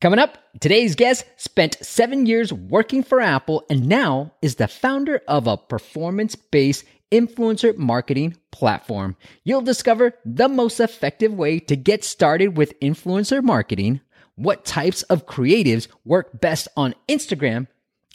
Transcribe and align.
Coming 0.00 0.18
up, 0.18 0.38
today's 0.60 0.94
guest 0.94 1.26
spent 1.36 1.76
seven 1.84 2.24
years 2.24 2.54
working 2.54 3.02
for 3.02 3.20
Apple 3.20 3.66
and 3.68 3.86
now 3.86 4.32
is 4.40 4.54
the 4.54 4.66
founder 4.66 5.20
of 5.28 5.46
a 5.46 5.58
performance 5.58 6.34
based 6.34 6.86
influencer 7.12 7.76
marketing 7.76 8.34
platform. 8.50 9.14
You'll 9.44 9.60
discover 9.60 10.14
the 10.24 10.48
most 10.48 10.80
effective 10.80 11.34
way 11.34 11.58
to 11.60 11.76
get 11.76 12.02
started 12.02 12.56
with 12.56 12.80
influencer 12.80 13.42
marketing, 13.42 14.00
what 14.36 14.64
types 14.64 15.02
of 15.02 15.26
creatives 15.26 15.88
work 16.06 16.40
best 16.40 16.66
on 16.78 16.94
Instagram, 17.06 17.66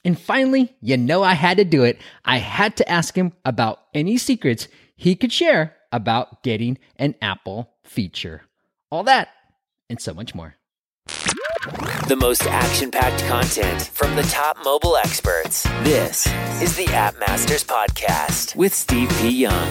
and 0.03 0.19
finally, 0.19 0.75
you 0.81 0.97
know 0.97 1.21
I 1.21 1.33
had 1.33 1.57
to 1.57 1.65
do 1.65 1.83
it. 1.83 1.99
I 2.23 2.37
had 2.37 2.77
to 2.77 2.89
ask 2.89 3.15
him 3.15 3.33
about 3.43 3.81
any 3.93 4.17
secrets 4.17 4.67
he 4.95 5.15
could 5.15 5.31
share 5.31 5.75
about 5.91 6.41
getting 6.41 6.79
an 6.95 7.13
Apple 7.21 7.73
feature. 7.83 8.41
All 8.91 9.03
that 9.03 9.29
and 9.87 10.01
so 10.01 10.15
much 10.15 10.33
more. 10.33 10.55
The 12.07 12.15
most 12.15 12.43
action 12.43 12.91
packed 12.91 13.23
content 13.23 13.81
from 13.81 14.15
the 14.15 14.21
top 14.23 14.57
mobile 14.63 14.95
experts. 14.95 15.63
This 15.81 16.27
is 16.61 16.75
the 16.75 16.85
App 16.93 17.19
Masters 17.19 17.63
Podcast 17.63 18.55
with 18.55 18.75
Steve 18.75 19.09
P. 19.17 19.29
Young. 19.29 19.67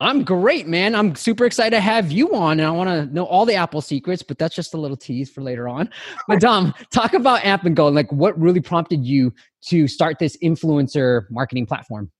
I'm 0.00 0.22
great, 0.22 0.68
man. 0.68 0.94
I'm 0.94 1.16
super 1.16 1.44
excited 1.44 1.74
to 1.74 1.80
have 1.80 2.12
you 2.12 2.32
on, 2.32 2.60
and 2.60 2.68
I 2.68 2.70
want 2.70 2.88
to 2.88 3.12
know 3.12 3.24
all 3.24 3.44
the 3.44 3.56
Apple 3.56 3.80
secrets, 3.80 4.22
but 4.22 4.38
that's 4.38 4.54
just 4.54 4.74
a 4.74 4.76
little 4.76 4.96
tease 4.96 5.28
for 5.28 5.40
later 5.40 5.68
on. 5.68 5.90
But 6.28 6.40
Dom, 6.40 6.72
talk 6.92 7.14
about 7.14 7.44
Amp 7.44 7.64
and 7.64 7.74
Go, 7.74 7.88
like 7.88 8.10
what 8.12 8.38
really 8.38 8.60
prompted 8.60 9.04
you 9.04 9.34
to 9.66 9.88
start 9.88 10.20
this 10.20 10.36
influencer 10.36 11.28
marketing 11.30 11.66
platform? 11.66 12.12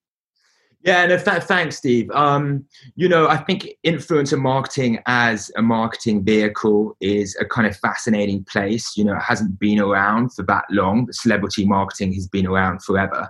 Yeah, 0.83 1.07
no, 1.07 1.19
th- 1.19 1.43
thanks, 1.43 1.77
Steve. 1.77 2.11
Um, 2.13 2.65
you 2.95 3.09
know, 3.09 3.29
I 3.29 3.37
think 3.37 3.69
influencer 3.85 4.41
marketing 4.41 5.01
as 5.07 5.51
a 5.57 5.63
marketing 5.63 6.25
vehicle 6.25 6.97
is 7.01 7.37
a 7.41 7.45
kind 7.45 7.67
of 7.67 7.77
fascinating 7.77 8.45
place. 8.45 8.97
You 8.97 9.05
know, 9.05 9.15
it 9.15 9.23
hasn't 9.23 9.59
been 9.59 9.81
around 9.81 10.33
for 10.35 10.45
that 10.45 10.65
long. 10.71 11.07
But 11.07 11.15
celebrity 11.15 11.65
marketing 11.65 12.13
has 12.15 12.29
been 12.29 12.47
around 12.47 12.83
forever. 12.83 13.29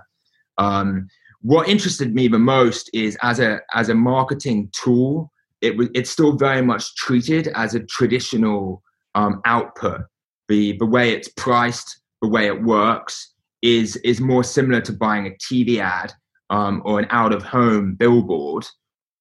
Um, 0.57 1.07
what 1.41 1.69
interested 1.69 2.13
me 2.13 2.27
the 2.27 2.39
most 2.39 2.89
is 2.93 3.17
as 3.21 3.39
a 3.39 3.61
as 3.73 3.89
a 3.89 3.95
marketing 3.95 4.69
tool, 4.71 5.31
it 5.61 5.77
was 5.77 5.89
it's 5.93 6.09
still 6.09 6.33
very 6.33 6.61
much 6.61 6.95
treated 6.95 7.49
as 7.55 7.75
a 7.75 7.79
traditional 7.81 8.83
um, 9.15 9.41
output. 9.45 10.01
The 10.47 10.77
the 10.77 10.85
way 10.85 11.11
it's 11.11 11.29
priced, 11.29 12.01
the 12.21 12.27
way 12.27 12.47
it 12.47 12.63
works 12.63 13.33
is 13.61 13.95
is 13.97 14.19
more 14.19 14.43
similar 14.43 14.81
to 14.81 14.93
buying 14.93 15.27
a 15.27 15.31
TV 15.31 15.79
ad 15.79 16.13
um, 16.49 16.81
or 16.85 16.99
an 16.99 17.07
out 17.09 17.33
of 17.33 17.43
home 17.43 17.95
billboard, 17.95 18.65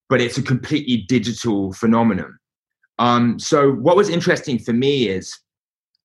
but 0.09 0.21
it's 0.21 0.39
a 0.39 0.43
completely 0.43 0.99
digital 1.09 1.73
phenomenon. 1.73 2.37
Um, 2.99 3.39
so 3.39 3.73
what 3.73 3.97
was 3.97 4.09
interesting 4.09 4.59
for 4.59 4.73
me 4.73 5.09
is 5.09 5.39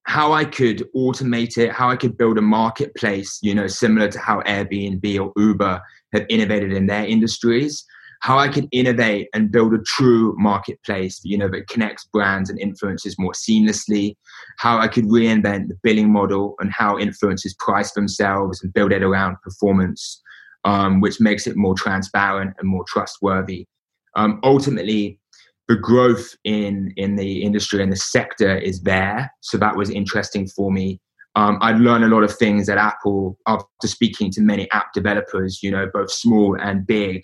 how 0.05 0.33
I 0.33 0.45
could 0.45 0.87
automate 0.95 1.57
it, 1.57 1.71
how 1.71 1.89
I 1.89 1.95
could 1.95 2.17
build 2.17 2.37
a 2.37 2.41
marketplace, 2.41 3.39
you 3.41 3.55
know, 3.55 3.67
similar 3.67 4.09
to 4.09 4.19
how 4.19 4.41
Airbnb 4.41 5.19
or 5.19 5.31
Uber 5.41 5.81
have 6.13 6.25
innovated 6.29 6.73
in 6.73 6.87
their 6.87 7.05
industries, 7.05 7.85
how 8.21 8.37
I 8.37 8.47
could 8.47 8.67
innovate 8.71 9.27
and 9.33 9.51
build 9.51 9.73
a 9.73 9.81
true 9.85 10.35
marketplace, 10.37 11.21
you 11.23 11.37
know, 11.37 11.49
that 11.49 11.67
connects 11.67 12.05
brands 12.05 12.49
and 12.49 12.59
influencers 12.59 13.15
more 13.17 13.33
seamlessly, 13.33 14.15
how 14.59 14.77
I 14.77 14.87
could 14.87 15.05
reinvent 15.05 15.69
the 15.69 15.77
billing 15.83 16.11
model 16.11 16.55
and 16.59 16.71
how 16.71 16.95
influencers 16.97 17.57
price 17.57 17.91
themselves 17.93 18.61
and 18.61 18.73
build 18.73 18.91
it 18.91 19.03
around 19.03 19.37
performance, 19.41 20.21
um, 20.65 20.99
which 21.01 21.19
makes 21.21 21.47
it 21.47 21.55
more 21.55 21.75
transparent 21.75 22.55
and 22.59 22.69
more 22.69 22.85
trustworthy. 22.87 23.67
Um, 24.15 24.39
ultimately, 24.43 25.19
the 25.67 25.75
growth 25.75 26.35
in 26.43 26.93
in 26.97 27.15
the 27.15 27.43
industry 27.43 27.81
and 27.81 27.91
the 27.91 27.97
sector 27.97 28.57
is 28.57 28.81
there. 28.81 29.31
So 29.41 29.57
that 29.57 29.75
was 29.75 29.89
interesting 29.89 30.47
for 30.47 30.71
me. 30.71 30.99
Um, 31.35 31.57
I've 31.61 31.79
learned 31.79 32.03
a 32.03 32.09
lot 32.09 32.23
of 32.23 32.35
things 32.35 32.69
at 32.69 32.77
Apple 32.77 33.37
after 33.47 33.87
speaking 33.87 34.29
to 34.31 34.41
many 34.41 34.69
app 34.71 34.93
developers, 34.93 35.63
you 35.63 35.71
know, 35.71 35.89
both 35.91 36.11
small 36.11 36.55
and 36.59 36.85
big, 36.85 37.23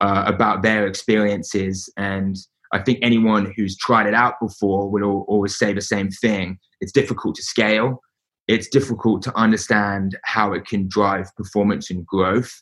uh, 0.00 0.24
about 0.26 0.62
their 0.62 0.86
experiences. 0.86 1.92
And 1.96 2.36
I 2.72 2.78
think 2.78 3.00
anyone 3.02 3.52
who's 3.56 3.76
tried 3.76 4.06
it 4.06 4.14
out 4.14 4.34
before 4.40 4.88
will 4.88 5.24
always 5.26 5.58
say 5.58 5.72
the 5.72 5.80
same 5.80 6.10
thing. 6.10 6.58
It's 6.80 6.92
difficult 6.92 7.34
to 7.36 7.42
scale. 7.42 8.00
It's 8.46 8.68
difficult 8.68 9.22
to 9.22 9.36
understand 9.36 10.16
how 10.24 10.52
it 10.52 10.66
can 10.66 10.88
drive 10.88 11.34
performance 11.36 11.90
and 11.90 12.06
growth. 12.06 12.52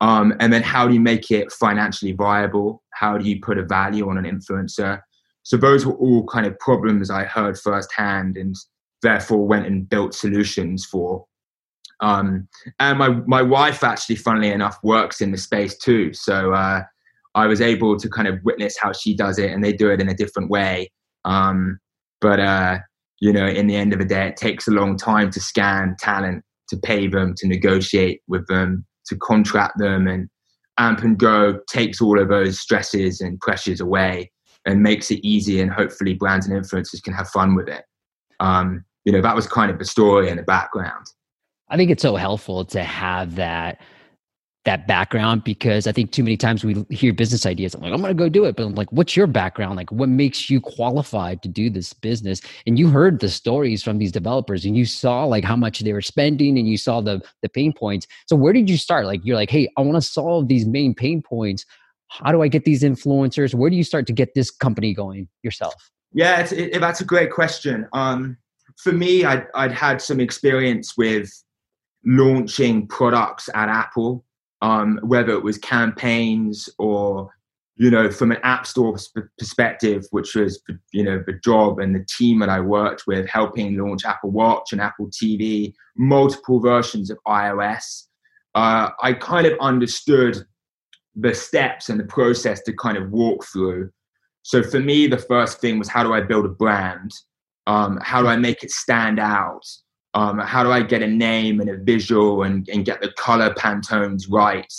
Um, 0.00 0.34
and 0.40 0.52
then 0.52 0.62
how 0.62 0.86
do 0.88 0.94
you 0.94 1.00
make 1.00 1.30
it 1.30 1.52
financially 1.52 2.12
viable? 2.12 2.82
How 2.92 3.16
do 3.16 3.28
you 3.28 3.40
put 3.40 3.58
a 3.58 3.64
value 3.64 4.08
on 4.08 4.18
an 4.18 4.24
influencer? 4.24 5.00
So 5.42 5.56
those 5.56 5.86
were 5.86 5.94
all 5.94 6.26
kind 6.26 6.46
of 6.46 6.58
problems 6.58 7.10
I 7.10 7.24
heard 7.24 7.58
firsthand 7.58 8.36
and 8.36 8.54
therefore 9.02 9.46
went 9.46 9.66
and 9.66 9.88
built 9.88 10.14
solutions 10.14 10.84
for. 10.84 11.24
Um, 12.00 12.48
and 12.80 12.98
my, 12.98 13.08
my 13.26 13.42
wife 13.42 13.84
actually, 13.84 14.16
funnily 14.16 14.50
enough, 14.50 14.78
works 14.82 15.20
in 15.20 15.30
the 15.30 15.38
space 15.38 15.76
too. 15.78 16.12
So 16.12 16.52
uh, 16.52 16.82
I 17.34 17.46
was 17.46 17.60
able 17.60 17.96
to 17.98 18.08
kind 18.08 18.28
of 18.28 18.40
witness 18.42 18.76
how 18.78 18.92
she 18.92 19.14
does 19.14 19.38
it 19.38 19.52
and 19.52 19.62
they 19.62 19.72
do 19.72 19.90
it 19.90 20.00
in 20.00 20.08
a 20.08 20.14
different 20.14 20.50
way. 20.50 20.90
Um, 21.24 21.78
but, 22.20 22.40
uh, 22.40 22.78
you 23.20 23.32
know, 23.32 23.46
in 23.46 23.66
the 23.66 23.76
end 23.76 23.92
of 23.92 24.00
the 24.00 24.04
day, 24.04 24.28
it 24.28 24.36
takes 24.36 24.66
a 24.66 24.72
long 24.72 24.96
time 24.96 25.30
to 25.30 25.40
scan 25.40 25.96
talent, 25.98 26.42
to 26.68 26.76
pay 26.76 27.06
them, 27.06 27.34
to 27.36 27.46
negotiate 27.46 28.22
with 28.26 28.46
them 28.48 28.84
to 29.06 29.16
contract 29.16 29.78
them 29.78 30.06
and 30.06 30.28
amp 30.78 31.02
and 31.02 31.18
go 31.18 31.60
takes 31.68 32.00
all 32.00 32.20
of 32.20 32.28
those 32.28 32.58
stresses 32.58 33.20
and 33.20 33.40
pressures 33.40 33.80
away 33.80 34.30
and 34.66 34.82
makes 34.82 35.10
it 35.10 35.20
easy 35.24 35.60
and 35.60 35.70
hopefully 35.70 36.14
brands 36.14 36.46
and 36.46 36.60
influencers 36.60 37.02
can 37.02 37.12
have 37.12 37.28
fun 37.28 37.54
with 37.54 37.68
it. 37.68 37.84
Um, 38.40 38.84
you 39.04 39.12
know 39.12 39.20
that 39.20 39.36
was 39.36 39.46
kind 39.46 39.70
of 39.70 39.78
the 39.78 39.84
story 39.84 40.28
in 40.28 40.36
the 40.36 40.42
background. 40.42 41.06
I 41.68 41.76
think 41.76 41.90
it's 41.90 42.02
so 42.02 42.16
helpful 42.16 42.64
to 42.66 42.82
have 42.82 43.36
that 43.36 43.80
that 44.64 44.86
background 44.86 45.44
because 45.44 45.86
I 45.86 45.92
think 45.92 46.10
too 46.10 46.24
many 46.24 46.36
times 46.36 46.64
we 46.64 46.84
hear 46.88 47.12
business 47.12 47.44
ideas. 47.44 47.74
I'm 47.74 47.82
like, 47.82 47.92
I'm 47.92 48.00
going 48.00 48.16
to 48.16 48.22
go 48.22 48.30
do 48.30 48.44
it. 48.46 48.56
But 48.56 48.64
I'm 48.64 48.74
like, 48.74 48.90
what's 48.92 49.16
your 49.16 49.26
background? 49.26 49.76
Like, 49.76 49.92
what 49.92 50.08
makes 50.08 50.48
you 50.48 50.60
qualified 50.60 51.42
to 51.42 51.48
do 51.48 51.68
this 51.68 51.92
business? 51.92 52.40
And 52.66 52.78
you 52.78 52.88
heard 52.88 53.20
the 53.20 53.28
stories 53.28 53.82
from 53.82 53.98
these 53.98 54.10
developers 54.10 54.64
and 54.64 54.76
you 54.76 54.86
saw 54.86 55.24
like 55.24 55.44
how 55.44 55.56
much 55.56 55.80
they 55.80 55.92
were 55.92 56.00
spending 56.00 56.58
and 56.58 56.66
you 56.66 56.78
saw 56.78 57.02
the, 57.02 57.20
the 57.42 57.48
pain 57.48 57.74
points. 57.74 58.06
So 58.26 58.36
where 58.36 58.54
did 58.54 58.70
you 58.70 58.78
start? 58.78 59.04
Like, 59.06 59.20
you're 59.22 59.36
like, 59.36 59.50
hey, 59.50 59.68
I 59.76 59.82
want 59.82 59.96
to 59.96 60.08
solve 60.08 60.48
these 60.48 60.66
main 60.66 60.94
pain 60.94 61.20
points. 61.20 61.66
How 62.08 62.32
do 62.32 62.40
I 62.42 62.48
get 62.48 62.64
these 62.64 62.82
influencers? 62.82 63.54
Where 63.54 63.68
do 63.68 63.76
you 63.76 63.84
start 63.84 64.06
to 64.06 64.12
get 64.12 64.34
this 64.34 64.50
company 64.50 64.94
going 64.94 65.28
yourself? 65.42 65.90
Yeah, 66.12 66.40
it's, 66.40 66.52
it, 66.52 66.80
that's 66.80 67.00
a 67.00 67.04
great 67.04 67.32
question. 67.32 67.86
Um, 67.92 68.38
for 68.76 68.92
me, 68.92 69.24
I'd, 69.24 69.46
I'd 69.54 69.72
had 69.72 70.00
some 70.00 70.20
experience 70.20 70.96
with 70.96 71.30
launching 72.06 72.86
products 72.86 73.48
at 73.54 73.68
Apple 73.68 74.24
um, 74.64 74.98
whether 75.02 75.32
it 75.32 75.44
was 75.44 75.58
campaigns 75.58 76.70
or 76.78 77.30
you 77.76 77.90
know, 77.90 78.08
from 78.08 78.30
an 78.30 78.38
app 78.44 78.66
store 78.66 78.96
perspective, 79.36 80.06
which 80.10 80.36
was, 80.36 80.62
you 80.92 81.02
know, 81.02 81.22
the 81.26 81.32
job 81.32 81.80
and 81.80 81.94
the 81.94 82.06
team 82.08 82.38
that 82.38 82.48
I 82.48 82.60
worked 82.60 83.02
with, 83.06 83.28
helping 83.28 83.76
launch 83.76 84.04
Apple 84.04 84.30
Watch 84.30 84.70
and 84.70 84.80
Apple 84.80 85.08
TV, 85.08 85.74
multiple 85.96 86.60
versions 86.60 87.10
of 87.10 87.18
iOS, 87.26 88.04
uh, 88.54 88.90
I 89.02 89.14
kind 89.14 89.46
of 89.46 89.58
understood 89.60 90.46
the 91.16 91.34
steps 91.34 91.88
and 91.88 91.98
the 91.98 92.04
process 92.04 92.62
to 92.62 92.72
kind 92.74 92.96
of 92.96 93.10
walk 93.10 93.44
through. 93.52 93.90
So 94.42 94.62
for 94.62 94.78
me, 94.78 95.08
the 95.08 95.18
first 95.18 95.60
thing 95.60 95.78
was 95.78 95.88
how 95.88 96.04
do 96.04 96.14
I 96.14 96.20
build 96.20 96.44
a 96.44 96.50
brand? 96.50 97.10
Um, 97.66 97.98
how 98.02 98.22
do 98.22 98.28
I 98.28 98.36
make 98.36 98.62
it 98.62 98.70
stand 98.70 99.18
out? 99.18 99.66
Um, 100.14 100.38
how 100.38 100.62
do 100.62 100.70
I 100.70 100.82
get 100.82 101.02
a 101.02 101.08
name 101.08 101.60
and 101.60 101.68
a 101.68 101.76
visual 101.76 102.44
and, 102.44 102.68
and 102.68 102.84
get 102.84 103.00
the 103.00 103.12
color 103.18 103.52
pantones 103.54 104.26
right? 104.30 104.72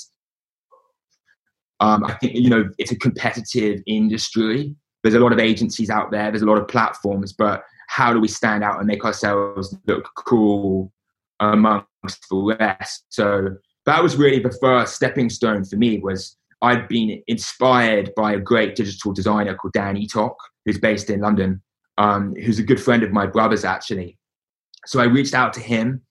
Um, 1.81 2.05
I 2.05 2.13
think 2.13 2.35
you 2.35 2.49
know 2.49 2.69
it's 2.77 2.91
a 2.91 2.97
competitive 2.97 3.81
industry. 3.85 4.75
There's 5.03 5.15
a 5.15 5.19
lot 5.19 5.33
of 5.33 5.39
agencies 5.39 5.89
out 5.89 6.09
there. 6.09 6.31
There's 6.31 6.41
a 6.41 6.47
lot 6.47 6.57
of 6.57 6.67
platforms, 6.67 7.33
but 7.33 7.63
how 7.87 8.13
do 8.13 8.19
we 8.19 8.27
stand 8.27 8.63
out 8.63 8.79
and 8.79 8.87
make 8.87 9.05
ourselves 9.05 9.75
look 9.85 10.09
cool 10.15 10.91
amongst 11.39 11.85
the 12.29 12.55
rest? 12.59 13.05
So 13.09 13.57
that 13.85 14.01
was 14.01 14.15
really 14.15 14.39
the 14.39 14.57
first 14.61 14.95
stepping 14.95 15.29
stone 15.29 15.65
for 15.65 15.75
me. 15.75 15.99
Was 15.99 16.37
I'd 16.61 16.87
been 16.87 17.21
inspired 17.27 18.11
by 18.15 18.33
a 18.33 18.39
great 18.39 18.75
digital 18.75 19.13
designer 19.13 19.53
called 19.55 19.73
Dan 19.73 19.97
Eatock, 19.97 20.35
who's 20.65 20.79
based 20.79 21.09
in 21.09 21.21
London, 21.21 21.61
um, 21.97 22.33
who's 22.35 22.59
a 22.59 22.63
good 22.63 22.81
friend 22.81 23.03
of 23.03 23.11
my 23.11 23.25
brother's 23.25 23.65
actually. 23.65 24.17
So 24.85 24.99
I 24.99 25.05
reached 25.05 25.33
out 25.33 25.53
to 25.53 25.59
him. 25.59 26.01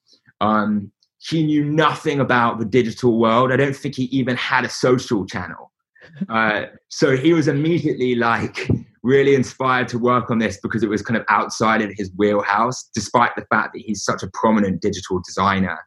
Um, 0.41 0.91
he 1.19 1.45
knew 1.45 1.65
nothing 1.65 2.21
about 2.21 2.59
the 2.59 2.65
digital 2.65 3.19
world. 3.19 3.51
I 3.51 3.57
don't 3.57 3.75
think 3.77 3.95
he 3.95 4.05
even 4.05 4.37
had 4.37 4.65
a 4.65 4.69
social 4.69 5.27
channel. 5.27 5.71
Uh, 6.29 6.67
so 6.91 7.17
he 7.17 7.33
was 7.33 7.49
immediately 7.49 8.15
like 8.15 8.69
really 9.03 9.35
inspired 9.35 9.89
to 9.89 9.99
work 9.99 10.31
on 10.31 10.39
this 10.39 10.59
because 10.63 10.83
it 10.83 10.89
was 10.89 11.03
kind 11.03 11.17
of 11.17 11.25
outside 11.29 11.83
of 11.83 11.91
his 11.97 12.11
wheelhouse, 12.17 12.89
despite 12.95 13.35
the 13.37 13.45
fact 13.51 13.73
that 13.75 13.83
he's 13.85 14.05
such 14.05 14.23
a 14.23 14.31
prominent 14.33 14.81
digital 14.81 15.21
designer. 15.27 15.79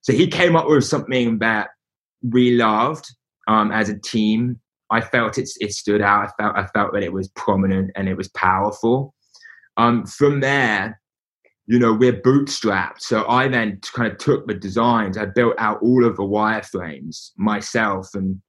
So 0.00 0.12
he 0.12 0.26
came 0.26 0.56
up 0.56 0.68
with 0.68 0.84
something 0.84 1.38
that 1.40 1.70
we 2.22 2.56
loved 2.56 3.14
um, 3.46 3.70
as 3.72 3.88
a 3.88 3.98
team. 3.98 4.60
I 4.90 5.00
felt 5.00 5.38
it, 5.38 5.48
it 5.60 5.72
stood 5.72 6.00
out. 6.00 6.28
I 6.28 6.42
felt 6.42 6.56
I 6.56 6.66
felt 6.66 6.92
that 6.94 7.02
it 7.02 7.12
was 7.12 7.28
prominent 7.28 7.90
and 7.94 8.08
it 8.08 8.16
was 8.16 8.28
powerful. 8.28 9.14
Um, 9.76 10.06
from 10.06 10.40
there, 10.40 11.00
you 11.66 11.78
know, 11.78 11.92
we're 11.92 12.20
bootstrapped. 12.20 13.00
So 13.00 13.26
I 13.28 13.48
then 13.48 13.80
kind 13.94 14.10
of 14.10 14.18
took 14.18 14.46
the 14.46 14.54
designs. 14.54 15.16
I 15.16 15.26
built 15.26 15.54
out 15.58 15.80
all 15.82 16.04
of 16.04 16.16
the 16.16 16.22
wireframes 16.22 17.30
myself. 17.36 18.08
And 18.14 18.40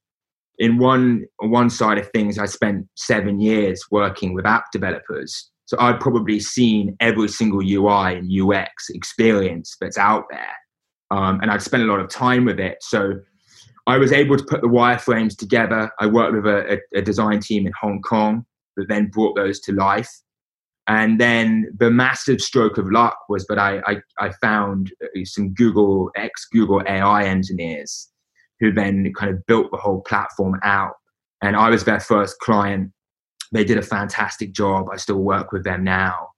in 0.58 0.78
one 0.78 1.26
one 1.40 1.70
side 1.70 1.98
of 1.98 2.10
things, 2.12 2.40
I 2.40 2.46
spent 2.46 2.88
seven 2.96 3.40
years 3.40 3.84
working 3.92 4.34
with 4.34 4.46
app 4.46 4.72
developers. 4.72 5.52
So 5.66 5.78
I'd 5.80 6.00
probably 6.00 6.40
seen 6.40 6.96
every 7.00 7.30
single 7.30 7.62
UI 7.62 8.18
and 8.18 8.30
UX 8.32 8.90
experience 8.90 9.78
that's 9.80 9.98
out 9.98 10.26
there. 10.30 10.54
Um, 11.12 11.40
and 11.42 11.52
I'd 11.52 11.62
spent 11.62 11.84
a 11.84 11.86
lot 11.86 12.00
of 12.00 12.10
time 12.10 12.46
with 12.46 12.60
it. 12.60 12.78
So 12.82 13.14
I 13.86 13.98
was 13.98 14.12
able 14.12 14.38
to 14.38 14.44
put 14.44 14.62
the 14.62 14.68
wireframes 14.68 15.38
together. 15.38 15.92
I 16.00 16.08
worked 16.08 16.34
with 16.34 16.46
a, 16.46 16.74
a, 16.74 17.00
a 17.00 17.02
design 17.02 17.40
team 17.40 17.68
in 17.68 17.74
Hong 17.80 18.02
Kong 18.02 18.46
that 18.78 18.88
then 18.90 19.08
brought 19.08 19.36
those 19.36 19.60
to 19.62 19.72
life. 19.74 20.10
And 20.88 21.20
then 21.20 21.72
the 21.78 21.90
massive 21.90 22.42
stroke 22.42 22.78
of 22.78 22.92
luck 22.92 23.18
was 23.30 23.46
that 23.48 23.58
I, 23.58 23.82
I, 23.86 23.98
I 24.20 24.32
found 24.42 24.92
some 25.24 25.54
Google 25.54 26.10
ex 26.16 26.46
Google 26.52 26.82
AI 26.86 27.24
engineers 27.24 28.10
who 28.60 28.72
then 28.72 29.12
kind 29.18 29.32
of 29.32 29.46
built 29.46 29.72
the 29.72 29.78
whole 29.78 30.02
platform 30.02 30.60
out. 30.64 30.94
And 31.42 31.56
I 31.56 31.70
was 31.70 31.86
their 31.86 32.00
first 32.00 32.40
client. 32.40 32.92
They 33.52 33.64
did 33.64 33.78
a 33.78 33.84
fantastic 33.84 34.52
job. 34.54 34.88
I 34.92 34.98
still 34.98 35.20
work 35.20 35.52
with 35.52 35.64
them 35.64 35.84
now. 35.84 36.30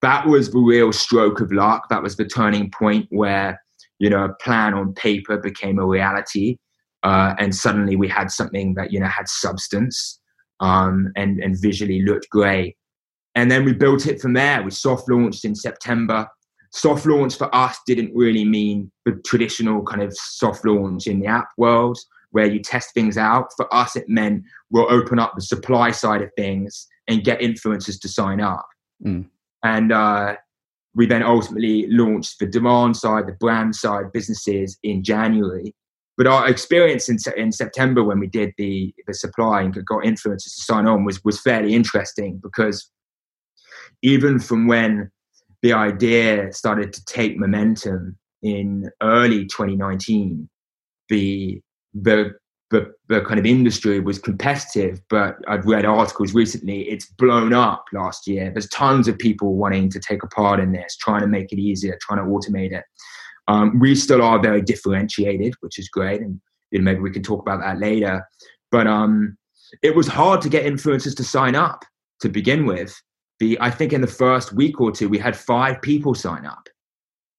That 0.00 0.26
was 0.26 0.50
the 0.50 0.58
real 0.58 0.92
stroke 0.92 1.40
of 1.40 1.52
luck. 1.52 1.88
That 1.88 2.02
was 2.02 2.16
the 2.16 2.24
turning 2.24 2.70
point 2.70 3.06
where, 3.10 3.60
you 3.98 4.10
know, 4.10 4.24
a 4.24 4.34
plan 4.34 4.74
on 4.74 4.94
paper 4.94 5.38
became 5.38 5.78
a 5.78 5.86
reality. 5.86 6.56
Uh, 7.02 7.34
and 7.38 7.54
suddenly 7.54 7.96
we 7.96 8.08
had 8.08 8.30
something 8.30 8.74
that, 8.74 8.92
you 8.92 9.00
know, 9.00 9.06
had 9.06 9.28
substance 9.28 10.20
um, 10.60 11.12
and, 11.16 11.40
and 11.40 11.60
visually 11.60 12.02
looked 12.02 12.28
great 12.30 12.76
and 13.34 13.50
then 13.50 13.64
we 13.64 13.72
built 13.72 14.06
it 14.06 14.20
from 14.20 14.34
there. 14.34 14.62
We 14.62 14.70
soft 14.70 15.08
launched 15.08 15.44
in 15.44 15.54
September. 15.54 16.28
Soft 16.70 17.06
launch 17.06 17.36
for 17.36 17.54
us 17.54 17.78
didn't 17.86 18.14
really 18.14 18.44
mean 18.44 18.90
the 19.04 19.20
traditional 19.26 19.82
kind 19.82 20.02
of 20.02 20.14
soft 20.16 20.64
launch 20.64 21.06
in 21.06 21.20
the 21.20 21.26
app 21.26 21.48
world 21.56 21.98
where 22.30 22.46
you 22.46 22.60
test 22.60 22.94
things 22.94 23.18
out. 23.18 23.52
For 23.56 23.72
us, 23.74 23.94
it 23.94 24.08
meant 24.08 24.44
we'll 24.70 24.90
open 24.90 25.18
up 25.18 25.34
the 25.34 25.42
supply 25.42 25.90
side 25.90 26.22
of 26.22 26.30
things 26.36 26.88
and 27.08 27.24
get 27.24 27.40
influencers 27.40 28.00
to 28.00 28.08
sign 28.08 28.40
up. 28.40 28.66
Mm. 29.04 29.26
And 29.62 29.92
uh, 29.92 30.36
we 30.94 31.06
then 31.06 31.22
ultimately 31.22 31.86
launched 31.88 32.38
the 32.38 32.46
demand 32.46 32.96
side, 32.96 33.26
the 33.26 33.32
brand 33.32 33.76
side 33.76 34.12
businesses 34.12 34.78
in 34.82 35.04
January. 35.04 35.74
But 36.16 36.26
our 36.26 36.48
experience 36.48 37.08
in, 37.08 37.18
in 37.36 37.52
September 37.52 38.04
when 38.04 38.18
we 38.18 38.26
did 38.26 38.52
the, 38.58 38.94
the 39.06 39.14
supply 39.14 39.62
and 39.62 39.74
got 39.86 40.04
influencers 40.04 40.54
to 40.54 40.62
sign 40.62 40.86
on 40.86 41.04
was, 41.04 41.22
was 41.24 41.40
fairly 41.40 41.74
interesting 41.74 42.38
because 42.42 42.90
even 44.02 44.38
from 44.38 44.66
when 44.66 45.10
the 45.62 45.72
idea 45.72 46.52
started 46.52 46.92
to 46.92 47.04
take 47.04 47.38
momentum 47.38 48.18
in 48.42 48.90
early 49.00 49.46
2019, 49.46 50.48
the 51.08 51.60
the 51.94 52.34
the, 52.70 52.90
the 53.10 53.20
kind 53.20 53.38
of 53.38 53.44
industry 53.44 54.00
was 54.00 54.18
competitive, 54.18 54.98
but 55.10 55.36
I've 55.46 55.66
read 55.66 55.84
articles 55.84 56.32
recently, 56.32 56.88
it's 56.88 57.04
blown 57.04 57.52
up 57.52 57.84
last 57.92 58.26
year. 58.26 58.50
There's 58.50 58.68
tons 58.70 59.08
of 59.08 59.18
people 59.18 59.56
wanting 59.56 59.90
to 59.90 60.00
take 60.00 60.22
a 60.22 60.26
part 60.28 60.58
in 60.58 60.72
this, 60.72 60.96
trying 60.96 61.20
to 61.20 61.26
make 61.26 61.52
it 61.52 61.58
easier, 61.58 61.98
trying 62.00 62.24
to 62.24 62.30
automate 62.30 62.72
it. 62.72 62.84
Um, 63.46 63.78
we 63.78 63.94
still 63.94 64.22
are 64.22 64.40
very 64.40 64.62
differentiated, 64.62 65.52
which 65.60 65.78
is 65.78 65.90
great. 65.90 66.22
And 66.22 66.40
you 66.70 66.78
know, 66.78 66.84
maybe 66.84 67.00
we 67.00 67.10
can 67.10 67.22
talk 67.22 67.42
about 67.42 67.60
that 67.60 67.78
later. 67.78 68.26
But 68.70 68.86
um, 68.86 69.36
it 69.82 69.94
was 69.94 70.06
hard 70.06 70.40
to 70.40 70.48
get 70.48 70.64
influencers 70.64 71.14
to 71.16 71.24
sign 71.24 71.54
up 71.54 71.84
to 72.20 72.30
begin 72.30 72.64
with 72.64 72.98
the 73.42 73.58
I 73.60 73.70
think 73.70 73.92
in 73.92 74.00
the 74.00 74.06
first 74.06 74.52
week 74.52 74.80
or 74.80 74.92
two 74.92 75.08
we 75.08 75.18
had 75.18 75.36
five 75.36 75.82
people 75.82 76.14
sign 76.14 76.46
up, 76.46 76.68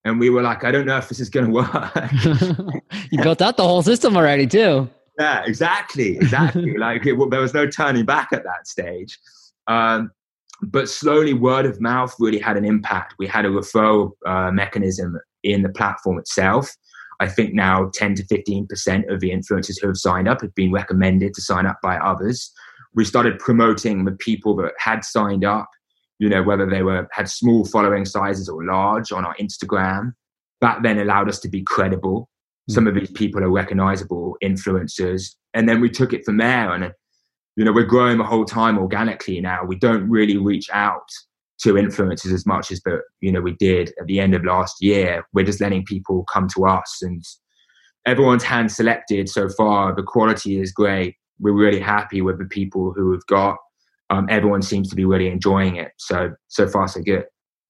and 0.03 0.19
we 0.19 0.29
were 0.29 0.41
like, 0.41 0.65
I 0.65 0.71
don't 0.71 0.85
know 0.85 0.97
if 0.97 1.07
this 1.07 1.21
is 1.21 1.29
going 1.29 1.45
to 1.49 1.51
work. 1.51 2.83
you 3.11 3.23
built 3.23 3.41
out 3.41 3.55
the 3.57 3.63
whole 3.63 3.81
system 3.81 4.17
already 4.17 4.45
too. 4.45 4.89
Yeah, 5.17 5.43
exactly, 5.45 6.17
exactly. 6.17 6.77
like 6.77 7.05
it, 7.05 7.17
there 7.29 7.39
was 7.39 7.53
no 7.53 7.67
turning 7.67 8.05
back 8.05 8.29
at 8.33 8.43
that 8.43 8.67
stage. 8.67 9.17
Um, 9.67 10.11
but 10.61 10.89
slowly, 10.89 11.33
word 11.33 11.65
of 11.65 11.79
mouth 11.79 12.13
really 12.19 12.39
had 12.39 12.57
an 12.57 12.65
impact. 12.65 13.15
We 13.17 13.27
had 13.27 13.45
a 13.45 13.49
referral 13.49 14.11
uh, 14.25 14.51
mechanism 14.51 15.17
in 15.43 15.61
the 15.61 15.69
platform 15.69 16.19
itself. 16.19 16.69
I 17.19 17.27
think 17.27 17.53
now 17.53 17.89
10 17.93 18.15
to 18.15 18.23
15% 18.23 19.13
of 19.13 19.19
the 19.21 19.31
influencers 19.31 19.79
who 19.79 19.87
have 19.87 19.97
signed 19.97 20.27
up 20.27 20.41
have 20.41 20.55
been 20.55 20.71
recommended 20.71 21.33
to 21.35 21.41
sign 21.41 21.65
up 21.65 21.79
by 21.81 21.97
others. 21.97 22.51
We 22.95 23.05
started 23.05 23.39
promoting 23.39 24.03
the 24.03 24.11
people 24.11 24.55
that 24.57 24.73
had 24.77 25.05
signed 25.05 25.45
up 25.45 25.69
you 26.23 26.29
know, 26.29 26.41
whether 26.41 26.65
they 26.65 26.83
were 26.83 27.05
had 27.11 27.27
small 27.29 27.65
following 27.65 28.05
sizes 28.05 28.47
or 28.47 28.63
large 28.63 29.11
on 29.11 29.25
our 29.25 29.35
Instagram. 29.41 30.13
That 30.61 30.81
then 30.81 30.97
allowed 30.97 31.27
us 31.27 31.37
to 31.41 31.49
be 31.49 31.63
credible. 31.63 32.29
Hmm. 32.69 32.73
Some 32.73 32.87
of 32.87 32.95
these 32.95 33.11
people 33.11 33.43
are 33.43 33.51
recognizable 33.51 34.37
influencers. 34.41 35.35
And 35.53 35.67
then 35.67 35.81
we 35.81 35.89
took 35.89 36.13
it 36.13 36.23
from 36.23 36.37
there. 36.37 36.73
And, 36.73 36.93
you 37.57 37.65
know, 37.65 37.73
we're 37.73 37.83
growing 37.83 38.19
the 38.19 38.23
whole 38.23 38.45
time 38.45 38.77
organically 38.77 39.41
now. 39.41 39.65
We 39.65 39.75
don't 39.75 40.09
really 40.09 40.37
reach 40.37 40.69
out 40.71 41.09
to 41.63 41.73
influencers 41.73 42.33
as 42.33 42.45
much 42.45 42.71
as 42.71 42.79
but, 42.79 43.01
you 43.19 43.33
know, 43.33 43.41
we 43.41 43.57
did 43.59 43.91
at 43.99 44.07
the 44.07 44.21
end 44.21 44.33
of 44.33 44.45
last 44.45 44.77
year. 44.79 45.27
We're 45.33 45.43
just 45.43 45.59
letting 45.59 45.83
people 45.83 46.23
come 46.31 46.47
to 46.55 46.65
us 46.67 46.99
and 47.01 47.21
everyone's 48.05 48.43
hand 48.43 48.71
selected 48.71 49.27
so 49.27 49.49
far. 49.49 49.93
The 49.93 50.03
quality 50.03 50.61
is 50.61 50.71
great. 50.71 51.15
We're 51.41 51.51
really 51.51 51.81
happy 51.81 52.21
with 52.21 52.37
the 52.37 52.45
people 52.45 52.93
who 52.95 53.11
have 53.11 53.25
got 53.25 53.57
um, 54.13 54.27
everyone 54.29 54.61
seems 54.61 54.89
to 54.89 54.95
be 54.95 55.05
really 55.05 55.27
enjoying 55.27 55.75
it. 55.75 55.91
So 55.97 56.31
so 56.47 56.67
far 56.67 56.87
so 56.87 57.01
good. 57.01 57.25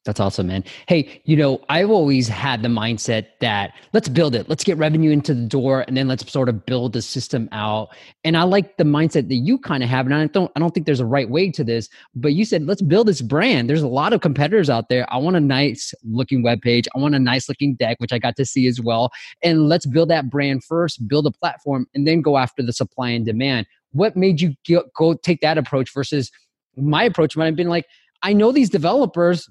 That's 0.05 0.19
awesome, 0.19 0.47
man. 0.47 0.65
Hey, 0.89 1.21
you 1.23 1.37
know, 1.37 1.61
I've 1.69 1.89
always 1.89 2.27
had 2.27 2.61
the 2.61 2.67
mindset 2.67 3.27
that 3.39 3.73
let's 3.93 4.09
build 4.09 4.35
it, 4.35 4.49
let's 4.49 4.65
get 4.65 4.77
revenue 4.77 5.11
into 5.11 5.33
the 5.33 5.45
door, 5.45 5.85
and 5.87 5.95
then 5.95 6.09
let's 6.09 6.29
sort 6.29 6.49
of 6.49 6.65
build 6.65 6.91
the 6.91 7.01
system 7.01 7.47
out. 7.53 7.87
And 8.25 8.35
I 8.35 8.43
like 8.43 8.75
the 8.75 8.83
mindset 8.83 9.29
that 9.29 9.35
you 9.35 9.57
kind 9.57 9.81
of 9.81 9.87
have. 9.87 10.05
And 10.05 10.13
I 10.13 10.27
don't, 10.27 10.51
I 10.57 10.59
don't 10.59 10.73
think 10.73 10.85
there's 10.85 10.99
a 10.99 11.05
right 11.05 11.29
way 11.29 11.51
to 11.51 11.63
this, 11.63 11.87
but 12.15 12.33
you 12.33 12.43
said 12.43 12.67
let's 12.67 12.81
build 12.81 13.07
this 13.07 13.21
brand. 13.21 13.69
There's 13.69 13.81
a 13.81 13.87
lot 13.87 14.11
of 14.11 14.19
competitors 14.19 14.69
out 14.69 14.89
there. 14.89 15.05
I 15.09 15.17
want 15.17 15.37
a 15.37 15.39
nice 15.39 15.93
looking 16.03 16.43
web 16.43 16.61
page. 16.61 16.85
I 16.93 16.99
want 16.99 17.15
a 17.15 17.19
nice 17.19 17.47
looking 17.47 17.75
deck, 17.75 17.95
which 17.99 18.11
I 18.11 18.19
got 18.19 18.35
to 18.35 18.45
see 18.45 18.67
as 18.67 18.81
well. 18.81 19.09
And 19.41 19.69
let's 19.69 19.85
build 19.85 20.09
that 20.09 20.29
brand 20.29 20.65
first, 20.65 21.07
build 21.07 21.27
a 21.27 21.31
platform, 21.31 21.87
and 21.95 22.05
then 22.05 22.21
go 22.21 22.37
after 22.37 22.61
the 22.61 22.73
supply 22.73 23.11
and 23.11 23.25
demand 23.25 23.67
what 23.93 24.15
made 24.15 24.41
you 24.41 24.55
go 24.95 25.13
take 25.15 25.41
that 25.41 25.57
approach 25.57 25.93
versus 25.93 26.31
my 26.75 27.03
approach 27.03 27.37
might 27.37 27.45
have 27.45 27.55
been 27.55 27.69
like, 27.69 27.85
I 28.21 28.33
know 28.33 28.51
these 28.51 28.69
developers, 28.69 29.49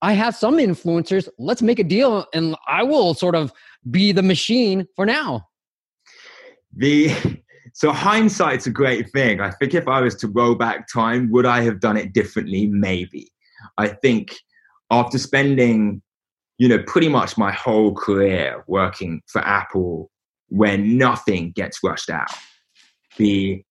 I 0.00 0.14
have 0.14 0.34
some 0.34 0.56
influencers, 0.56 1.28
let's 1.38 1.62
make 1.62 1.78
a 1.78 1.84
deal 1.84 2.26
and 2.32 2.56
I 2.66 2.82
will 2.82 3.14
sort 3.14 3.34
of 3.34 3.52
be 3.90 4.12
the 4.12 4.22
machine 4.22 4.86
for 4.96 5.06
now. 5.06 5.48
The 6.74 7.10
so 7.74 7.92
hindsight's 7.92 8.66
a 8.66 8.70
great 8.70 9.10
thing. 9.10 9.40
I 9.40 9.50
think 9.50 9.74
if 9.74 9.88
I 9.88 10.00
was 10.00 10.14
to 10.16 10.28
roll 10.28 10.54
back 10.54 10.86
time, 10.92 11.30
would 11.30 11.46
I 11.46 11.62
have 11.62 11.80
done 11.80 11.96
it 11.96 12.12
differently? 12.12 12.66
Maybe. 12.66 13.28
I 13.78 13.88
think 13.88 14.36
after 14.90 15.18
spending, 15.18 16.02
you 16.58 16.68
know, 16.68 16.82
pretty 16.86 17.08
much 17.08 17.38
my 17.38 17.50
whole 17.50 17.94
career 17.94 18.62
working 18.66 19.22
for 19.26 19.40
Apple, 19.40 20.10
where 20.48 20.76
nothing 20.76 21.52
gets 21.52 21.78
rushed 21.82 22.10
out. 22.10 22.28
The 23.16 23.64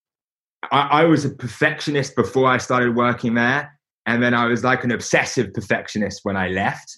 I, 0.71 1.01
I 1.01 1.03
was 1.05 1.25
a 1.25 1.29
perfectionist 1.29 2.15
before 2.15 2.47
I 2.47 2.57
started 2.57 2.95
working 2.95 3.33
there, 3.33 3.77
and 4.05 4.21
then 4.21 4.33
I 4.33 4.45
was 4.45 4.63
like 4.63 4.83
an 4.83 4.91
obsessive 4.91 5.53
perfectionist 5.53 6.21
when 6.23 6.37
I 6.37 6.49
left. 6.49 6.97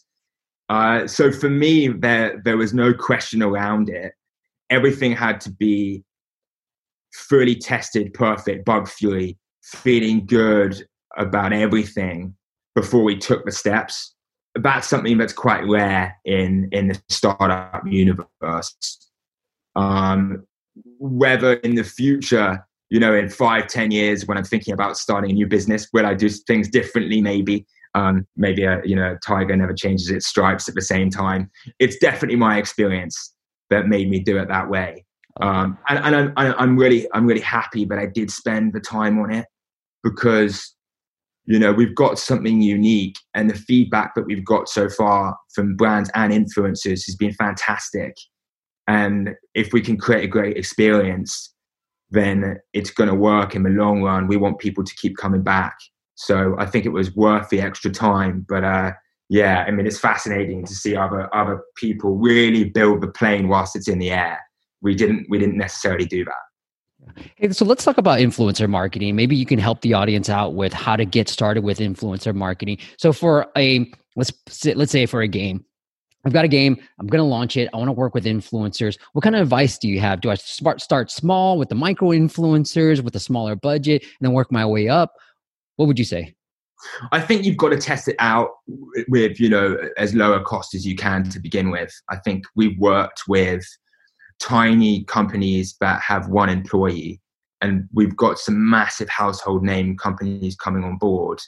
Uh, 0.69 1.07
so 1.07 1.31
for 1.31 1.49
me, 1.49 1.87
there 1.87 2.41
there 2.43 2.57
was 2.57 2.73
no 2.73 2.93
question 2.93 3.43
around 3.43 3.89
it. 3.89 4.13
Everything 4.69 5.11
had 5.11 5.39
to 5.41 5.51
be 5.51 6.03
fully 7.13 7.55
tested, 7.55 8.13
perfect, 8.13 8.65
bug 8.65 8.87
free, 8.87 9.37
feeling 9.63 10.25
good 10.25 10.85
about 11.17 11.53
everything 11.53 12.35
before 12.75 13.03
we 13.03 13.17
took 13.17 13.45
the 13.45 13.51
steps. 13.51 14.15
That's 14.55 14.87
something 14.87 15.17
that's 15.17 15.33
quite 15.33 15.65
rare 15.67 16.15
in 16.25 16.69
in 16.71 16.89
the 16.89 17.01
startup 17.09 17.83
universe. 17.85 19.09
Um, 19.75 20.45
whether 20.97 21.53
in 21.55 21.75
the 21.75 21.83
future, 21.83 22.65
you 22.93 22.99
know, 22.99 23.15
in 23.15 23.27
five, 23.27 23.65
ten 23.65 23.89
years, 23.89 24.27
when 24.27 24.37
I'm 24.37 24.43
thinking 24.43 24.71
about 24.71 24.97
starting 24.97 25.31
a 25.31 25.33
new 25.33 25.47
business, 25.47 25.87
will 25.93 26.05
I 26.05 26.13
do 26.13 26.29
things 26.29 26.69
differently? 26.69 27.21
Maybe, 27.21 27.65
um, 27.95 28.27
maybe 28.37 28.65
a 28.65 28.81
you 28.85 28.95
know, 28.95 29.17
tiger 29.25 29.55
never 29.55 29.73
changes 29.73 30.11
its 30.11 30.27
stripes 30.27 30.69
at 30.69 30.75
the 30.75 30.81
same 30.81 31.09
time. 31.09 31.49
It's 31.79 31.97
definitely 31.97 32.35
my 32.35 32.59
experience 32.59 33.33
that 33.71 33.87
made 33.87 34.11
me 34.11 34.19
do 34.19 34.37
it 34.37 34.47
that 34.49 34.69
way. 34.69 35.03
Um, 35.41 35.75
and, 35.89 36.05
and 36.05 36.33
I'm, 36.37 36.53
I'm 36.59 36.77
really, 36.77 37.07
I'm 37.15 37.25
really 37.25 37.41
happy 37.41 37.83
that 37.85 37.97
I 37.97 38.05
did 38.05 38.29
spend 38.29 38.73
the 38.73 38.79
time 38.79 39.17
on 39.17 39.33
it 39.33 39.47
because, 40.03 40.75
you 41.45 41.57
know, 41.57 41.73
we've 41.73 41.95
got 41.95 42.19
something 42.19 42.61
unique, 42.61 43.15
and 43.33 43.49
the 43.49 43.55
feedback 43.55 44.13
that 44.13 44.27
we've 44.27 44.45
got 44.45 44.69
so 44.69 44.87
far 44.87 45.35
from 45.55 45.75
brands 45.75 46.11
and 46.13 46.31
influencers 46.31 47.07
has 47.07 47.15
been 47.17 47.33
fantastic. 47.33 48.13
And 48.87 49.31
if 49.55 49.73
we 49.73 49.81
can 49.81 49.97
create 49.97 50.25
a 50.25 50.27
great 50.27 50.57
experience, 50.57 51.49
then 52.13 52.59
it's 52.73 52.91
going 52.91 53.09
to 53.09 53.15
work 53.15 53.55
in 53.55 53.63
the 53.63 53.69
long 53.69 54.01
run. 54.01 54.27
We 54.27 54.37
want 54.37 54.59
people 54.59 54.83
to 54.83 54.95
keep 54.95 55.17
coming 55.17 55.43
back. 55.43 55.75
So 56.15 56.55
I 56.57 56.65
think 56.65 56.85
it 56.85 56.89
was 56.89 57.15
worth 57.15 57.49
the 57.49 57.61
extra 57.61 57.91
time. 57.91 58.45
But 58.47 58.63
uh, 58.63 58.93
yeah, 59.29 59.65
I 59.67 59.71
mean, 59.71 59.85
it's 59.85 59.99
fascinating 59.99 60.65
to 60.65 60.73
see 60.73 60.95
other 60.95 61.33
other 61.35 61.61
people 61.75 62.17
really 62.17 62.65
build 62.65 63.01
the 63.01 63.07
plane 63.07 63.47
whilst 63.47 63.75
it's 63.75 63.87
in 63.87 63.99
the 63.99 64.11
air 64.11 64.39
we 64.83 64.93
didn't 64.93 65.25
we 65.29 65.39
didn't 65.39 65.57
necessarily 65.57 66.05
do 66.05 66.23
that. 66.25 67.23
Hey, 67.35 67.49
so 67.49 67.65
let's 67.65 67.83
talk 67.83 67.97
about 67.97 68.19
influencer 68.19 68.69
marketing. 68.69 69.15
Maybe 69.15 69.35
you 69.35 69.45
can 69.45 69.59
help 69.59 69.81
the 69.81 69.93
audience 69.93 70.29
out 70.29 70.53
with 70.53 70.71
how 70.71 70.95
to 70.95 71.05
get 71.05 71.27
started 71.27 71.63
with 71.63 71.79
influencer 71.79 72.35
marketing. 72.35 72.77
So 72.97 73.11
for 73.11 73.47
a 73.57 73.89
let's 74.15 74.31
let's 74.75 74.91
say 74.91 75.05
for 75.07 75.21
a 75.21 75.27
game, 75.27 75.65
I've 76.25 76.33
got 76.33 76.45
a 76.45 76.49
game. 76.49 76.77
I'm 76.99 77.07
going 77.07 77.19
to 77.19 77.25
launch 77.25 77.57
it. 77.57 77.69
I 77.73 77.77
want 77.77 77.89
to 77.89 77.93
work 77.93 78.13
with 78.13 78.25
influencers. 78.25 78.97
What 79.11 79.23
kind 79.23 79.35
of 79.35 79.41
advice 79.41 79.77
do 79.77 79.87
you 79.89 79.99
have? 79.99 80.21
Do 80.21 80.29
I 80.29 80.35
start 80.35 81.11
small 81.11 81.57
with 81.57 81.69
the 81.69 81.75
micro 81.75 82.09
influencers 82.09 83.01
with 83.01 83.15
a 83.15 83.19
smaller 83.19 83.55
budget 83.55 84.03
and 84.03 84.11
then 84.21 84.33
work 84.33 84.51
my 84.51 84.65
way 84.65 84.87
up? 84.87 85.13
What 85.75 85.87
would 85.87 85.99
you 85.99 86.05
say? 86.05 86.33
I 87.11 87.21
think 87.21 87.45
you've 87.45 87.57
got 87.57 87.69
to 87.69 87.77
test 87.77 88.07
it 88.07 88.15
out 88.19 88.49
with 89.07 89.39
you 89.39 89.49
know 89.49 89.77
as 89.97 90.13
lower 90.13 90.41
cost 90.41 90.75
as 90.75 90.85
you 90.85 90.95
can 90.95 91.29
to 91.29 91.39
begin 91.39 91.71
with. 91.71 91.93
I 92.09 92.17
think 92.17 92.45
we've 92.55 92.77
worked 92.77 93.23
with 93.27 93.65
tiny 94.39 95.05
companies 95.05 95.75
that 95.79 96.01
have 96.01 96.27
one 96.27 96.49
employee 96.49 97.21
and 97.61 97.87
we've 97.93 98.15
got 98.17 98.37
some 98.37 98.69
massive 98.69 99.07
household 99.07 99.63
name 99.63 99.95
companies 99.95 100.55
coming 100.55 100.83
on 100.83 100.97
board 100.97 101.39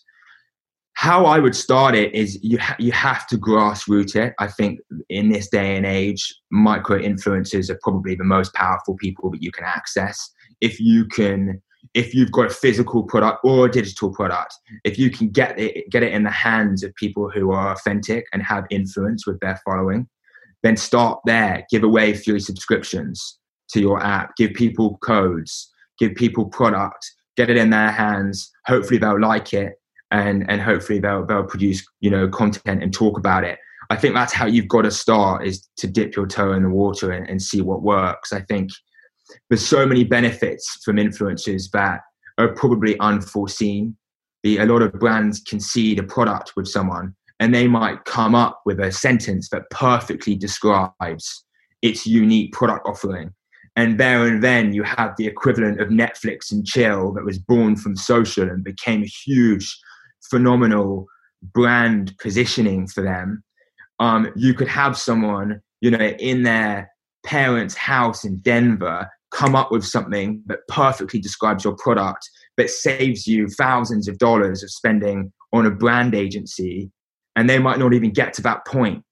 how 0.95 1.25
i 1.25 1.39
would 1.39 1.55
start 1.55 1.95
it 1.95 2.13
is 2.13 2.39
you, 2.41 2.57
ha- 2.57 2.75
you 2.79 2.91
have 2.91 3.27
to 3.27 3.37
grassroots 3.37 4.15
it 4.15 4.33
i 4.39 4.47
think 4.47 4.79
in 5.09 5.29
this 5.29 5.47
day 5.49 5.75
and 5.75 5.85
age 5.85 6.33
micro 6.51 6.97
influencers 6.97 7.69
are 7.69 7.79
probably 7.81 8.15
the 8.15 8.23
most 8.23 8.53
powerful 8.53 8.95
people 8.95 9.29
that 9.29 9.43
you 9.43 9.51
can 9.51 9.63
access 9.63 10.31
if 10.61 10.79
you 10.79 11.05
can 11.05 11.61
if 11.93 12.15
you've 12.15 12.31
got 12.31 12.47
a 12.47 12.53
physical 12.53 13.03
product 13.03 13.39
or 13.43 13.67
a 13.67 13.71
digital 13.71 14.11
product 14.11 14.53
if 14.83 14.97
you 14.97 15.09
can 15.09 15.29
get 15.29 15.57
it 15.59 15.89
get 15.91 16.03
it 16.03 16.11
in 16.11 16.23
the 16.23 16.31
hands 16.31 16.83
of 16.83 16.93
people 16.95 17.29
who 17.29 17.51
are 17.51 17.71
authentic 17.71 18.25
and 18.33 18.41
have 18.41 18.65
influence 18.69 19.27
with 19.27 19.39
their 19.39 19.59
following 19.63 20.07
then 20.65 20.75
start 20.75 21.19
there. 21.25 21.65
Give 21.69 21.83
away 21.83 22.15
free 22.15 22.39
subscriptions 22.39 23.37
to 23.69 23.79
your 23.79 24.01
app. 24.01 24.35
Give 24.35 24.51
people 24.51 24.97
codes. 24.97 25.71
Give 25.99 26.15
people 26.15 26.45
product. 26.45 27.05
Get 27.37 27.51
it 27.51 27.57
in 27.57 27.69
their 27.69 27.91
hands. 27.91 28.51
Hopefully 28.65 28.97
they'll 28.97 29.21
like 29.21 29.53
it, 29.53 29.73
and 30.15 30.49
and 30.49 30.61
hopefully 30.61 30.99
they'll 30.99 31.25
they'll 31.25 31.43
produce 31.43 31.85
you 31.99 32.09
know 32.09 32.27
content 32.27 32.81
and 32.81 32.93
talk 32.93 33.17
about 33.17 33.43
it. 33.43 33.59
I 33.89 33.95
think 33.95 34.15
that's 34.15 34.33
how 34.33 34.47
you've 34.47 34.67
got 34.67 34.81
to 34.81 34.91
start 34.91 35.45
is 35.45 35.67
to 35.77 35.87
dip 35.87 36.15
your 36.15 36.25
toe 36.25 36.53
in 36.53 36.63
the 36.63 36.69
water 36.69 37.11
and, 37.11 37.29
and 37.29 37.41
see 37.41 37.61
what 37.61 37.83
works. 37.83 38.33
I 38.33 38.41
think 38.41 38.71
there's 39.49 39.65
so 39.65 39.85
many 39.85 40.03
benefits 40.03 40.79
from 40.83 40.95
influencers 40.95 41.69
that 41.71 42.01
are 42.39 42.47
probably 42.55 42.99
unforeseen. 42.99 43.95
The, 44.43 44.57
a 44.57 44.65
lot 44.65 44.81
of 44.81 44.93
brands 44.93 45.43
see 45.59 45.93
the 45.93 46.03
product 46.03 46.53
with 46.55 46.67
someone 46.67 47.15
and 47.39 47.53
they 47.53 47.67
might 47.67 48.05
come 48.05 48.33
up 48.33 48.61
with 48.65 48.79
a 48.79 48.91
sentence 48.91 49.49
that 49.49 49.69
perfectly 49.69 50.35
describes 50.35 51.43
its 51.81 52.07
unique 52.07 52.53
product 52.53 52.87
offering. 52.87 53.31
And 53.75 53.99
there 53.99 54.25
and 54.25 54.41
then 54.41 54.73
you 54.73 54.83
have 54.83 55.15
the 55.17 55.27
equivalent 55.27 55.81
of 55.81 55.89
Netflix 55.89 56.51
and 56.51 56.65
chill 56.65 57.11
that 57.13 57.25
was 57.25 57.37
born 57.37 57.75
from 57.75 57.97
social 57.97 58.49
and 58.49 58.63
became 58.63 59.03
a 59.03 59.07
huge, 59.07 59.77
phenomenal 60.29 61.07
brand 61.41 62.13
positioning 62.19 62.87
for 62.87 63.01
them. 63.01 63.43
Um, 63.99 64.31
you 64.35 64.53
could 64.53 64.67
have 64.67 64.97
someone, 64.97 65.61
you 65.81 65.91
know, 65.91 65.99
in 65.99 66.43
their 66.43 66.91
parents' 67.25 67.75
house 67.75 68.23
in 68.23 68.37
Denver 68.39 69.09
come 69.31 69.55
up 69.55 69.71
with 69.71 69.83
something 69.83 70.41
that 70.45 70.59
perfectly 70.67 71.19
describes 71.19 71.63
your 71.63 71.75
product, 71.75 72.29
but 72.55 72.69
saves 72.69 73.27
you 73.27 73.47
thousands 73.47 74.07
of 74.07 74.17
dollars 74.17 74.63
of 74.63 74.71
spending 74.71 75.31
on 75.51 75.65
a 75.65 75.71
brand 75.71 76.15
agency 76.15 76.91
and 77.35 77.49
they 77.49 77.59
might 77.59 77.79
not 77.79 77.93
even 77.93 78.11
get 78.11 78.33
to 78.33 78.41
that 78.41 78.65
point 78.65 79.03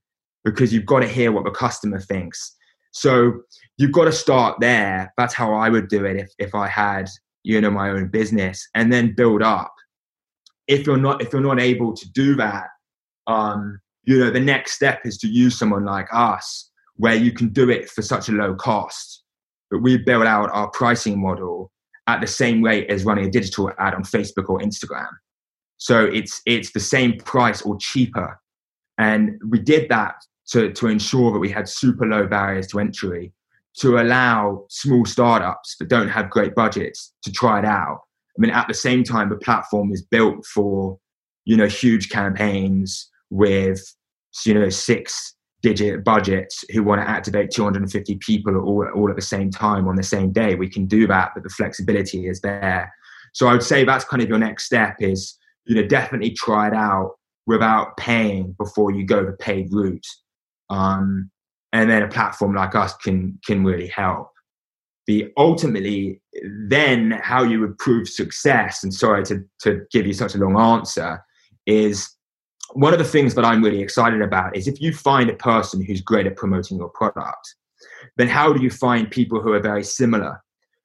because 0.46 0.74
you've 0.74 0.86
got 0.86 1.00
to 1.00 1.08
hear 1.08 1.32
what 1.32 1.44
the 1.44 1.52
customer 1.52 2.00
thinks. 2.00 2.56
So 2.92 3.42
you've 3.78 3.92
got 3.92 4.06
to 4.06 4.12
start 4.12 4.60
there. 4.60 5.12
That's 5.18 5.34
how 5.34 5.54
i 5.54 5.70
would 5.70 5.88
do 5.88 6.06
it 6.06 6.18
if, 6.18 6.30
if 6.38 6.56
i 6.56 6.68
had 6.68 7.10
you 7.44 7.60
know 7.60 7.70
my 7.70 7.90
own 7.90 8.08
business 8.08 8.68
and 8.74 8.92
then 8.92 9.14
build 9.16 9.42
up 9.42 9.73
if 10.68 10.86
you're 10.86 10.98
not 10.98 11.22
if 11.22 11.34
you're 11.34 11.42
not 11.42 11.60
able 11.60 11.94
to 11.94 12.10
do 12.12 12.36
that 12.36 12.68
um 13.28 13.80
you 14.04 14.20
know 14.20 14.30
the 14.30 14.40
next 14.40 14.74
step 14.74 15.02
is 15.06 15.18
to 15.18 15.28
use 15.28 15.58
someone 15.58 15.86
like 15.86 16.08
us 16.12 16.72
where 16.96 17.16
you 17.16 17.32
can 17.32 17.50
do 17.50 17.70
it 17.70 17.90
for 17.90 18.02
such 18.02 18.30
a 18.30 18.32
low 18.32 18.54
cost 18.56 19.24
but 19.72 19.82
we 19.82 19.98
build 19.98 20.26
out 20.26 20.50
our 20.52 20.70
pricing 20.70 21.22
model 21.22 21.72
at 22.08 22.20
the 22.22 22.28
same 22.28 22.62
rate 22.62 22.90
as 22.90 23.06
running 23.06 23.26
a 23.26 23.32
digital 23.32 23.72
ad 23.80 23.94
on 23.94 24.04
facebook 24.04 24.50
or 24.50 24.60
instagram 24.60 25.10
so 25.84 26.06
it's 26.06 26.42
it's 26.46 26.72
the 26.72 26.80
same 26.80 27.18
price 27.18 27.62
or 27.62 27.76
cheaper. 27.78 28.40
And 28.98 29.38
we 29.50 29.60
did 29.60 29.90
that 29.90 30.16
to, 30.52 30.72
to 30.72 30.88
ensure 30.88 31.34
that 31.34 31.40
we 31.40 31.50
had 31.50 31.68
super 31.68 32.06
low 32.06 32.26
barriers 32.26 32.68
to 32.68 32.80
entry 32.80 33.34
to 33.80 34.00
allow 34.00 34.66
small 34.70 35.04
startups 35.06 35.76
that 35.80 35.90
don't 35.90 36.08
have 36.08 36.30
great 36.30 36.56
budgets 36.56 37.12
to 37.24 37.34
try 37.34 37.60
it 37.60 37.66
out. 37.66 38.00
I 38.38 38.42
mean, 38.42 38.52
at 38.52 38.68
the 38.68 38.74
same 38.74 39.04
time, 39.04 39.30
the 39.30 39.36
platform 39.36 39.92
is 39.92 40.02
built 40.02 40.46
for, 40.46 40.98
you 41.46 41.56
know, 41.56 41.68
huge 41.68 42.10
campaigns 42.10 43.10
with, 43.30 43.82
you 44.46 44.54
know, 44.54 44.70
six 44.70 45.36
digit 45.62 46.04
budgets 46.04 46.66
who 46.72 46.84
want 46.84 47.00
to 47.00 47.10
activate 47.10 47.52
250 47.52 48.16
people 48.18 48.58
all, 48.58 48.86
all 48.96 49.10
at 49.10 49.16
the 49.16 49.22
same 49.22 49.50
time 49.50 49.88
on 49.88 49.96
the 49.96 50.04
same 50.04 50.32
day. 50.32 50.56
We 50.56 50.68
can 50.68 50.86
do 50.86 51.08
that, 51.08 51.32
but 51.34 51.44
the 51.44 51.50
flexibility 51.50 52.28
is 52.28 52.42
there. 52.42 52.92
So 53.34 53.48
I 53.48 53.54
would 53.54 53.64
say 53.64 53.84
that's 53.84 54.04
kind 54.04 54.22
of 54.22 54.30
your 54.30 54.40
next 54.40 54.66
step 54.66 54.98
is 55.00 55.38
you 55.66 55.76
know, 55.76 55.88
definitely 55.88 56.32
try 56.32 56.68
it 56.68 56.74
out 56.74 57.16
without 57.46 57.98
paying 57.98 58.54
before 58.54 58.92
you 58.92 59.06
go 59.06 59.26
the 59.26 59.34
paid 59.34 59.72
route. 59.72 60.06
Um, 60.70 61.30
and 61.72 61.90
then 61.90 62.04
a 62.04 62.08
platform 62.08 62.54
like 62.54 62.76
us 62.76 62.96
can 62.98 63.40
can 63.46 63.64
really 63.64 63.88
help. 63.88 64.30
The 65.08 65.32
ultimately 65.38 66.22
then 66.68 67.20
how 67.22 67.44
you 67.44 67.60
would 67.60 67.78
prove 67.78 68.08
success, 68.08 68.84
and 68.84 68.94
sorry 68.94 69.24
to, 69.26 69.44
to 69.62 69.82
give 69.92 70.08
you 70.08 70.14
such 70.14 70.36
a 70.36 70.38
long 70.38 70.58
answer, 70.58 71.24
is 71.66 72.10
one 72.74 72.94
of 72.94 73.00
the 73.00 73.06
things 73.06 73.36
that 73.36 73.46
I'm 73.46 73.64
really 73.64 73.82
excited 73.82 74.22
about 74.22 74.56
is 74.56 74.68
if 74.68 74.82
you 74.82 74.94
find 74.94 75.30
a 75.30 75.36
person 75.36 75.84
who's 75.84 76.02
great 76.02 76.26
at 76.26 76.38
promoting 76.38 76.78
your 76.78 76.90
product, 76.90 77.56
then 78.18 78.28
how 78.28 78.54
do 78.54 78.62
you 78.62 78.70
find 78.70 79.10
people 79.10 79.42
who 79.42 79.54
are 79.54 79.60
very 79.60 79.84
similar? 79.84 80.42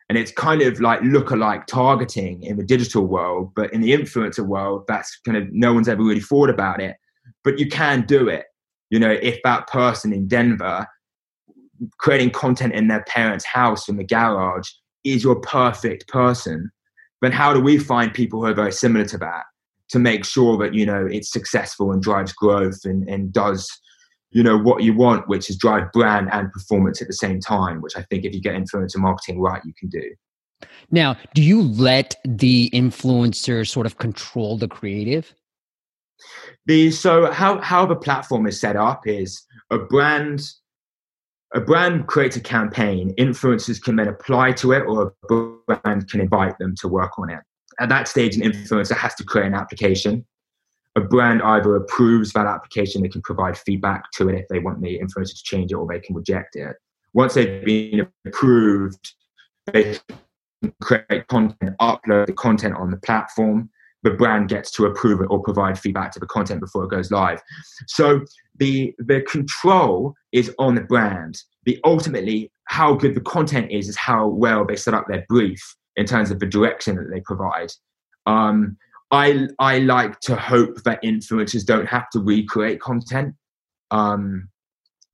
And 0.09 0.17
it's 0.17 0.33
kind 0.33 0.63
of 0.63 0.81
like 0.81 1.01
look-alike 1.03 1.67
targeting 1.67 2.43
in 2.43 2.57
the 2.57 2.65
digital 2.65 3.07
world 3.07 3.53
but 3.55 3.73
in 3.73 3.83
the 3.83 3.93
influencer 3.93 4.47
world 4.47 4.85
that's 4.89 5.21
kind 5.25 5.37
of 5.37 5.53
no 5.53 5.75
one's 5.75 5.89
ever 5.89 6.03
really 6.03 6.21
thought 6.21 6.49
about 6.49 6.81
it 6.81 6.97
but 7.45 7.59
you 7.59 7.69
can 7.69 8.07
do 8.07 8.29
it. 8.29 8.47
You 8.91 8.99
know 8.99 9.11
if 9.11 9.39
that 9.45 9.67
person 9.67 10.13
in 10.13 10.27
denver 10.27 10.87
creating 11.99 12.31
content 12.31 12.73
in 12.75 12.89
their 12.89 13.05
parents 13.05 13.45
house 13.45 13.89
in 13.89 13.97
the 13.97 14.05
garage 14.05 14.69
is 15.05 15.23
your 15.23 15.37
perfect 15.37 16.09
person, 16.09 16.71
then 17.23 17.33
how 17.33 17.53
do 17.53 17.61
we 17.61 17.79
find 17.79 18.13
people 18.13 18.41
who 18.41 18.47
are 18.47 18.55
very 18.55 18.73
similar 18.73 19.05
to 19.07 19.19
that 19.19 19.45
to 19.91 19.99
make 19.99 20.25
sure 20.25 20.57
that 20.59 20.75
you 20.75 20.85
know 20.85 21.07
it's 21.07 21.33
successful 21.33 21.93
and 21.93 22.03
drives 22.03 22.33
growth 22.33 22.85
and, 22.85 23.09
and 23.09 23.33
does 23.33 23.71
you 24.31 24.43
know 24.43 24.59
what 24.59 24.83
you 24.83 24.95
want, 24.95 25.29
which 25.29 25.49
is 25.49 25.57
drive 25.57 25.91
brand 25.93 26.29
and 26.33 26.53
performance 26.53 27.01
at 27.01 27.09
the 27.09 27.15
same 27.15 27.41
time, 27.41 27.81
which 27.81 27.97
I 27.97 28.03
think 28.03 28.25
if 28.25 28.35
you 28.35 28.41
get 28.41 28.55
influencer 28.55 28.99
marketing 28.99 29.41
right, 29.41 29.63
you 29.65 29.73
can 29.79 29.89
do. 29.89 30.15
Now, 30.91 31.17
do 31.35 31.43
you 31.43 31.63
let 31.63 32.17
the 32.25 32.69
influencer 32.71 33.67
sort 33.67 33.87
of 33.87 33.99
control 33.99 34.59
the 34.59 34.69
creative? 34.69 35.35
The 36.67 36.91
so 36.91 37.31
how 37.31 37.61
how 37.61 37.87
the 37.87 37.97
platform 37.97 38.47
is 38.47 38.61
set 38.61 38.77
up 38.77 39.07
is 39.07 39.43
a 39.71 39.79
brand 39.79 40.43
a 41.55 41.61
brand 41.61 42.07
creates 42.07 42.37
a 42.37 42.41
campaign, 42.41 43.15
influencers 43.19 43.83
can 43.83 43.97
then 43.97 44.09
apply 44.09 44.53
to 44.53 44.73
it, 44.73 44.81
or 44.81 45.15
a 45.31 45.35
brand 45.67 46.09
can 46.09 46.21
invite 46.21 46.59
them 46.59 46.75
to 46.81 46.89
work 46.89 47.19
on 47.19 47.31
it. 47.31 47.41
At 47.81 47.89
that 47.89 48.09
stage, 48.09 48.37
an 48.37 48.43
influencer 48.43 48.97
has 48.97 49.15
to 49.17 49.25
create 49.25 49.47
an 49.47 49.55
application. 49.55 50.27
A 50.97 51.01
brand 51.01 51.43
either 51.43 51.77
approves 51.77 52.33
that 52.33 52.47
application, 52.47 53.03
they 53.03 53.09
can 53.09 53.23
provide 53.23 53.57
feedback 53.57 54.11
to 54.13 54.29
it 54.29 54.35
if 54.35 54.49
they 54.49 54.59
want 54.59 54.83
the 54.83 54.99
influencer 54.99 55.37
to 55.37 55.43
change 55.45 55.71
it, 55.71 55.77
or 55.77 55.87
they 55.87 56.01
can 56.01 56.15
reject 56.15 56.57
it. 56.57 56.77
Once 57.15 57.35
they've 57.35 57.65
been 57.65 58.07
approved, 58.27 59.15
they 59.73 59.97
can 60.63 60.75
create 60.83 61.27
content, 61.29 61.77
upload 61.81 62.27
the 62.27 62.33
content 62.33 62.75
on 62.75 62.91
the 62.91 62.97
platform. 62.99 63.71
The 64.03 64.11
brand 64.11 64.49
gets 64.49 64.71
to 64.73 64.87
approve 64.87 65.21
it 65.21 65.27
or 65.31 65.43
provide 65.43 65.79
feedback 65.79 66.13
to 66.13 66.21
the 66.21 66.27
content 66.27 66.61
before 66.61 66.85
it 66.85 66.91
goes 66.91 67.11
live. 67.11 67.41
So 67.87 68.21
the 68.57 68.95
the 68.99 69.23
control 69.23 70.15
is 70.33 70.55
on 70.59 70.75
the 70.75 70.83
brand. 70.83 71.39
The 71.65 71.81
ultimately 71.85 72.51
how 72.67 72.95
good 72.95 73.15
the 73.15 73.21
content 73.21 73.71
is 73.71 73.89
is 73.89 73.97
how 73.97 74.29
well 74.29 74.65
they 74.65 74.77
set 74.77 74.95
up 74.95 75.07
their 75.09 75.25
brief 75.29 75.61
in 75.97 76.07
terms 76.07 76.31
of 76.31 76.39
the 76.39 76.47
direction 76.47 76.97
that 76.97 77.11
they 77.13 77.21
provide. 77.21 77.73
Um, 78.27 78.77
I 79.11 79.49
I 79.59 79.79
like 79.79 80.21
to 80.21 80.37
hope 80.37 80.83
that 80.85 81.03
influencers 81.03 81.65
don't 81.65 81.87
have 81.87 82.09
to 82.11 82.21
recreate 82.21 82.81
content 82.81 83.35
um, 83.91 84.49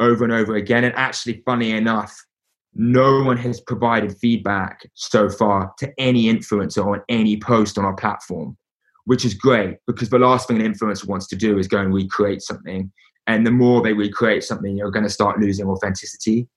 over 0.01 0.25
and 0.25 0.33
over 0.33 0.57
again. 0.57 0.85
And 0.85 0.95
actually, 0.97 1.43
funny 1.47 1.71
enough, 1.71 2.15
no 2.75 3.23
one 3.23 3.37
has 3.37 3.61
provided 3.61 4.17
feedback 4.19 4.89
so 4.95 5.29
far 5.29 5.73
to 5.79 5.93
any 5.99 6.25
influencer 6.25 6.85
on 6.85 7.03
any 7.09 7.39
post 7.39 7.79
on 7.79 7.85
our 7.85 7.95
platform, 7.95 8.57
which 9.07 9.25
is 9.25 9.35
great 9.35 9.77
because 9.87 10.11
the 10.11 10.19
last 10.19 10.49
thing 10.49 10.61
an 10.61 10.73
influencer 10.73 11.07
wants 11.07 11.27
to 11.29 11.37
do 11.37 11.59
is 11.59 11.69
go 11.69 11.79
and 11.79 11.93
recreate 11.93 12.43
something 12.43 12.91
and 13.27 13.47
the 13.47 13.51
more 13.51 13.83
they 13.83 13.93
recreate 13.93 14.45
something, 14.45 14.77
you're 14.77 14.91
going 14.91 15.05
to 15.05 15.11
start 15.11 15.41
losing 15.41 15.67
authenticity, 15.67 16.49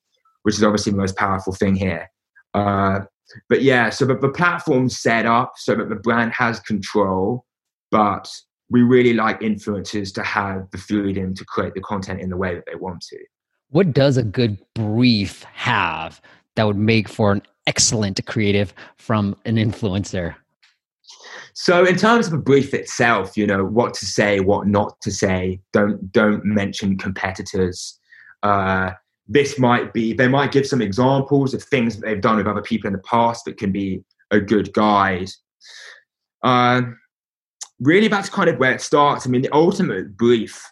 which 0.43 0.55
is 0.55 0.63
obviously 0.63 0.91
the 0.91 0.97
most 0.97 1.15
powerful 1.15 1.53
thing 1.53 1.75
here. 1.75 2.09
Uh, 2.53 3.01
but 3.49 3.61
yeah, 3.61 3.89
so 3.89 4.05
the, 4.05 4.17
the 4.17 4.29
platform's 4.29 4.97
set 4.97 5.25
up 5.25 5.53
so 5.57 5.75
that 5.75 5.89
the 5.89 5.95
brand 5.95 6.33
has 6.33 6.59
control, 6.59 7.45
but 7.91 8.29
we 8.69 8.81
really 8.81 9.13
like 9.13 9.39
influencers 9.39 10.13
to 10.13 10.23
have 10.23 10.69
the 10.71 10.77
freedom 10.77 11.33
to 11.35 11.45
create 11.45 11.73
the 11.73 11.81
content 11.81 12.19
in 12.19 12.29
the 12.29 12.37
way 12.37 12.53
that 12.53 12.65
they 12.67 12.75
want 12.75 13.01
to. 13.01 13.17
What 13.69 13.93
does 13.93 14.17
a 14.17 14.23
good 14.23 14.57
brief 14.75 15.43
have 15.43 16.21
that 16.55 16.65
would 16.65 16.77
make 16.77 17.07
for 17.07 17.31
an 17.31 17.41
excellent 17.65 18.25
creative 18.25 18.73
from 18.97 19.35
an 19.45 19.55
influencer? 19.55 20.35
So 21.53 21.85
in 21.85 21.95
terms 21.95 22.27
of 22.27 22.33
a 22.33 22.37
brief 22.37 22.73
itself, 22.73 23.37
you 23.37 23.47
know 23.47 23.63
what 23.63 23.93
to 23.95 24.05
say, 24.05 24.39
what 24.39 24.67
not 24.67 24.99
to 25.01 25.11
say. 25.11 25.59
Don't 25.73 26.11
don't 26.11 26.45
mention 26.45 26.97
competitors. 26.97 27.99
Uh, 28.43 28.91
this 29.27 29.59
might 29.59 29.93
be 29.93 30.13
they 30.13 30.27
might 30.27 30.51
give 30.51 30.67
some 30.67 30.81
examples 30.81 31.53
of 31.53 31.63
things 31.63 31.95
that 31.95 32.05
they've 32.05 32.21
done 32.21 32.37
with 32.37 32.47
other 32.47 32.61
people 32.61 32.87
in 32.87 32.93
the 32.93 32.99
past 32.99 33.45
that 33.45 33.57
can 33.57 33.71
be 33.71 34.03
a 34.31 34.39
good 34.39 34.71
guide. 34.73 35.29
Uh, 36.43 36.81
really, 37.79 38.07
that's 38.07 38.29
kind 38.29 38.49
of 38.49 38.57
where 38.57 38.73
it 38.73 38.81
starts. 38.81 39.25
I 39.25 39.29
mean, 39.29 39.41
the 39.41 39.53
ultimate 39.53 40.15
brief 40.15 40.63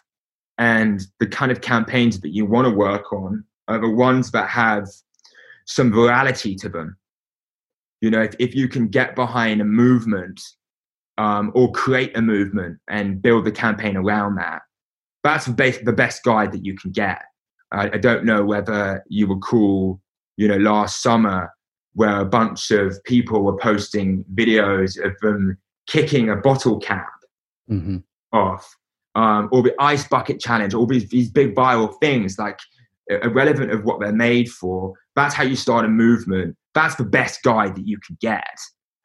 and 0.58 1.02
the 1.20 1.26
kind 1.26 1.52
of 1.52 1.60
campaigns 1.60 2.20
that 2.20 2.30
you 2.30 2.46
want 2.46 2.66
to 2.66 2.74
work 2.74 3.12
on 3.12 3.44
are 3.68 3.78
the 3.78 3.90
ones 3.90 4.30
that 4.30 4.48
have 4.48 4.88
some 5.66 5.92
virality 5.92 6.58
to 6.60 6.68
them. 6.68 6.96
You 8.00 8.10
know, 8.10 8.22
if, 8.22 8.34
if 8.38 8.54
you 8.54 8.68
can 8.68 8.88
get 8.88 9.14
behind 9.14 9.60
a 9.60 9.64
movement 9.64 10.40
um, 11.18 11.52
or 11.54 11.72
create 11.72 12.16
a 12.16 12.22
movement 12.22 12.78
and 12.88 13.20
build 13.22 13.44
the 13.44 13.52
campaign 13.52 13.96
around 13.96 14.36
that. 14.36 14.62
That's 15.24 15.46
the 15.46 15.52
best, 15.52 15.84
the 15.84 15.92
best 15.92 16.22
guide 16.22 16.52
that 16.52 16.64
you 16.64 16.76
can 16.76 16.92
get. 16.92 17.22
I, 17.72 17.90
I 17.94 17.98
don't 17.98 18.24
know 18.24 18.44
whether 18.44 19.02
you 19.08 19.26
recall, 19.26 20.00
you 20.36 20.46
know, 20.46 20.58
last 20.58 21.02
summer 21.02 21.50
where 21.94 22.20
a 22.20 22.26
bunch 22.26 22.70
of 22.70 23.02
people 23.04 23.42
were 23.42 23.56
posting 23.56 24.24
videos 24.34 25.02
of 25.02 25.18
them 25.20 25.56
kicking 25.86 26.28
a 26.28 26.36
bottle 26.36 26.78
cap 26.78 27.08
mm-hmm. 27.70 27.96
off, 28.32 28.76
um, 29.14 29.48
or 29.50 29.62
the 29.62 29.74
ice 29.78 30.06
bucket 30.06 30.38
challenge, 30.38 30.74
all 30.74 30.86
these, 30.86 31.08
these 31.08 31.30
big 31.30 31.54
viral 31.54 31.98
things, 32.00 32.38
like 32.38 32.58
irrelevant 33.08 33.72
of 33.72 33.84
what 33.84 33.98
they're 33.98 34.12
made 34.12 34.50
for. 34.50 34.92
That's 35.14 35.34
how 35.34 35.44
you 35.44 35.56
start 35.56 35.86
a 35.86 35.88
movement. 35.88 36.56
That's 36.76 36.94
the 36.94 37.04
best 37.04 37.42
guide 37.42 37.74
that 37.74 37.88
you 37.88 37.98
can 38.06 38.16
get 38.20 38.56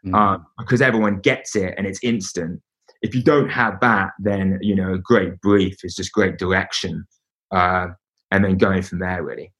mm. 0.06 0.14
um, 0.14 0.46
because 0.60 0.82
everyone 0.82 1.20
gets 1.22 1.56
it 1.56 1.74
and 1.78 1.88
it's 1.88 2.00
instant. 2.04 2.62
If 3.02 3.16
you 3.16 3.24
don't 3.24 3.50
have 3.50 3.80
that, 3.80 4.10
then 4.20 4.60
you 4.62 4.76
know 4.76 4.94
a 4.94 5.00
great 5.00 5.42
brief 5.42 5.78
is 5.84 5.96
just 5.96 6.12
great 6.12 6.38
direction, 6.38 7.06
uh, 7.50 7.88
and 8.30 8.46
then 8.46 8.58
going 8.58 8.84
from 8.84 9.00
there 9.00 9.24
really. 9.24 9.52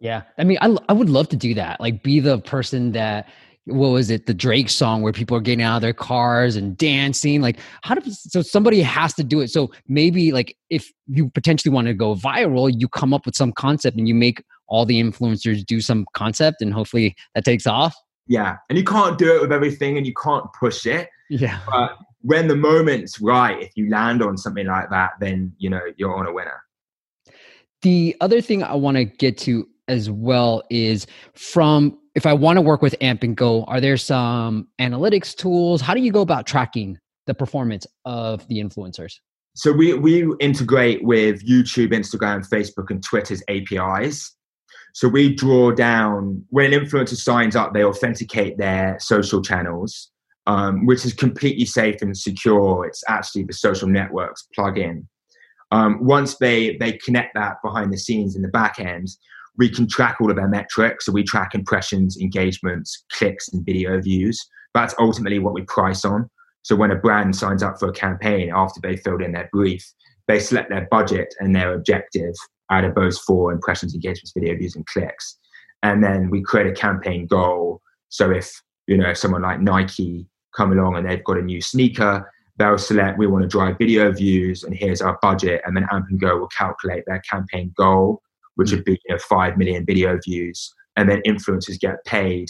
Yeah, 0.00 0.22
I 0.38 0.44
mean, 0.44 0.58
I 0.60 0.76
I 0.88 0.92
would 0.92 1.10
love 1.10 1.28
to 1.30 1.36
do 1.36 1.54
that. 1.54 1.80
Like, 1.80 2.04
be 2.04 2.20
the 2.20 2.38
person 2.38 2.92
that 2.92 3.28
what 3.66 3.88
was 3.88 4.10
it 4.10 4.26
the 4.26 4.34
drake 4.34 4.70
song 4.70 5.02
where 5.02 5.12
people 5.12 5.36
are 5.36 5.40
getting 5.40 5.64
out 5.64 5.76
of 5.76 5.82
their 5.82 5.92
cars 5.92 6.54
and 6.54 6.78
dancing 6.78 7.40
like 7.42 7.58
how 7.82 7.96
do 7.96 8.10
so 8.12 8.40
somebody 8.40 8.80
has 8.80 9.12
to 9.12 9.24
do 9.24 9.40
it 9.40 9.48
so 9.48 9.72
maybe 9.88 10.30
like 10.30 10.56
if 10.70 10.92
you 11.08 11.28
potentially 11.30 11.72
want 11.72 11.88
to 11.88 11.92
go 11.92 12.14
viral 12.14 12.72
you 12.72 12.86
come 12.86 13.12
up 13.12 13.26
with 13.26 13.34
some 13.34 13.52
concept 13.52 13.96
and 13.96 14.06
you 14.06 14.14
make 14.14 14.40
all 14.68 14.84
the 14.84 15.00
influencers 15.00 15.64
do 15.64 15.80
some 15.80 16.06
concept 16.14 16.60
and 16.60 16.72
hopefully 16.72 17.14
that 17.34 17.44
takes 17.44 17.66
off 17.66 17.94
yeah, 18.26 18.56
and 18.68 18.76
you 18.76 18.84
can't 18.84 19.18
do 19.18 19.36
it 19.36 19.40
with 19.40 19.52
everything, 19.52 19.96
and 19.96 20.06
you 20.06 20.14
can't 20.14 20.44
push 20.58 20.86
it. 20.86 21.08
Yeah, 21.30 21.60
but 21.66 21.96
when 22.22 22.48
the 22.48 22.56
moment's 22.56 23.20
right, 23.20 23.62
if 23.62 23.72
you 23.76 23.88
land 23.88 24.22
on 24.22 24.36
something 24.36 24.66
like 24.66 24.90
that, 24.90 25.12
then 25.20 25.52
you 25.58 25.70
know 25.70 25.80
you're 25.96 26.14
on 26.14 26.26
a 26.26 26.32
winner. 26.32 26.62
The 27.82 28.16
other 28.20 28.40
thing 28.40 28.62
I 28.62 28.74
want 28.74 28.96
to 28.96 29.04
get 29.04 29.38
to 29.38 29.68
as 29.88 30.10
well 30.10 30.62
is 30.70 31.06
from 31.34 31.98
if 32.16 32.26
I 32.26 32.32
want 32.32 32.56
to 32.56 32.62
work 32.62 32.82
with 32.82 32.96
Amp 33.00 33.22
and 33.22 33.36
Go, 33.36 33.62
are 33.64 33.80
there 33.80 33.96
some 33.96 34.66
analytics 34.80 35.36
tools? 35.36 35.80
How 35.80 35.94
do 35.94 36.00
you 36.00 36.10
go 36.10 36.22
about 36.22 36.46
tracking 36.46 36.98
the 37.26 37.34
performance 37.34 37.86
of 38.04 38.46
the 38.48 38.58
influencers? 38.58 39.20
So 39.54 39.72
we 39.72 39.94
we 39.94 40.26
integrate 40.40 41.04
with 41.04 41.46
YouTube, 41.46 41.92
Instagram, 41.92 42.48
Facebook, 42.48 42.90
and 42.90 43.02
Twitter's 43.02 43.42
APIs. 43.48 44.35
So 44.96 45.08
we 45.08 45.34
draw 45.34 45.72
down 45.72 46.42
when 46.48 46.72
an 46.72 46.80
influencer 46.80 47.16
signs 47.16 47.54
up, 47.54 47.74
they 47.74 47.84
authenticate 47.84 48.56
their 48.56 48.96
social 48.98 49.42
channels, 49.42 50.10
um, 50.46 50.86
which 50.86 51.04
is 51.04 51.12
completely 51.12 51.66
safe 51.66 51.96
and 52.00 52.16
secure. 52.16 52.86
It's 52.86 53.04
actually 53.06 53.42
the 53.42 53.52
social 53.52 53.88
networks 53.88 54.48
plug 54.54 54.78
in. 54.78 55.06
Um, 55.70 56.02
once 56.02 56.38
they 56.38 56.78
they 56.78 56.92
connect 56.92 57.34
that 57.34 57.56
behind 57.62 57.92
the 57.92 57.98
scenes 57.98 58.36
in 58.36 58.40
the 58.40 58.48
back 58.48 58.78
end, 58.78 59.08
we 59.58 59.68
can 59.68 59.86
track 59.86 60.16
all 60.18 60.30
of 60.30 60.36
their 60.36 60.48
metrics. 60.48 61.04
So 61.04 61.12
we 61.12 61.24
track 61.24 61.54
impressions, 61.54 62.16
engagements, 62.16 63.04
clicks, 63.12 63.48
and 63.52 63.66
video 63.66 64.00
views. 64.00 64.42
That's 64.72 64.94
ultimately 64.98 65.40
what 65.40 65.52
we 65.52 65.60
price 65.64 66.06
on. 66.06 66.30
So 66.62 66.74
when 66.74 66.90
a 66.90 66.96
brand 66.96 67.36
signs 67.36 67.62
up 67.62 67.78
for 67.78 67.90
a 67.90 67.92
campaign 67.92 68.50
after 68.50 68.80
they 68.80 68.96
filled 68.96 69.20
in 69.20 69.32
their 69.32 69.50
brief, 69.52 69.84
they 70.26 70.40
select 70.40 70.70
their 70.70 70.88
budget 70.90 71.34
and 71.38 71.54
their 71.54 71.74
objective 71.74 72.32
out 72.70 72.84
of 72.84 72.94
those 72.94 73.18
four 73.18 73.52
impressions, 73.52 73.94
engagements, 73.94 74.32
video 74.32 74.56
views, 74.56 74.76
and 74.76 74.86
clicks. 74.86 75.38
And 75.82 76.02
then 76.02 76.30
we 76.30 76.42
create 76.42 76.66
a 76.66 76.72
campaign 76.72 77.26
goal. 77.26 77.80
So 78.08 78.30
if 78.30 78.62
you 78.86 78.96
know 78.96 79.10
if 79.10 79.18
someone 79.18 79.42
like 79.42 79.60
Nike 79.60 80.26
come 80.56 80.72
along 80.72 80.96
and 80.96 81.08
they've 81.08 81.24
got 81.24 81.38
a 81.38 81.42
new 81.42 81.60
sneaker, 81.60 82.30
they'll 82.58 82.78
select 82.78 83.18
we 83.18 83.26
want 83.26 83.42
to 83.42 83.48
drive 83.48 83.78
video 83.78 84.10
views, 84.12 84.64
and 84.64 84.74
here's 84.74 85.02
our 85.02 85.18
budget. 85.22 85.62
And 85.64 85.76
then 85.76 85.86
Amp 85.92 86.06
and 86.10 86.20
Go 86.20 86.38
will 86.38 86.48
calculate 86.48 87.04
their 87.06 87.22
campaign 87.30 87.72
goal, 87.76 88.22
which 88.54 88.70
would 88.72 88.84
be 88.84 88.92
you 88.92 89.14
know, 89.14 89.18
five 89.18 89.56
million 89.56 89.84
video 89.84 90.18
views, 90.24 90.72
and 90.96 91.08
then 91.08 91.22
influencers 91.26 91.78
get 91.78 92.04
paid 92.04 92.48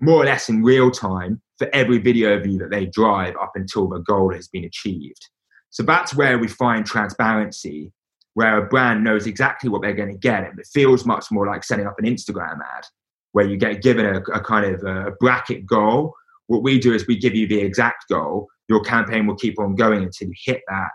more 0.00 0.22
or 0.22 0.24
less 0.24 0.48
in 0.48 0.62
real 0.62 0.90
time 0.90 1.40
for 1.58 1.68
every 1.72 1.98
video 1.98 2.38
view 2.40 2.58
that 2.58 2.70
they 2.70 2.86
drive 2.86 3.34
up 3.42 3.52
until 3.56 3.88
the 3.88 3.98
goal 3.98 4.32
has 4.32 4.46
been 4.48 4.64
achieved. 4.64 5.28
So 5.70 5.82
that's 5.82 6.14
where 6.14 6.38
we 6.38 6.48
find 6.48 6.86
transparency 6.86 7.92
where 8.38 8.58
a 8.58 8.64
brand 8.68 9.02
knows 9.02 9.26
exactly 9.26 9.68
what 9.68 9.82
they're 9.82 9.92
going 9.92 10.12
to 10.12 10.16
get. 10.16 10.44
It 10.44 10.68
feels 10.72 11.04
much 11.04 11.26
more 11.32 11.44
like 11.44 11.64
setting 11.64 11.88
up 11.88 11.98
an 11.98 12.04
Instagram 12.04 12.60
ad 12.60 12.84
where 13.32 13.44
you 13.44 13.56
get 13.56 13.82
given 13.82 14.06
a, 14.06 14.20
a 14.32 14.40
kind 14.40 14.64
of 14.64 14.84
a 14.84 15.10
bracket 15.18 15.66
goal. 15.66 16.14
What 16.46 16.62
we 16.62 16.78
do 16.78 16.94
is 16.94 17.04
we 17.08 17.18
give 17.18 17.34
you 17.34 17.48
the 17.48 17.58
exact 17.58 18.04
goal. 18.08 18.46
Your 18.68 18.80
campaign 18.82 19.26
will 19.26 19.34
keep 19.34 19.58
on 19.58 19.74
going 19.74 20.04
until 20.04 20.28
you 20.28 20.34
hit 20.44 20.62
that. 20.68 20.90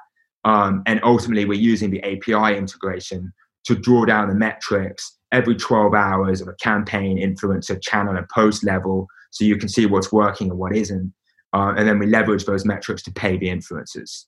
Um, 0.45 0.83
and 0.85 1.01
ultimately, 1.03 1.43
we're 1.43 1.59
using 1.59 1.89
the 1.91 2.01
API 2.03 2.57
integration 2.57 3.33
to 3.65 3.75
draw 3.75 4.05
down 4.05 4.29
the 4.29 4.35
metrics 4.35 5.17
every 5.33 5.57
12 5.57 5.93
hours 5.93 6.39
of 6.39 6.47
a 6.47 6.55
campaign, 6.61 7.17
influencer, 7.17 7.77
channel, 7.81 8.15
and 8.15 8.29
post 8.29 8.63
level 8.63 9.05
so 9.31 9.43
you 9.43 9.57
can 9.57 9.67
see 9.67 9.85
what's 9.85 10.13
working 10.13 10.49
and 10.49 10.57
what 10.57 10.73
isn't. 10.73 11.13
Uh, 11.51 11.73
and 11.75 11.89
then 11.89 11.99
we 11.99 12.05
leverage 12.05 12.45
those 12.45 12.63
metrics 12.63 13.03
to 13.03 13.11
pay 13.11 13.35
the 13.35 13.47
influencers. 13.47 14.27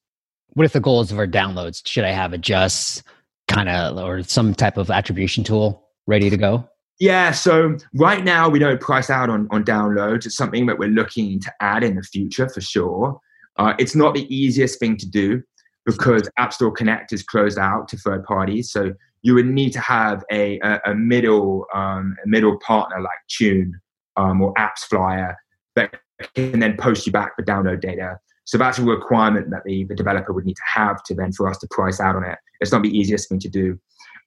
What 0.54 0.66
if 0.66 0.74
the 0.74 0.80
goals 0.80 1.12
of 1.12 1.20
our 1.20 1.28
downloads? 1.28 1.86
Should 1.86 2.06
I 2.06 2.12
have 2.12 2.34
adjust 2.34 3.04
kind 3.48 3.70
of 3.70 3.98
or 3.98 4.24
some 4.24 4.54
type 4.54 4.78
of 4.78 4.90
attribution 4.90 5.44
tool 5.44 5.88
ready 6.08 6.30
to 6.30 6.38
go? 6.38 6.68
Yeah, 7.00 7.32
so 7.32 7.78
right 7.94 8.24
now 8.24 8.48
we 8.48 8.58
don't 8.58 8.80
price 8.80 9.10
out 9.10 9.30
on, 9.30 9.48
on 9.52 9.66
downloads. 9.66 10.26
It's 10.26 10.38
something 10.38 10.66
that 10.68 10.80
we're 10.80 10.90
looking 10.90 11.42
to 11.42 11.54
add 11.60 11.84
in 11.84 11.96
the 11.96 12.04
future 12.04 12.48
for 12.48 12.62
sure. 12.62 13.20
Uh, 13.58 13.74
it's 13.78 13.96
not 13.96 14.14
the 14.14 14.34
easiest 14.34 14.80
thing 14.80 14.96
to 14.98 15.10
do 15.10 15.44
because 15.86 16.30
App 16.38 16.54
Store 16.54 16.72
Connect 16.72 17.12
is 17.12 17.22
closed 17.22 17.58
out 17.58 17.88
to 17.90 17.98
third 17.98 18.24
parties. 18.24 18.72
So 18.72 18.94
you 19.22 19.34
would 19.34 19.48
need 19.48 19.72
to 19.72 19.80
have 19.80 20.24
a, 20.32 20.60
a, 20.60 20.80
a 20.86 20.96
middle 20.96 21.66
um, 21.74 22.16
a 22.24 22.28
middle 22.28 22.58
partner 22.60 23.02
like 23.02 23.18
Tune 23.28 23.74
um, 24.16 24.42
or 24.42 24.54
AppsFlyer 24.54 25.36
that 25.76 25.96
can 26.34 26.60
then 26.60 26.78
post 26.78 27.06
you 27.06 27.12
back 27.12 27.36
the 27.38 27.44
download 27.44 27.82
data. 27.82 28.20
So 28.46 28.58
that's 28.58 28.78
a 28.78 28.84
requirement 28.84 29.50
that 29.50 29.64
the, 29.66 29.84
the 29.86 29.96
developer 29.96 30.32
would 30.32 30.46
need 30.46 30.56
to 30.56 30.62
have 30.66 31.04
to 31.04 31.16
then 31.16 31.32
for 31.34 31.50
us 31.50 31.58
to 31.60 31.68
price 31.72 32.00
out 32.00 32.16
on 32.16 32.24
it. 32.24 32.38
It's 32.62 32.72
not 32.72 32.84
the 32.84 32.98
easiest 32.98 33.28
thing 33.28 33.40
to 33.40 33.50
do. 33.50 33.80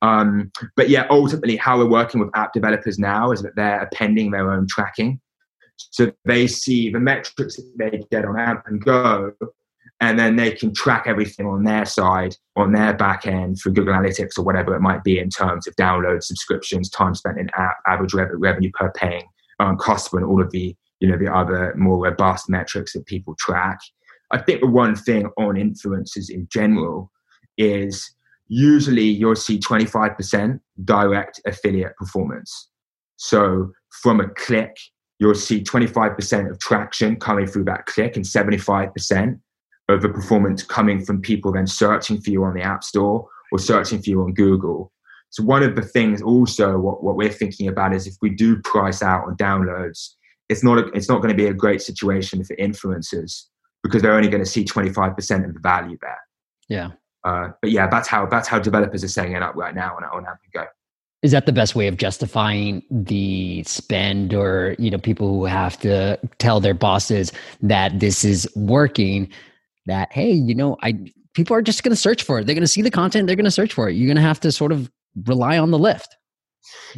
Um, 0.02 0.52
but 0.76 0.88
yeah, 0.88 1.06
ultimately, 1.10 1.56
how 1.56 1.78
we're 1.78 1.88
working 1.88 2.20
with 2.20 2.30
app 2.34 2.52
developers 2.52 2.98
now 2.98 3.32
is 3.32 3.42
that 3.42 3.56
they're 3.56 3.80
appending 3.80 4.30
their 4.30 4.52
own 4.52 4.66
tracking. 4.68 5.20
So 5.76 6.12
they 6.24 6.46
see 6.46 6.90
the 6.90 7.00
metrics 7.00 7.56
that 7.56 7.72
they 7.78 8.02
get 8.10 8.24
on 8.24 8.38
Amp 8.38 8.62
and 8.66 8.84
Go, 8.84 9.32
and 10.00 10.18
then 10.18 10.36
they 10.36 10.52
can 10.52 10.72
track 10.74 11.04
everything 11.06 11.46
on 11.46 11.64
their 11.64 11.84
side, 11.84 12.36
on 12.56 12.72
their 12.72 12.92
back 12.92 13.26
end 13.26 13.58
through 13.60 13.72
Google 13.72 13.94
Analytics 13.94 14.38
or 14.38 14.42
whatever 14.42 14.74
it 14.74 14.80
might 14.80 15.02
be 15.02 15.18
in 15.18 15.30
terms 15.30 15.66
of 15.66 15.74
downloads, 15.76 16.24
subscriptions, 16.24 16.90
time 16.90 17.14
spent 17.14 17.38
in 17.38 17.50
app, 17.56 17.78
average 17.86 18.14
revenue 18.14 18.70
per 18.74 18.92
paying 18.92 19.24
um, 19.60 19.76
customer, 19.76 20.20
and 20.20 20.30
all 20.30 20.42
of 20.42 20.50
the 20.50 20.76
you 21.00 21.08
know 21.08 21.16
the 21.16 21.32
other 21.32 21.74
more 21.76 21.98
robust 21.98 22.48
metrics 22.48 22.92
that 22.92 23.06
people 23.06 23.34
track. 23.38 23.78
I 24.30 24.38
think 24.38 24.60
the 24.60 24.66
one 24.66 24.94
thing 24.94 25.26
on 25.38 25.54
influencers 25.54 26.30
in 26.30 26.48
general 26.50 27.10
is 27.56 28.14
usually 28.48 29.04
you'll 29.04 29.36
see 29.36 29.58
25% 29.58 30.60
direct 30.84 31.40
affiliate 31.46 31.96
performance. 31.96 32.68
So 33.16 33.72
from 34.02 34.20
a 34.20 34.28
click, 34.28 34.76
you'll 35.18 35.34
see 35.34 35.62
25% 35.62 36.50
of 36.50 36.58
traction 36.58 37.16
coming 37.16 37.46
through 37.46 37.64
that 37.64 37.86
click 37.86 38.16
and 38.16 38.24
75% 38.24 39.40
of 39.88 40.02
the 40.02 40.08
performance 40.08 40.62
coming 40.62 41.04
from 41.04 41.20
people 41.20 41.52
then 41.52 41.66
searching 41.66 42.20
for 42.20 42.30
you 42.30 42.44
on 42.44 42.54
the 42.54 42.62
App 42.62 42.84
Store 42.84 43.26
or 43.50 43.58
searching 43.58 44.02
for 44.02 44.10
you 44.10 44.22
on 44.22 44.34
Google. 44.34 44.92
So 45.30 45.42
one 45.42 45.62
of 45.62 45.74
the 45.74 45.82
things 45.82 46.22
also 46.22 46.78
what, 46.78 47.02
what 47.02 47.16
we're 47.16 47.32
thinking 47.32 47.68
about 47.68 47.94
is 47.94 48.06
if 48.06 48.14
we 48.22 48.30
do 48.30 48.60
price 48.62 49.02
out 49.02 49.24
on 49.26 49.36
downloads, 49.36 50.10
it's 50.48 50.62
not 50.62 50.78
a, 50.78 50.86
it's 50.92 51.08
not 51.08 51.20
going 51.20 51.30
to 51.30 51.42
be 51.42 51.48
a 51.48 51.54
great 51.54 51.82
situation 51.82 52.44
for 52.44 52.54
influencers 52.56 53.44
because 53.88 54.02
they're 54.02 54.14
only 54.14 54.28
going 54.28 54.42
to 54.42 54.48
see 54.48 54.64
25% 54.64 55.44
of 55.46 55.54
the 55.54 55.60
value 55.60 55.96
there. 56.00 56.20
Yeah. 56.68 56.90
Uh, 57.24 57.48
but 57.60 57.70
yeah, 57.70 57.88
that's 57.88 58.08
how 58.08 58.26
that's 58.26 58.46
how 58.46 58.58
developers 58.58 59.02
are 59.02 59.08
setting 59.08 59.32
it 59.32 59.42
up 59.42 59.54
right 59.56 59.74
now 59.74 59.96
on 59.96 60.04
on 60.04 60.24
Go. 60.52 60.64
Is 61.22 61.32
that 61.32 61.46
the 61.46 61.52
best 61.52 61.74
way 61.74 61.88
of 61.88 61.96
justifying 61.96 62.82
the 62.90 63.64
spend, 63.64 64.32
or 64.32 64.76
you 64.78 64.90
know, 64.90 64.98
people 64.98 65.28
who 65.28 65.44
have 65.44 65.78
to 65.80 66.18
tell 66.38 66.60
their 66.60 66.74
bosses 66.74 67.32
that 67.60 67.98
this 67.98 68.24
is 68.24 68.48
working? 68.54 69.28
That 69.86 70.12
hey, 70.12 70.30
you 70.30 70.54
know, 70.54 70.76
I 70.82 71.12
people 71.34 71.56
are 71.56 71.62
just 71.62 71.82
going 71.82 71.90
to 71.90 71.96
search 71.96 72.22
for 72.22 72.38
it. 72.38 72.46
They're 72.46 72.54
going 72.54 72.62
to 72.62 72.68
see 72.68 72.82
the 72.82 72.90
content. 72.90 73.26
They're 73.26 73.36
going 73.36 73.44
to 73.44 73.50
search 73.50 73.72
for 73.72 73.88
it. 73.88 73.94
You're 73.94 74.06
going 74.06 74.16
to 74.16 74.22
have 74.22 74.40
to 74.40 74.52
sort 74.52 74.70
of 74.70 74.90
rely 75.24 75.58
on 75.58 75.70
the 75.70 75.78
lift. 75.78 76.16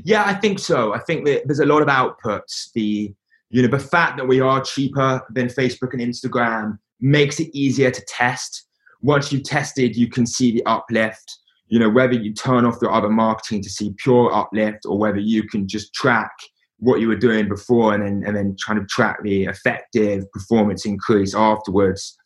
Yeah, 0.05 0.25
I 0.25 0.35
think 0.35 0.59
so. 0.59 0.93
I 0.95 0.99
think 0.99 1.25
that 1.27 1.43
there's 1.47 1.61
a 1.61 1.67
lot 1.67 1.83
of 1.83 1.89
outputs. 1.89 2.73
The 2.75 3.15
you 3.51 3.63
know 3.63 3.69
the 3.69 3.79
fact 3.79 4.17
that 4.17 4.27
we 4.27 4.41
are 4.41 4.61
cheaper 4.61 5.23
than 5.31 5.49
Facebook 5.49 5.93
and 5.93 6.01
Instagram 6.01 6.79
makes 7.01 7.41
it 7.41 7.51
easier 7.53 7.91
to 7.91 8.05
test 8.07 8.67
once 9.03 9.33
you've 9.33 9.45
tested, 9.45 9.97
you 9.97 10.09
can 10.09 10.27
see 10.27 10.53
the 10.53 10.65
uplift. 10.67 11.39
You 11.69 11.79
know, 11.79 11.89
whether 11.89 12.15
you 12.15 12.35
turn 12.35 12.65
off 12.65 12.81
the 12.81 12.91
other 12.91 13.09
marketing 13.09 13.63
to 13.63 13.71
see 13.71 13.95
pure 13.99 14.33
uplift 14.35 14.85
or 14.85 14.99
whether 14.99 15.19
you 15.19 15.45
can 15.45 15.69
just 15.69 15.95
track 15.95 16.33
what 16.79 17.01
you 17.01 17.09
were 17.09 17.17
doing 17.17 17.49
before 17.49 17.95
and 17.95 18.03
then 18.03 18.25
and 18.27 18.37
then 18.37 18.57
trying 18.59 18.81
to 18.81 18.87
track 18.87 19.23
the 19.23 19.45
effective 19.45 20.31
performance 20.33 20.85
increase 20.85 21.35
afterwards. 21.35 22.17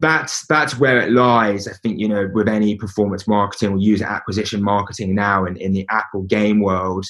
That's 0.00 0.46
that's 0.46 0.78
where 0.78 1.00
it 1.00 1.12
lies. 1.12 1.68
I 1.68 1.72
think, 1.72 1.98
you 1.98 2.08
know, 2.08 2.30
with 2.32 2.48
any 2.48 2.76
performance 2.76 3.28
marketing 3.28 3.72
or 3.72 3.78
user 3.78 4.04
acquisition 4.04 4.62
marketing 4.62 5.14
now 5.14 5.44
in, 5.44 5.56
in 5.56 5.72
the 5.72 5.86
Apple 5.90 6.22
game 6.22 6.60
world, 6.60 7.06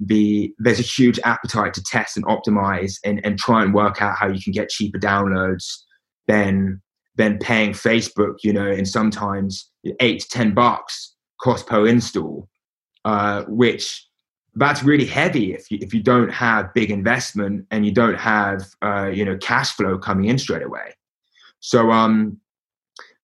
the 0.00 0.52
there's 0.58 0.80
a 0.80 0.82
huge 0.82 1.20
appetite 1.24 1.74
to 1.74 1.82
test 1.82 2.16
and 2.16 2.24
optimize 2.26 2.94
and, 3.04 3.20
and 3.24 3.38
try 3.38 3.62
and 3.62 3.74
work 3.74 4.00
out 4.00 4.16
how 4.16 4.26
you 4.26 4.40
can 4.42 4.52
get 4.52 4.70
cheaper 4.70 4.98
downloads 4.98 5.76
than 6.26 6.80
than 7.16 7.38
paying 7.38 7.72
Facebook, 7.72 8.36
you 8.42 8.52
know, 8.52 8.66
and 8.66 8.88
sometimes 8.88 9.70
eight 10.00 10.20
to 10.20 10.28
10 10.28 10.54
bucks 10.54 11.14
cost 11.40 11.66
per 11.66 11.86
install, 11.86 12.48
uh, 13.04 13.44
which 13.46 14.06
that's 14.54 14.82
really 14.82 15.04
heavy 15.04 15.52
if 15.52 15.70
you, 15.70 15.78
if 15.82 15.92
you 15.92 16.02
don't 16.02 16.30
have 16.30 16.72
big 16.72 16.90
investment 16.90 17.66
and 17.70 17.84
you 17.84 17.92
don't 17.92 18.18
have, 18.18 18.64
uh, 18.82 19.10
you 19.12 19.24
know, 19.24 19.36
cash 19.36 19.72
flow 19.72 19.98
coming 19.98 20.26
in 20.26 20.38
straight 20.38 20.62
away. 20.62 20.94
So, 21.60 21.90
um, 21.90 22.40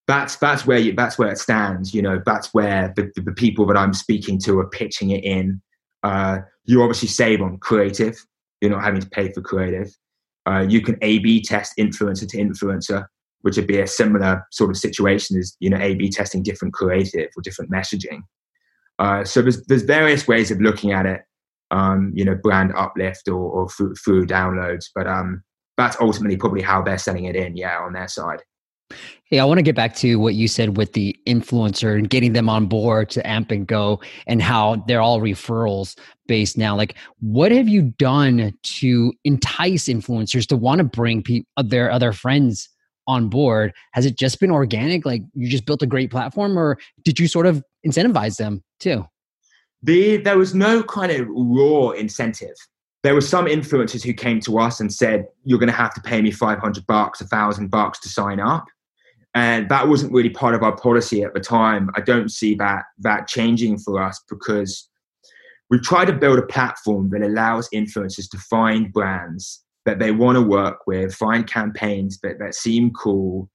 that's 0.07 0.37
that's 0.37 0.67
where 0.67 0.79
you, 0.79 0.93
that's 0.93 1.19
where 1.19 1.31
it 1.31 1.39
stands. 1.39 1.93
You 1.93 2.03
know, 2.03 2.21
that's 2.25 2.55
where 2.55 2.93
the, 2.95 3.11
the, 3.17 3.23
the 3.23 3.33
people 3.33 3.67
that 3.67 3.77
I'm 3.77 3.95
speaking 3.95 4.39
to 4.41 4.59
are 4.61 4.69
pitching 4.69 5.11
it 5.11 5.25
in. 5.25 5.61
Uh, 6.03 6.41
you 6.67 6.83
obviously 6.83 7.09
save 7.09 7.41
on 7.41 7.59
creative. 7.59 8.17
You're 8.61 8.71
not 8.71 8.83
having 8.83 9.01
to 9.01 9.09
pay 9.09 9.33
for 9.33 9.41
creative. 9.41 9.95
Uh, 10.49 10.65
you 10.69 10.81
can 10.81 10.97
A/B 11.03 11.43
test 11.43 11.75
influencer 11.79 12.29
to 12.29 12.37
influencer 12.37 13.07
which 13.47 13.57
would 13.57 13.69
be 13.69 13.79
a 13.79 13.87
similar 13.87 14.45
sort 14.51 14.71
of 14.71 14.77
situation 14.77 15.39
as 15.39 15.57
you 15.61 15.71
know 15.71 15.79
A/B 15.79 16.11
testing 16.11 16.43
different 16.43 16.75
creative 16.75 17.29
or 17.37 17.43
different 17.43 17.71
messaging. 17.71 18.23
Uh, 18.99 19.23
so 19.23 19.41
there's 19.41 19.65
there's 19.67 19.83
various 19.83 20.27
ways 20.27 20.51
of 20.51 20.61
looking 20.61 20.91
at 20.91 21.07
it, 21.07 21.23
um, 21.71 22.11
you 22.13 22.25
know, 22.25 22.35
brand 22.35 22.73
uplift 22.77 23.29
or, 23.29 23.37
or 23.37 23.69
through, 23.69 23.95
through 23.95 24.27
downloads, 24.27 24.87
but 24.97 25.07
um, 25.07 25.45
that's 25.77 25.97
ultimately 26.01 26.37
probably 26.37 26.61
how 26.61 26.83
they're 26.83 26.99
selling 26.99 27.27
it 27.27 27.37
in, 27.37 27.57
yeah, 27.57 27.79
on 27.79 27.93
their 27.93 28.09
side. 28.09 28.43
Hey, 29.29 29.41
I 29.41 29.45
want 29.45 29.59
to 29.59 29.63
get 29.63 29.75
back 29.75 29.97
to 29.97 30.21
what 30.21 30.35
you 30.35 30.47
said 30.47 30.77
with 30.77 30.93
the 30.93 31.19
influencer 31.27 31.99
and 31.99 32.09
getting 32.09 32.33
them 32.33 32.49
on 32.49 32.67
board 32.67 33.11
to 33.11 33.27
Amp 33.27 33.51
and 33.51 33.67
Go 33.67 34.01
and 34.29 34.41
how 34.41 34.85
they're 34.87 35.01
all 35.01 35.21
referrals 35.21 35.99
based 36.29 36.57
now. 36.57 36.77
Like, 36.77 36.95
what 37.19 37.51
have 37.51 37.67
you 37.67 37.83
done 37.83 38.57
to 38.63 39.13
entice 39.25 39.87
influencers 39.87 40.47
to 40.47 40.57
want 40.57 40.79
to 40.79 40.85
bring 40.85 41.25
pe- 41.25 41.43
uh, 41.57 41.65
their 41.65 41.91
other 41.91 42.13
friends 42.13 42.69
on 43.09 43.29
board? 43.29 43.73
Has 43.95 44.07
it 44.07 44.17
just 44.17 44.39
been 44.39 44.53
organic? 44.53 45.05
Like 45.05 45.23
you 45.35 45.49
just 45.49 45.67
built 45.67 45.83
a 45.83 45.87
great 45.87 46.13
platform 46.13 46.57
or 46.57 46.79
did 47.03 47.19
you 47.19 47.27
sort 47.27 47.47
of 47.47 47.65
incentivize 47.85 48.37
them 48.37 48.63
too? 48.79 49.05
The, 49.83 50.19
there 50.19 50.39
was 50.39 50.55
no 50.55 50.85
kind 50.85 51.11
of 51.11 51.27
raw 51.29 51.91
incentive. 51.91 52.55
There 53.03 53.15
were 53.15 53.21
some 53.21 53.47
influencers 53.47 54.05
who 54.05 54.13
came 54.13 54.39
to 54.41 54.61
us 54.61 54.79
and 54.79 54.93
said 54.93 55.27
you're 55.43 55.59
going 55.59 55.71
to 55.71 55.77
have 55.77 55.95
to 55.95 56.01
pay 56.01 56.23
me 56.23 56.31
500 56.31 56.87
bucks 56.87 57.21
a 57.21 57.27
thousand 57.27 57.73
bucks 57.73 57.99
to 58.01 58.09
sign 58.09 58.39
up 58.39 58.67
and 59.37 59.69
that 59.69 59.87
wasn't 59.87 60.13
really 60.13 60.31
part 60.31 60.57
of 60.57 60.65
our 60.65 60.77
policy 60.77 61.23
at 61.23 61.33
the 61.35 61.41
time 61.41 61.89
i 61.95 62.01
don't 62.01 62.33
see 62.33 62.55
that 62.57 62.85
that 62.99 63.29
changing 63.29 63.79
for 63.79 64.03
us 64.03 64.21
because 64.29 64.89
we've 65.71 65.83
tried 65.83 66.07
to 66.07 66.13
build 66.13 66.39
a 66.39 66.47
platform 66.47 67.11
that 67.11 67.23
allows 67.23 67.69
influencers 67.71 68.29
to 68.31 68.39
find 68.39 68.93
brands 68.93 69.63
that 69.87 70.01
they 70.01 70.11
want 70.11 70.37
to 70.37 70.43
work 70.43 70.87
with, 70.87 71.15
find 71.15 71.47
campaigns 71.47 72.19
that, 72.21 72.39
that 72.39 72.55
seem 72.55 72.91
cool 72.91 73.49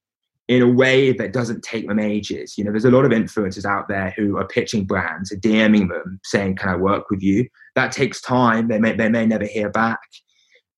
in 0.48 0.62
a 0.62 0.68
way 0.68 1.14
that 1.14 1.34
doesn't 1.34 1.62
take 1.62 1.88
them 1.88 2.00
ages. 2.00 2.58
You 2.58 2.64
know, 2.64 2.72
there's 2.72 2.86
a 2.86 2.92
lot 2.92 3.06
of 3.06 3.12
influencers 3.12 3.66
out 3.66 3.88
there 3.88 4.14
who 4.18 4.38
are 4.38 4.48
pitching 4.48 4.86
brands, 4.86 5.32
are 5.32 5.38
DMing 5.38 5.90
them, 5.90 6.20
saying, 6.24 6.56
Can 6.56 6.70
I 6.70 6.76
work 6.76 7.10
with 7.10 7.22
you? 7.22 7.48
That 7.76 7.92
takes 7.92 8.20
time. 8.20 8.68
They 8.68 8.80
may, 8.80 8.94
they 8.94 9.10
may 9.10 9.26
never 9.26 9.46
hear 9.46 9.70
back, 9.70 10.00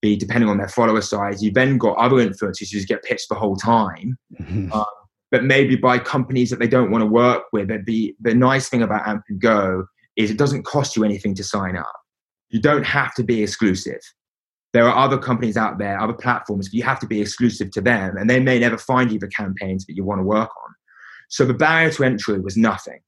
be 0.04 0.16
depending 0.16 0.50
on 0.50 0.58
their 0.58 0.68
follower 0.68 1.00
size. 1.00 1.42
You've 1.42 1.54
then 1.54 1.78
got 1.78 1.96
other 1.96 2.16
influencers 2.16 2.70
who 2.70 2.78
just 2.78 2.88
get 2.88 3.02
pitched 3.02 3.28
the 3.28 3.34
whole 3.34 3.56
time. 3.56 4.18
Mm-hmm. 4.40 4.72
Um, 4.78 4.84
but 5.30 5.42
maybe 5.42 5.74
by 5.74 5.98
companies 5.98 6.50
that 6.50 6.60
they 6.60 6.68
don't 6.68 6.92
want 6.92 7.02
to 7.02 7.06
work 7.06 7.42
with. 7.52 7.68
The, 7.86 8.14
the 8.20 8.34
nice 8.34 8.68
thing 8.68 8.82
about 8.82 9.08
Amp 9.08 9.24
and 9.28 9.40
Go 9.40 9.84
is 10.14 10.30
it 10.30 10.38
doesn't 10.38 10.62
cost 10.64 10.94
you 10.94 11.02
anything 11.02 11.34
to 11.34 11.42
sign 11.42 11.76
up. 11.76 11.96
You 12.50 12.60
don't 12.60 12.84
have 12.84 13.12
to 13.14 13.24
be 13.24 13.42
exclusive 13.42 13.98
there 14.74 14.88
are 14.88 15.04
other 15.04 15.16
companies 15.16 15.56
out 15.56 15.78
there, 15.78 16.00
other 16.00 16.12
platforms, 16.12 16.68
but 16.68 16.74
you 16.74 16.82
have 16.82 16.98
to 16.98 17.06
be 17.06 17.20
exclusive 17.20 17.70
to 17.70 17.80
them, 17.80 18.16
and 18.16 18.28
they 18.28 18.40
may 18.40 18.58
never 18.58 18.76
find 18.76 19.10
you 19.12 19.20
the 19.20 19.28
campaigns 19.28 19.86
that 19.86 19.94
you 19.94 20.04
want 20.04 20.18
to 20.18 20.24
work 20.24 20.50
on. 20.64 20.74
So 21.28 21.44
the 21.46 21.54
barrier 21.54 21.90
to 21.92 22.04
entry 22.04 22.40
was 22.40 22.56
nothing. 22.56 22.98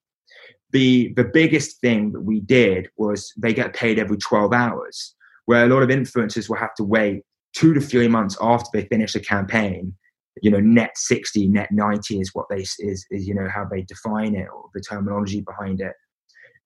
The, 0.70 1.12
the 1.16 1.24
biggest 1.24 1.80
thing 1.80 2.12
that 2.12 2.20
we 2.20 2.40
did 2.40 2.88
was 2.96 3.32
they 3.36 3.52
get 3.52 3.74
paid 3.74 3.98
every 3.98 4.16
12 4.16 4.52
hours, 4.52 5.15
where 5.46 5.64
a 5.64 5.68
lot 5.68 5.82
of 5.82 5.88
influencers 5.88 6.48
will 6.48 6.56
have 6.56 6.74
to 6.74 6.84
wait 6.84 7.22
two 7.54 7.72
to 7.72 7.80
three 7.80 8.08
months 8.08 8.36
after 8.40 8.68
they 8.72 8.86
finish 8.86 9.14
a 9.14 9.20
campaign. 9.20 9.94
You 10.42 10.50
know, 10.50 10.60
net 10.60 10.90
60, 10.96 11.48
net 11.48 11.68
90 11.72 12.20
is 12.20 12.30
what 12.34 12.46
they 12.50 12.60
is, 12.60 12.76
is 12.78 13.06
you 13.26 13.34
know 13.34 13.48
how 13.48 13.64
they 13.70 13.82
define 13.82 14.34
it 14.34 14.48
or 14.54 14.66
the 14.74 14.82
terminology 14.82 15.40
behind 15.40 15.80
it. 15.80 15.92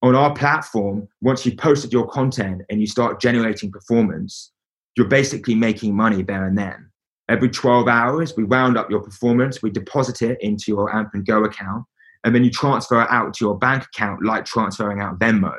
On 0.02 0.16
our 0.16 0.34
platform, 0.34 1.06
once 1.20 1.44
you've 1.44 1.58
posted 1.58 1.92
your 1.92 2.08
content 2.08 2.62
and 2.70 2.80
you 2.80 2.86
start 2.86 3.20
generating 3.20 3.70
performance, 3.70 4.50
you're 4.96 5.06
basically 5.06 5.54
making 5.54 5.94
money 5.94 6.22
there 6.22 6.46
and 6.46 6.58
then. 6.58 6.90
Every 7.28 7.50
12 7.50 7.86
hours, 7.86 8.34
we 8.36 8.42
round 8.42 8.76
up 8.76 8.90
your 8.90 9.02
performance, 9.02 9.62
we 9.62 9.70
deposit 9.70 10.22
it 10.22 10.38
into 10.40 10.64
your 10.68 10.92
AMP 10.92 11.10
and 11.14 11.24
Go 11.24 11.44
account, 11.44 11.84
and 12.24 12.34
then 12.34 12.42
you 12.42 12.50
transfer 12.50 13.02
it 13.02 13.08
out 13.10 13.34
to 13.34 13.44
your 13.44 13.56
bank 13.56 13.84
account 13.84 14.24
like 14.24 14.46
transferring 14.46 15.00
out 15.00 15.18
Venmo. 15.20 15.54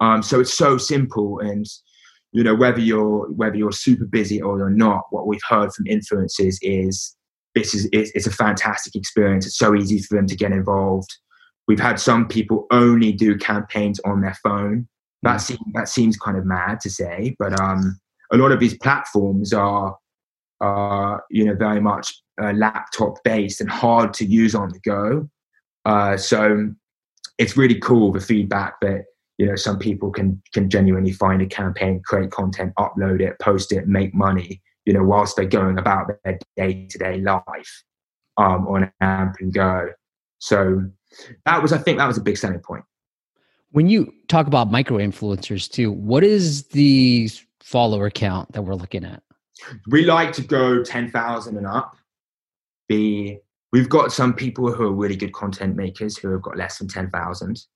Um, 0.00 0.22
so 0.22 0.40
it's 0.40 0.54
so 0.54 0.78
simple, 0.78 1.38
and 1.38 1.64
you 2.36 2.44
know 2.44 2.54
whether 2.54 2.80
you're 2.80 3.30
whether 3.32 3.56
you're 3.56 3.72
super 3.72 4.04
busy 4.04 4.42
or 4.42 4.58
you're 4.58 4.68
not. 4.68 5.04
What 5.08 5.26
we've 5.26 5.40
heard 5.48 5.72
from 5.72 5.86
influencers 5.86 6.58
is 6.60 7.16
this 7.54 7.74
is 7.74 7.88
it's, 7.94 8.10
it's 8.14 8.26
a 8.26 8.30
fantastic 8.30 8.94
experience. 8.94 9.46
It's 9.46 9.56
so 9.56 9.74
easy 9.74 10.02
for 10.02 10.16
them 10.16 10.26
to 10.26 10.36
get 10.36 10.52
involved. 10.52 11.08
We've 11.66 11.80
had 11.80 11.98
some 11.98 12.28
people 12.28 12.66
only 12.70 13.10
do 13.10 13.38
campaigns 13.38 14.00
on 14.00 14.20
their 14.20 14.36
phone. 14.42 14.86
That 15.22 15.36
mm. 15.36 15.40
seems 15.40 15.60
that 15.72 15.88
seems 15.88 16.18
kind 16.18 16.36
of 16.36 16.44
mad 16.44 16.78
to 16.80 16.90
say, 16.90 17.34
but 17.38 17.58
um, 17.58 17.98
a 18.30 18.36
lot 18.36 18.52
of 18.52 18.60
these 18.60 18.76
platforms 18.76 19.54
are 19.54 19.96
are 20.60 21.24
you 21.30 21.46
know 21.46 21.54
very 21.54 21.80
much 21.80 22.20
uh, 22.38 22.52
laptop 22.52 23.14
based 23.24 23.62
and 23.62 23.70
hard 23.70 24.12
to 24.12 24.26
use 24.26 24.54
on 24.54 24.68
the 24.68 24.80
go. 24.80 25.26
Uh, 25.86 26.18
so 26.18 26.68
it's 27.38 27.56
really 27.56 27.80
cool 27.80 28.12
the 28.12 28.20
feedback 28.20 28.74
that 28.82 29.06
you 29.38 29.46
know 29.46 29.56
some 29.56 29.78
people 29.78 30.10
can 30.10 30.40
can 30.52 30.70
genuinely 30.70 31.12
find 31.12 31.42
a 31.42 31.46
campaign, 31.46 32.02
create 32.04 32.30
content, 32.30 32.72
upload 32.78 33.20
it, 33.20 33.38
post 33.40 33.72
it, 33.72 33.86
make 33.86 34.14
money. 34.14 34.62
You 34.84 34.92
know, 34.92 35.02
whilst 35.02 35.36
they're 35.36 35.46
going 35.46 35.78
about 35.78 36.10
their 36.24 36.38
day 36.56 36.86
to 36.88 36.98
day 36.98 37.20
life 37.20 37.84
um, 38.36 38.66
on 38.68 38.92
AMP 39.00 39.36
and 39.40 39.52
Go. 39.52 39.90
So 40.38 40.84
that 41.44 41.62
was, 41.62 41.72
I 41.72 41.78
think, 41.78 41.98
that 41.98 42.06
was 42.06 42.18
a 42.18 42.22
big 42.22 42.36
selling 42.36 42.60
point. 42.60 42.84
When 43.70 43.88
you 43.88 44.12
talk 44.28 44.46
about 44.46 44.70
micro 44.70 44.98
influencers 44.98 45.70
too, 45.70 45.92
what 45.92 46.24
is 46.24 46.68
the 46.68 47.30
follower 47.60 48.10
count 48.10 48.52
that 48.52 48.62
we're 48.62 48.74
looking 48.74 49.04
at? 49.04 49.22
We 49.88 50.04
like 50.04 50.32
to 50.34 50.42
go 50.42 50.82
10,000 50.82 51.56
and 51.56 51.66
up. 51.66 51.96
Be 52.88 53.38
we've 53.72 53.88
got 53.88 54.12
some 54.12 54.32
people 54.32 54.72
who 54.72 54.84
are 54.84 54.92
really 54.92 55.16
good 55.16 55.32
content 55.32 55.74
makers 55.74 56.16
who 56.16 56.30
have 56.30 56.42
got 56.42 56.56
less 56.56 56.78
than 56.78 56.86
10,000. 56.86 57.66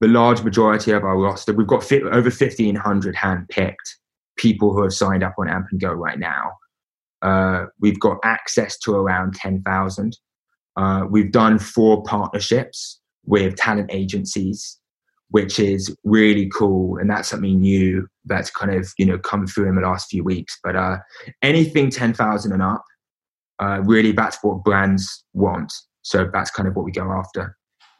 The 0.00 0.08
large 0.08 0.42
majority 0.42 0.90
of 0.90 1.04
our 1.04 1.16
roster, 1.16 1.52
we've 1.52 1.66
got 1.66 1.90
over 1.90 2.30
1,500 2.30 3.16
hand-picked 3.16 3.96
people 4.36 4.72
who 4.72 4.82
have 4.82 4.92
signed 4.92 5.22
up 5.22 5.34
on 5.38 5.48
AMP 5.48 5.68
and 5.70 5.80
Go 5.80 5.92
right 5.92 6.18
now. 6.18 6.52
Uh, 7.22 7.66
we've 7.80 7.98
got 7.98 8.18
access 8.22 8.78
to 8.80 8.94
around 8.94 9.34
10,000. 9.34 10.18
Uh, 10.76 11.06
we've 11.08 11.32
done 11.32 11.58
four 11.58 12.02
partnerships 12.02 13.00
with 13.24 13.56
talent 13.56 13.90
agencies 13.92 14.78
which 15.30 15.58
is 15.58 15.94
really 16.04 16.48
cool 16.48 16.98
and 16.98 17.10
that's 17.10 17.28
something 17.28 17.60
new 17.60 18.06
that's 18.26 18.50
kind 18.50 18.72
of 18.72 18.88
you 18.98 19.04
know 19.04 19.18
come 19.18 19.46
through 19.46 19.68
in 19.68 19.74
the 19.74 19.80
last 19.80 20.08
few 20.08 20.22
weeks 20.22 20.58
but 20.62 20.76
uh 20.76 20.98
anything 21.42 21.90
10,000 21.90 22.52
and 22.52 22.62
up 22.62 22.84
uh 23.60 23.80
really 23.84 24.12
that's 24.12 24.38
what 24.42 24.62
brands 24.64 25.24
want 25.32 25.72
so 26.02 26.28
that's 26.32 26.50
kind 26.50 26.68
of 26.68 26.76
what 26.76 26.84
we 26.84 26.92
go 26.92 27.10
after 27.10 27.56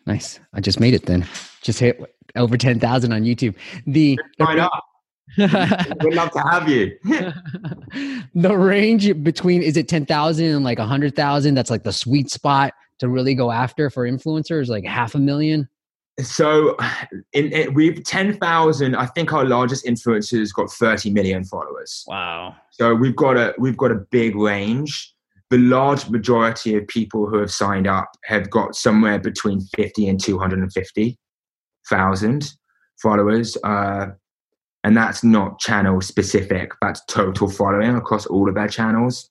nice 0.07 0.41
i 0.53 0.61
just 0.61 0.81
made 0.81 0.95
it 0.95 1.07
then 1.07 1.27
just 1.63 1.79
hit 1.79 2.01
over 2.37 2.57
10,000 2.57 3.13
on 3.13 3.23
youtube 3.23 3.55
the 3.87 4.19
Sign 4.39 4.59
up. 4.59 4.85
we'd 5.39 6.15
love 6.15 6.31
to 6.31 6.41
have 6.41 6.69
you 6.69 6.97
the 8.35 8.57
range 8.57 9.23
between 9.23 9.63
is 9.63 9.77
it 9.77 9.89
10,000 9.89 10.45
and 10.45 10.65
like 10.65 10.79
100,000 10.79 11.55
that's 11.55 11.71
like 11.71 11.83
the 11.83 11.93
sweet 11.93 12.31
spot 12.31 12.73
to 12.99 13.09
really 13.09 13.35
go 13.35 13.51
after 13.51 13.91
for 13.91 14.09
influencers 14.09 14.69
like 14.69 14.85
half 14.85 15.15
a 15.15 15.19
million 15.19 15.69
so 16.23 16.77
in, 17.33 17.53
in 17.53 17.75
we've 17.75 18.03
10,000 18.03 18.95
I 18.95 19.07
think 19.07 19.33
our 19.33 19.45
largest 19.45 19.85
influencers 19.85 20.53
got 20.53 20.71
30 20.71 21.11
million 21.11 21.45
followers. 21.45 22.05
Wow. 22.07 22.57
So 22.71 22.95
we've 22.95 23.17
got 23.17 23.37
a 23.37 23.55
we've 23.59 23.77
got 23.77 23.91
a 23.91 23.97
big 24.11 24.35
range. 24.35 25.15
The 25.51 25.59
large 25.59 26.09
majority 26.09 26.75
of 26.77 26.89
people 26.89 27.27
who 27.27 27.37
have 27.39 27.53
signed 27.53 27.87
up 27.87 28.11
have 28.25 28.49
got 28.51 28.75
somewhere 28.75 29.19
between 29.19 29.61
50 29.77 30.09
and 30.09 30.19
250,000 30.21 32.53
followers. 33.01 33.57
Uh, 33.63 34.07
and 34.83 34.97
that's 34.97 35.23
not 35.25 35.59
channel 35.59 36.01
specific, 36.01 36.71
that's 36.81 37.05
total 37.07 37.51
following 37.51 37.97
across 37.97 38.25
all 38.27 38.49
of 38.49 38.55
their 38.55 38.69
channels. 38.69 39.29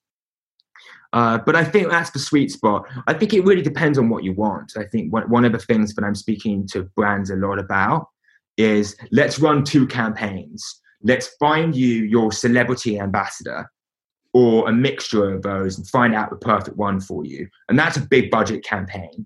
Uh, 1.13 1.37
but 1.37 1.55
I 1.55 1.63
think 1.63 1.89
that's 1.89 2.09
the 2.09 2.19
sweet 2.19 2.51
spot. 2.51 2.85
I 3.07 3.13
think 3.13 3.33
it 3.33 3.45
really 3.45 3.61
depends 3.61 3.97
on 3.97 4.09
what 4.09 4.25
you 4.25 4.33
want. 4.33 4.73
I 4.77 4.83
think 4.83 5.13
one 5.13 5.45
of 5.45 5.53
the 5.53 5.59
things 5.59 5.95
that 5.95 6.03
I'm 6.03 6.13
speaking 6.13 6.67
to 6.73 6.83
brands 6.97 7.29
a 7.29 7.37
lot 7.37 7.57
about 7.57 8.09
is 8.57 8.97
let's 9.13 9.39
run 9.39 9.63
two 9.63 9.87
campaigns. 9.87 10.81
Let's 11.03 11.29
find 11.39 11.73
you 11.73 12.03
your 12.03 12.33
celebrity 12.33 12.99
ambassador 12.99 13.71
or 14.35 14.67
a 14.67 14.73
mixture 14.73 15.33
of 15.33 15.43
those 15.43 15.77
and 15.77 15.87
find 15.87 16.13
out 16.13 16.29
the 16.29 16.35
perfect 16.35 16.75
one 16.75 16.99
for 16.99 17.23
you. 17.25 17.47
And 17.69 17.79
that's 17.79 17.95
a 17.95 18.01
big 18.01 18.29
budget 18.29 18.65
campaign. 18.65 19.25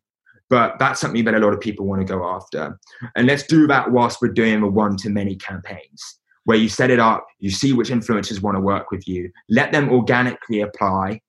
But 0.52 0.78
that's 0.78 1.02
something 1.02 1.26
that 1.26 1.34
a 1.34 1.40
lot 1.40 1.52
of 1.52 1.60
people 1.60 1.88
want 1.88 2.00
to 2.00 2.14
go 2.14 2.24
after. 2.24 2.80
And 3.16 3.26
let's 3.26 3.42
do 3.42 3.66
that 3.66 3.92
whilst 3.92 4.22
we're 4.22 4.34
doing 4.34 4.62
the 4.62 4.68
one 4.68 4.98
to 4.98 5.10
many 5.10 5.36
campaigns 5.36 6.20
where 6.44 6.58
you 6.58 6.70
set 6.70 6.92
it 6.92 7.00
up, 7.00 7.26
you 7.40 7.50
see 7.50 7.74
which 7.74 7.90
influencers 7.90 8.40
want 8.44 8.56
to 8.56 8.62
work 8.62 8.92
with 8.92 9.08
you, 9.08 9.32
let 9.50 9.72
them 9.72 9.90
organically 9.90 10.62
apply, 10.62 11.22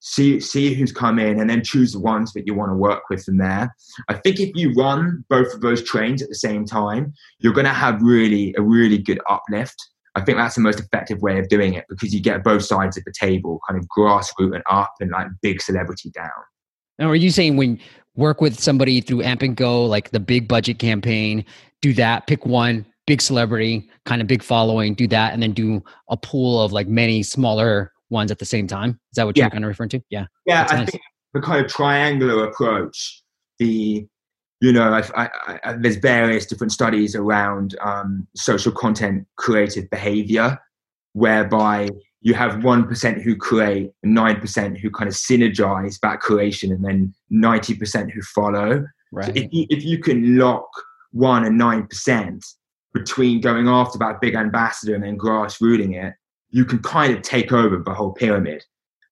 see 0.00 0.40
see 0.40 0.74
who's 0.74 0.92
come 0.92 1.20
in 1.20 1.38
and 1.38 1.48
then 1.48 1.62
choose 1.62 1.92
the 1.92 2.00
ones 2.00 2.32
that 2.32 2.44
you 2.44 2.54
want 2.54 2.70
to 2.70 2.76
work 2.76 3.02
with 3.10 3.24
from 3.24 3.36
there 3.36 3.74
i 4.08 4.14
think 4.14 4.38
if 4.38 4.48
you 4.54 4.72
run 4.74 5.24
both 5.28 5.52
of 5.52 5.60
those 5.60 5.82
trains 5.82 6.22
at 6.22 6.28
the 6.28 6.36
same 6.36 6.64
time 6.64 7.12
you're 7.40 7.52
going 7.52 7.66
to 7.66 7.72
have 7.72 8.00
really 8.00 8.54
a 8.56 8.62
really 8.62 8.96
good 8.96 9.18
uplift 9.28 9.76
i 10.14 10.20
think 10.20 10.38
that's 10.38 10.54
the 10.54 10.60
most 10.60 10.80
effective 10.80 11.20
way 11.22 11.38
of 11.38 11.48
doing 11.48 11.74
it 11.74 11.84
because 11.88 12.14
you 12.14 12.20
get 12.20 12.42
both 12.44 12.64
sides 12.64 12.96
of 12.96 13.04
the 13.04 13.12
table 13.18 13.60
kind 13.68 13.78
of 13.78 13.86
grassroots 13.88 14.54
and 14.54 14.62
up 14.70 14.92
and 15.00 15.10
like 15.10 15.26
big 15.42 15.60
celebrity 15.60 16.10
down 16.10 16.30
now 16.98 17.08
are 17.08 17.16
you 17.16 17.30
saying 17.30 17.56
when 17.56 17.78
work 18.16 18.40
with 18.40 18.58
somebody 18.58 19.00
through 19.00 19.22
amp 19.22 19.42
and 19.42 19.56
go 19.56 19.84
like 19.84 20.10
the 20.10 20.20
big 20.20 20.48
budget 20.48 20.78
campaign 20.78 21.44
do 21.82 21.92
that 21.92 22.26
pick 22.26 22.46
one 22.46 22.84
big 23.06 23.22
celebrity 23.22 23.88
kind 24.04 24.20
of 24.20 24.26
big 24.26 24.42
following 24.42 24.94
do 24.94 25.06
that 25.06 25.32
and 25.32 25.42
then 25.42 25.52
do 25.52 25.82
a 26.10 26.16
pool 26.16 26.60
of 26.60 26.72
like 26.72 26.88
many 26.88 27.22
smaller 27.22 27.92
ones 28.10 28.30
at 28.30 28.38
the 28.38 28.44
same 28.44 28.66
time. 28.66 28.90
Is 28.90 29.16
that 29.16 29.26
what 29.26 29.36
yeah. 29.36 29.44
you're 29.44 29.50
kind 29.50 29.64
of 29.64 29.68
referring 29.68 29.90
to? 29.90 30.00
Yeah. 30.10 30.26
Yeah, 30.46 30.66
I 30.68 30.76
nice. 30.76 30.90
think 30.90 31.02
the 31.34 31.40
kind 31.40 31.64
of 31.64 31.70
triangular 31.70 32.44
approach, 32.44 33.22
the 33.58 34.06
you 34.60 34.72
know, 34.72 34.92
I, 34.92 35.24
I, 35.24 35.60
I, 35.64 35.72
there's 35.74 35.96
various 35.96 36.46
different 36.46 36.72
studies 36.72 37.14
around 37.14 37.76
um, 37.80 38.26
social 38.34 38.72
content 38.72 39.26
creative 39.36 39.88
behavior, 39.90 40.58
whereby 41.12 41.88
you 42.20 42.34
have 42.34 42.64
one 42.64 42.86
percent 42.86 43.22
who 43.22 43.36
create, 43.36 43.92
nine 44.02 44.40
percent 44.40 44.78
who 44.78 44.90
kind 44.90 45.08
of 45.08 45.14
synergize 45.14 46.00
that 46.00 46.20
creation, 46.20 46.72
and 46.72 46.84
then 46.84 47.14
ninety 47.30 47.74
percent 47.74 48.10
who 48.10 48.20
follow. 48.22 48.84
Right. 49.12 49.26
So 49.26 49.32
if 49.36 49.48
you, 49.52 49.66
if 49.70 49.84
you 49.84 49.98
can 49.98 50.36
lock 50.36 50.68
one 51.12 51.44
and 51.44 51.56
nine 51.56 51.86
percent 51.86 52.44
between 52.92 53.40
going 53.40 53.68
after 53.68 53.98
that 53.98 54.20
big 54.20 54.34
ambassador 54.34 54.94
and 54.94 55.04
then 55.04 55.18
grassrooting 55.18 55.94
it, 56.02 56.14
you 56.50 56.64
can 56.64 56.80
kind 56.80 57.14
of 57.14 57.22
take 57.22 57.52
over 57.52 57.76
the 57.78 57.94
whole 57.94 58.12
pyramid. 58.12 58.64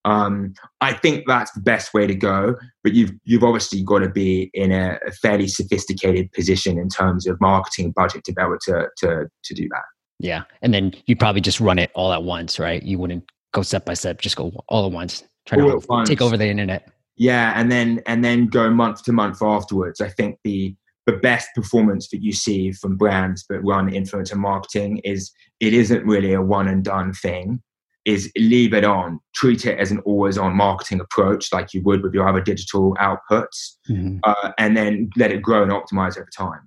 Um, 0.07 0.55
I 0.81 0.93
think 0.93 1.25
that's 1.27 1.51
the 1.51 1.61
best 1.61 1.93
way 1.93 2.07
to 2.07 2.15
go, 2.15 2.55
but 2.85 2.95
you've 2.95 3.11
you've 3.25 3.43
obviously 3.43 3.83
got 3.83 3.99
to 3.99 4.09
be 4.09 4.51
in 4.55 4.71
a, 4.71 4.99
a, 5.05 5.11
fairly 5.11 5.49
sophisticated 5.49 6.31
position 6.31 6.79
in 6.79 6.89
terms 6.89 7.27
of 7.27 7.41
marketing 7.41 7.91
budget 7.91 8.23
to 8.25 8.33
be 8.33 8.41
able 8.41 8.57
to 8.67 8.87
to 8.99 9.27
to 9.45 9.55
do 9.55 9.69
that. 9.71 9.83
Yeah, 10.21 10.45
and 10.63 10.73
then 10.73 10.95
you 11.07 11.17
probably 11.17 11.41
just 11.41 11.59
run 11.61 11.81
it 11.81 11.91
all 11.95 12.13
at 12.13 12.23
once, 12.23 12.61
right? 12.61 12.81
You 12.85 13.01
wouldn't 13.01 13.25
go 13.53 13.63
step 13.63 13.85
by 13.85 13.95
step; 13.95 14.21
just 14.21 14.37
go 14.37 14.53
all 14.69 14.87
at 14.87 14.93
once. 14.93 15.25
Try 15.45 15.61
all 15.61 15.81
to 15.81 16.05
take 16.07 16.23
over 16.23 16.37
the 16.37 16.47
internet. 16.47 16.89
Yeah, 17.17 17.53
and 17.57 17.73
then 17.73 18.01
and 18.07 18.25
then 18.25 18.47
go 18.47 18.71
month 18.71 19.03
to 19.05 19.13
month 19.13 19.43
afterwards. 19.43 20.01
I 20.01 20.11
think 20.11 20.39
the 20.45 20.77
the 21.07 21.15
best 21.15 21.49
performance 21.57 22.11
that 22.11 22.23
you 22.23 22.33
see 22.33 22.71
from 22.71 22.97
brands 22.97 23.45
that 23.49 23.61
run 23.61 23.91
influencer 23.91 24.37
marketing 24.37 24.99
is 24.99 25.33
it 25.59 25.75
isn't 25.75 26.05
really 26.05 26.33
a 26.33 26.43
one 26.43 26.69
and 26.69 26.85
done 26.85 27.13
thing 27.13 27.61
is 28.07 28.31
leave 28.37 28.73
it 28.73 28.85
on 28.85 29.21
treat 29.35 29.67
it 29.67 29.79
as 29.79 29.91
an 29.91 29.99
always 30.01 30.39
on 30.39 30.55
marketing 30.57 31.01
approach 31.01 31.53
like 31.53 31.75
you 31.75 31.83
would 31.83 32.03
with 32.03 32.15
your 32.15 32.27
other 32.27 32.41
digital 32.41 32.95
outputs 32.95 33.77
mm-hmm. 33.89 34.19
uh, 34.25 34.53
and 34.59 34.77
then 34.77 35.11
let 35.17 35.31
it 35.31 35.43
grow 35.43 35.63
and 35.63 35.73
optimize 35.73 36.17
over 36.17 36.31
time 36.35 36.61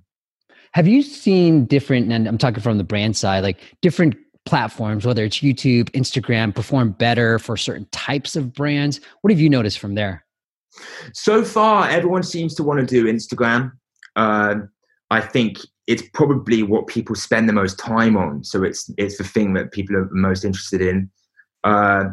have 0.73 0.87
you 0.87 1.01
seen 1.01 1.65
different 1.65 2.11
and 2.11 2.27
i'm 2.27 2.37
talking 2.37 2.61
from 2.61 2.77
the 2.77 2.83
brand 2.83 3.17
side 3.17 3.43
like 3.43 3.59
different 3.81 4.15
platforms 4.45 5.05
whether 5.05 5.23
it's 5.23 5.39
youtube 5.39 5.89
instagram 5.91 6.53
perform 6.53 6.91
better 6.91 7.39
for 7.39 7.57
certain 7.57 7.87
types 7.91 8.35
of 8.35 8.53
brands 8.53 8.99
what 9.21 9.31
have 9.31 9.39
you 9.39 9.49
noticed 9.49 9.79
from 9.79 9.95
there 9.95 10.25
so 11.13 11.43
far 11.43 11.89
everyone 11.89 12.23
seems 12.23 12.53
to 12.53 12.63
want 12.63 12.79
to 12.79 12.85
do 12.85 13.05
instagram 13.05 13.71
uh, 14.15 14.55
I 15.11 15.21
think 15.21 15.59
it's 15.87 16.03
probably 16.13 16.61
what 16.61 16.87
people 16.87 17.15
spend 17.15 17.49
the 17.49 17.53
most 17.53 17.79
time 17.79 18.15
on. 18.15 18.43
So 18.43 18.63
it's 18.63 18.91
it's 18.97 19.17
the 19.17 19.23
thing 19.23 19.53
that 19.53 19.71
people 19.71 19.95
are 19.95 20.09
most 20.11 20.45
interested 20.45 20.81
in. 20.81 21.09
Uh, 21.63 22.05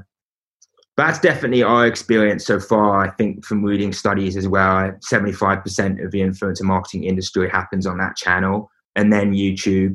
that's 0.96 1.18
definitely 1.18 1.62
our 1.62 1.86
experience 1.86 2.46
so 2.46 2.58
far. 2.58 3.06
I 3.06 3.10
think 3.10 3.44
from 3.44 3.62
reading 3.62 3.92
studies 3.92 4.36
as 4.36 4.48
well, 4.48 4.92
75% 5.10 6.04
of 6.04 6.10
the 6.10 6.20
influencer 6.20 6.62
marketing 6.62 7.04
industry 7.04 7.50
happens 7.50 7.86
on 7.86 7.98
that 7.98 8.16
channel, 8.16 8.70
and 8.94 9.12
then 9.12 9.34
YouTube, 9.34 9.94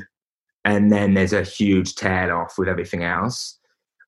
and 0.64 0.92
then 0.92 1.16
there's 1.16 1.34
a 1.34 1.44
huge 1.44 1.96
tail 1.96 2.32
off 2.32 2.54
with 2.58 2.68
everything 2.68 3.04
else. 3.04 3.58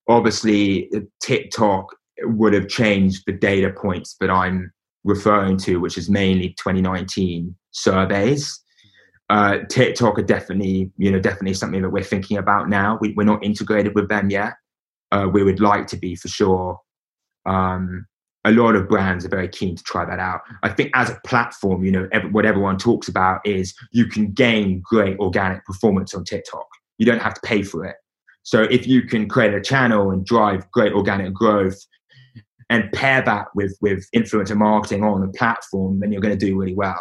obviously 0.08 0.90
TikTok 1.20 1.86
would 2.20 2.52
have 2.52 2.68
changed 2.68 3.24
the 3.26 3.32
data 3.32 3.70
points 3.70 4.16
that 4.20 4.30
I'm 4.30 4.72
referring 5.02 5.56
to, 5.58 5.78
which 5.78 5.98
is 5.98 6.08
mainly 6.08 6.50
2019 6.50 7.54
surveys. 7.72 8.60
Uh, 9.30 9.58
TikTok 9.70 10.18
are 10.18 10.22
definitely, 10.22 10.90
you 10.96 11.10
know, 11.10 11.18
definitely 11.18 11.54
something 11.54 11.82
that 11.82 11.90
we're 11.90 12.04
thinking 12.04 12.36
about 12.36 12.68
now. 12.68 12.98
We, 13.00 13.14
are 13.18 13.24
not 13.24 13.42
integrated 13.42 13.94
with 13.94 14.08
them 14.08 14.30
yet. 14.30 14.54
Uh, 15.14 15.28
we 15.28 15.44
would 15.44 15.60
like 15.60 15.86
to 15.86 15.96
be 15.96 16.16
for 16.16 16.28
sure. 16.28 16.80
Um, 17.46 18.06
a 18.44 18.50
lot 18.50 18.74
of 18.74 18.88
brands 18.88 19.24
are 19.24 19.28
very 19.28 19.48
keen 19.48 19.76
to 19.76 19.82
try 19.84 20.04
that 20.04 20.18
out. 20.18 20.40
I 20.62 20.68
think 20.70 20.90
as 20.94 21.08
a 21.08 21.20
platform, 21.24 21.84
you 21.84 21.92
know, 21.92 22.08
what 22.32 22.44
everyone 22.44 22.78
talks 22.78 23.06
about 23.08 23.40
is 23.46 23.74
you 23.92 24.06
can 24.06 24.32
gain 24.32 24.82
great 24.84 25.18
organic 25.18 25.64
performance 25.64 26.14
on 26.14 26.24
TikTok. 26.24 26.66
You 26.98 27.06
don't 27.06 27.22
have 27.22 27.34
to 27.34 27.40
pay 27.44 27.62
for 27.62 27.84
it. 27.84 27.96
So 28.42 28.62
if 28.62 28.86
you 28.86 29.02
can 29.02 29.28
create 29.28 29.54
a 29.54 29.60
channel 29.60 30.10
and 30.10 30.26
drive 30.26 30.68
great 30.72 30.92
organic 30.92 31.32
growth 31.32 31.78
and 32.68 32.90
pair 32.92 33.22
that 33.22 33.46
with 33.54 33.76
with 33.80 34.06
influencer 34.14 34.56
marketing 34.56 35.04
on 35.04 35.20
the 35.20 35.28
platform, 35.28 36.00
then 36.00 36.12
you're 36.12 36.20
going 36.20 36.38
to 36.38 36.46
do 36.46 36.58
really 36.58 36.74
well. 36.74 37.00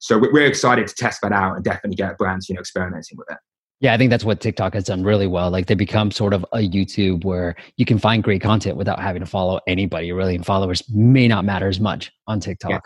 So 0.00 0.18
we're 0.18 0.46
excited 0.46 0.88
to 0.88 0.94
test 0.94 1.20
that 1.22 1.32
out 1.32 1.54
and 1.54 1.64
definitely 1.64 1.96
get 1.96 2.18
brands, 2.18 2.48
you 2.48 2.56
know, 2.56 2.60
experimenting 2.60 3.16
with 3.16 3.30
it. 3.30 3.38
Yeah, 3.82 3.92
I 3.92 3.98
think 3.98 4.10
that's 4.10 4.24
what 4.24 4.40
TikTok 4.40 4.74
has 4.74 4.84
done 4.84 5.02
really 5.02 5.26
well. 5.26 5.50
Like 5.50 5.66
they 5.66 5.74
become 5.74 6.12
sort 6.12 6.34
of 6.34 6.46
a 6.52 6.58
YouTube 6.58 7.24
where 7.24 7.56
you 7.78 7.84
can 7.84 7.98
find 7.98 8.22
great 8.22 8.40
content 8.40 8.76
without 8.76 9.00
having 9.00 9.20
to 9.20 9.26
follow 9.26 9.60
anybody 9.66 10.12
really, 10.12 10.36
and 10.36 10.46
followers 10.46 10.84
may 10.88 11.26
not 11.26 11.44
matter 11.44 11.66
as 11.66 11.80
much 11.80 12.12
on 12.28 12.38
TikTok. 12.38 12.70
Yeah. 12.70 12.78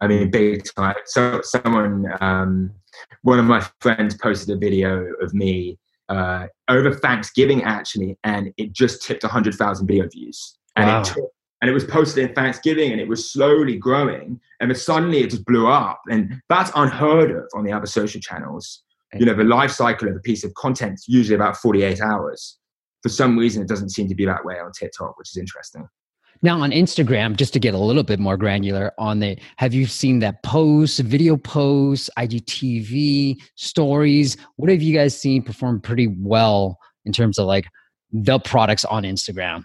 I 0.00 0.06
mean, 0.06 0.30
big 0.30 0.62
time. 0.76 0.94
So 1.06 1.40
someone, 1.42 2.06
um, 2.20 2.70
one 3.22 3.40
of 3.40 3.44
my 3.44 3.66
friends 3.80 4.16
posted 4.18 4.56
a 4.56 4.58
video 4.58 5.06
of 5.20 5.34
me 5.34 5.80
uh, 6.08 6.46
over 6.68 6.94
Thanksgiving 6.94 7.64
actually, 7.64 8.16
and 8.22 8.52
it 8.56 8.72
just 8.72 9.02
tipped 9.02 9.24
hundred 9.24 9.56
thousand 9.56 9.88
video 9.88 10.08
views, 10.08 10.56
and 10.76 10.86
wow. 10.86 11.00
it 11.00 11.06
took, 11.06 11.28
and 11.60 11.68
it 11.68 11.74
was 11.74 11.82
posted 11.82 12.28
in 12.28 12.34
Thanksgiving, 12.36 12.92
and 12.92 13.00
it 13.00 13.08
was 13.08 13.32
slowly 13.32 13.76
growing, 13.76 14.40
and 14.60 14.70
then 14.70 14.78
suddenly 14.78 15.22
it 15.22 15.30
just 15.30 15.44
blew 15.44 15.66
up, 15.66 16.02
and 16.08 16.40
that's 16.48 16.70
unheard 16.76 17.32
of 17.32 17.48
on 17.54 17.64
the 17.64 17.72
other 17.72 17.86
social 17.86 18.20
channels 18.20 18.84
you 19.18 19.26
know 19.26 19.34
the 19.34 19.44
life 19.44 19.70
cycle 19.70 20.08
of 20.08 20.16
a 20.16 20.20
piece 20.20 20.44
of 20.44 20.54
content 20.54 20.94
is 20.94 21.08
usually 21.08 21.34
about 21.34 21.56
48 21.56 22.00
hours. 22.00 22.58
For 23.02 23.08
some 23.08 23.38
reason 23.38 23.62
it 23.62 23.68
doesn't 23.68 23.90
seem 23.90 24.08
to 24.08 24.14
be 24.14 24.24
that 24.26 24.44
way 24.44 24.58
on 24.58 24.72
tiktok 24.72 25.18
which 25.18 25.30
is 25.30 25.36
interesting. 25.36 25.86
Now 26.42 26.60
on 26.60 26.70
instagram 26.70 27.36
just 27.36 27.52
to 27.54 27.58
get 27.58 27.74
a 27.74 27.78
little 27.78 28.02
bit 28.02 28.18
more 28.18 28.36
granular 28.36 28.92
on 28.98 29.22
it 29.22 29.40
have 29.56 29.72
you 29.72 29.86
seen 29.86 30.18
that 30.20 30.42
post 30.42 31.00
video 31.00 31.36
posts 31.36 32.10
igtv 32.18 33.36
stories? 33.54 34.36
What 34.56 34.70
have 34.70 34.82
you 34.82 34.94
guys 34.94 35.18
seen 35.18 35.42
perform 35.42 35.80
pretty 35.80 36.08
well 36.18 36.78
in 37.04 37.12
terms 37.12 37.38
of 37.38 37.46
like 37.46 37.66
the 38.12 38.38
products 38.38 38.84
on 38.84 39.04
instagram? 39.04 39.62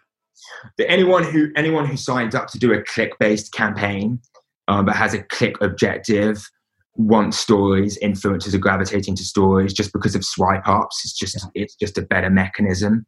Anyone 0.80 1.24
who 1.24 1.50
anyone 1.56 1.86
who 1.86 1.98
signs 1.98 2.36
up 2.36 2.48
to 2.50 2.60
do 2.60 2.74
a 2.74 2.84
click 2.84 3.18
based 3.20 3.54
campaign 3.54 4.20
um, 4.68 4.86
that 4.86 4.96
has 4.96 5.14
a 5.14 5.24
click 5.24 5.60
objective 5.62 6.48
want 6.96 7.34
stories, 7.34 7.98
influencers 8.04 8.54
are 8.54 8.60
gravitating 8.60 9.16
to 9.16 9.24
stories 9.24 9.74
just 9.74 9.94
because 9.94 10.16
of 10.16 10.26
swipe 10.26 10.68
ups. 10.68 11.02
It's 11.04 11.14
just 11.14 11.36
yeah. 11.36 11.64
it's 11.64 11.76
just 11.76 11.98
a 11.98 12.02
better 12.02 12.30
mechanism. 12.30 13.06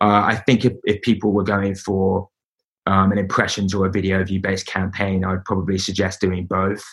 Uh, 0.00 0.22
I 0.24 0.36
think 0.36 0.64
if, 0.64 0.74
if 0.84 1.02
people 1.02 1.32
were 1.32 1.44
going 1.44 1.74
for 1.74 2.28
um, 2.86 3.10
an 3.10 3.18
impressions 3.18 3.74
or 3.74 3.86
a 3.86 3.90
video 3.90 4.22
view 4.24 4.40
based 4.40 4.66
campaign, 4.66 5.24
I 5.24 5.32
would 5.32 5.44
probably 5.44 5.78
suggest 5.78 6.20
doing 6.20 6.46
both. 6.46 6.84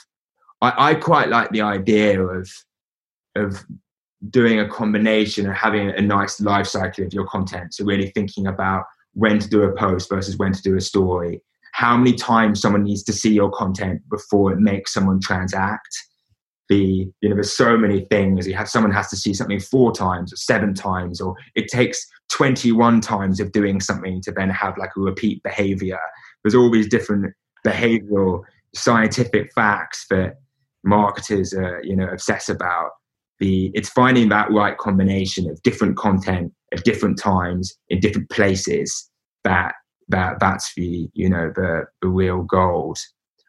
I, 0.61 0.91
I 0.91 0.95
quite 0.95 1.29
like 1.29 1.51
the 1.51 1.61
idea 1.61 2.21
of 2.21 2.49
of 3.35 3.63
doing 4.29 4.59
a 4.59 4.67
combination 4.67 5.47
of 5.47 5.55
having 5.55 5.89
a 5.89 6.01
nice 6.01 6.41
life 6.41 6.67
cycle 6.67 7.05
of 7.05 7.13
your 7.13 7.27
content. 7.27 7.73
So 7.73 7.85
really 7.85 8.09
thinking 8.11 8.47
about 8.47 8.85
when 9.13 9.39
to 9.39 9.47
do 9.47 9.63
a 9.63 9.75
post 9.75 10.09
versus 10.09 10.37
when 10.37 10.53
to 10.53 10.61
do 10.61 10.75
a 10.75 10.81
story. 10.81 11.41
How 11.73 11.97
many 11.97 12.13
times 12.13 12.61
someone 12.61 12.83
needs 12.83 13.03
to 13.03 13.13
see 13.13 13.33
your 13.33 13.51
content 13.51 14.01
before 14.09 14.53
it 14.53 14.59
makes 14.59 14.93
someone 14.93 15.19
transact 15.19 15.95
the 16.69 17.11
you 17.21 17.29
know 17.29 17.35
there's 17.35 17.55
so 17.55 17.77
many 17.77 18.01
things. 18.05 18.47
You 18.47 18.55
have 18.55 18.69
someone 18.69 18.91
has 18.91 19.09
to 19.09 19.15
see 19.15 19.33
something 19.33 19.59
four 19.59 19.91
times 19.91 20.33
or 20.33 20.37
seven 20.37 20.73
times 20.73 21.21
or 21.21 21.35
it 21.55 21.67
takes 21.67 22.05
21 22.31 23.01
times 23.01 23.39
of 23.39 23.51
doing 23.51 23.79
something 23.79 24.21
to 24.21 24.31
then 24.31 24.49
have 24.49 24.77
like 24.77 24.91
a 24.97 25.01
repeat 25.01 25.43
behavior. 25.43 25.99
There's 26.43 26.55
all 26.55 26.71
these 26.71 26.89
different 26.89 27.33
behavioral 27.65 28.41
scientific 28.73 29.51
facts 29.53 30.05
that 30.09 30.35
marketers 30.83 31.53
are 31.53 31.81
you 31.83 31.95
know 31.95 32.07
obsess 32.07 32.49
about. 32.49 32.91
The 33.39 33.71
it's 33.73 33.89
finding 33.89 34.29
that 34.29 34.51
right 34.51 34.77
combination 34.77 35.49
of 35.49 35.61
different 35.63 35.97
content 35.97 36.53
at 36.73 36.83
different 36.83 37.19
times 37.19 37.77
in 37.89 37.99
different 37.99 38.29
places 38.29 39.09
that 39.43 39.73
that 40.07 40.39
that's 40.39 40.73
the 40.75 41.09
you 41.13 41.29
know 41.29 41.51
the 41.55 41.85
the 42.01 42.07
real 42.07 42.43
goals 42.43 43.05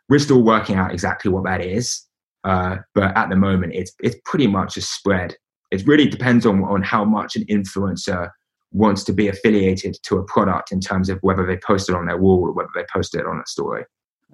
we're 0.09 0.19
still 0.19 0.43
working 0.43 0.77
out 0.77 0.93
exactly 0.93 1.31
what 1.31 1.45
that 1.45 1.61
is 1.61 2.07
uh, 2.47 2.77
but 2.95 3.17
at 3.17 3.29
the 3.29 3.37
moment, 3.37 3.75
it's 3.75 3.93
it's 4.01 4.17
pretty 4.25 4.47
much 4.47 4.77
a 4.77 4.81
spread. 4.81 5.35
It 5.73 5.87
really 5.87 6.09
depends 6.09 6.47
on 6.47 6.63
on 6.65 6.83
how 6.83 7.05
much 7.05 7.35
an 7.37 7.45
influencer 7.47 8.31
wants 8.73 9.03
to 9.05 9.13
be 9.13 9.29
affiliated 9.29 9.97
to 10.05 10.19
a 10.19 10.25
product 10.25 10.71
in 10.71 10.81
terms 10.81 11.09
of 11.09 11.19
whether 11.23 11.45
they 11.45 11.57
post 11.57 11.89
it 11.89 11.95
on 11.95 12.07
their 12.07 12.19
wall 12.19 12.45
or 12.45 12.53
whether 12.53 12.71
they 12.75 12.85
post 12.93 13.15
it 13.15 13.27
on 13.27 13.39
a 13.39 13.47
story. 13.47 13.85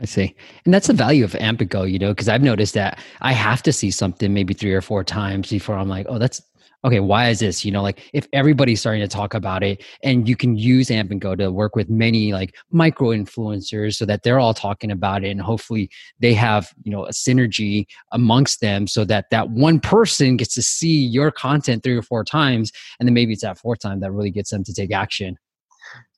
I 0.01 0.05
see. 0.07 0.35
And 0.64 0.72
that's 0.72 0.87
the 0.87 0.94
value 0.94 1.22
of 1.25 1.35
Amp 1.37 1.66
Go, 1.68 1.83
you 1.85 1.98
know, 1.98 2.11
because 2.11 2.29
I've 2.29 2.42
noticed 2.42 2.75
that 2.75 2.98
I 3.20 3.33
have 3.33 3.62
to 3.64 3.72
see 3.72 3.90
something 3.90 4.33
maybe 4.33 4.55
three 4.55 4.72
or 4.72 4.81
four 4.81 5.05
times 5.05 5.51
before 5.51 5.77
I'm 5.77 5.88
like, 5.88 6.07
oh, 6.09 6.18
that's 6.18 6.42
okay, 6.85 7.01
why 7.01 7.29
is 7.29 7.38
this? 7.38 7.64
You 7.64 7.73
know, 7.73 7.83
like 7.83 8.01
if 8.12 8.27
everybody's 8.33 8.81
starting 8.81 9.03
to 9.03 9.09
talk 9.09 9.35
about 9.35 9.62
it 9.62 9.85
and 10.03 10.29
you 10.29 10.37
can 10.37 10.57
use 10.57 10.90
Amp 10.90 11.11
and 11.11 11.21
Go 11.21 11.37
to 11.37 11.51
work 11.51 11.77
with 11.77 11.88
many 11.88 12.33
like 12.33 12.57
micro 12.71 13.09
influencers 13.09 13.95
so 13.95 14.05
that 14.07 14.23
they're 14.23 14.40
all 14.40 14.55
talking 14.55 14.90
about 14.90 15.25
it 15.25 15.31
and 15.31 15.40
hopefully 15.40 15.90
they 16.18 16.35
have, 16.35 16.73
you 16.83 16.90
know, 16.90 17.07
a 17.07 17.11
synergy 17.11 17.87
amongst 18.12 18.61
them 18.61 18.87
so 18.87 19.05
that 19.05 19.27
that 19.31 19.51
one 19.51 19.79
person 19.79 20.37
gets 20.37 20.55
to 20.55 20.62
see 20.62 21.07
your 21.07 21.31
content 21.31 21.83
three 21.83 21.97
or 21.97 22.03
four 22.03 22.25
times 22.25 22.73
and 22.99 23.07
then 23.07 23.14
maybe 23.14 23.33
it's 23.33 23.42
that 23.42 23.59
fourth 23.59 23.81
time 23.81 24.01
that 24.01 24.12
really 24.12 24.31
gets 24.31 24.51
them 24.51 24.64
to 24.64 24.75
take 24.75 24.92
action. 24.92 25.37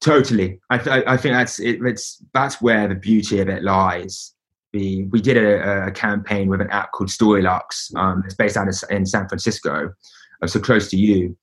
Totally. 0.00 0.61
I, 0.70 0.79
th- 0.79 1.05
I 1.07 1.16
think 1.16 1.35
that's 1.35 1.59
it, 1.59 1.81
it's 1.83 2.22
that's 2.33 2.62
where 2.62 2.88
the 2.88 2.94
beauty 2.94 3.40
of 3.40 3.48
it 3.48 3.62
lies. 3.62 4.33
We, 4.72 5.07
we 5.11 5.20
did 5.20 5.37
a, 5.37 5.87
a 5.87 5.90
campaign 5.92 6.48
with 6.48 6.61
an 6.61 6.68
app 6.70 6.92
called 6.92 7.09
Storylux. 7.09 7.94
Um, 7.96 8.22
it's 8.24 8.35
based 8.35 8.57
out 8.57 8.66
in 8.90 9.07
San 9.07 9.29
Francisco 9.29 9.92
so 10.46 10.61
close 10.61 10.88
to 10.90 10.96
you. 10.96 11.37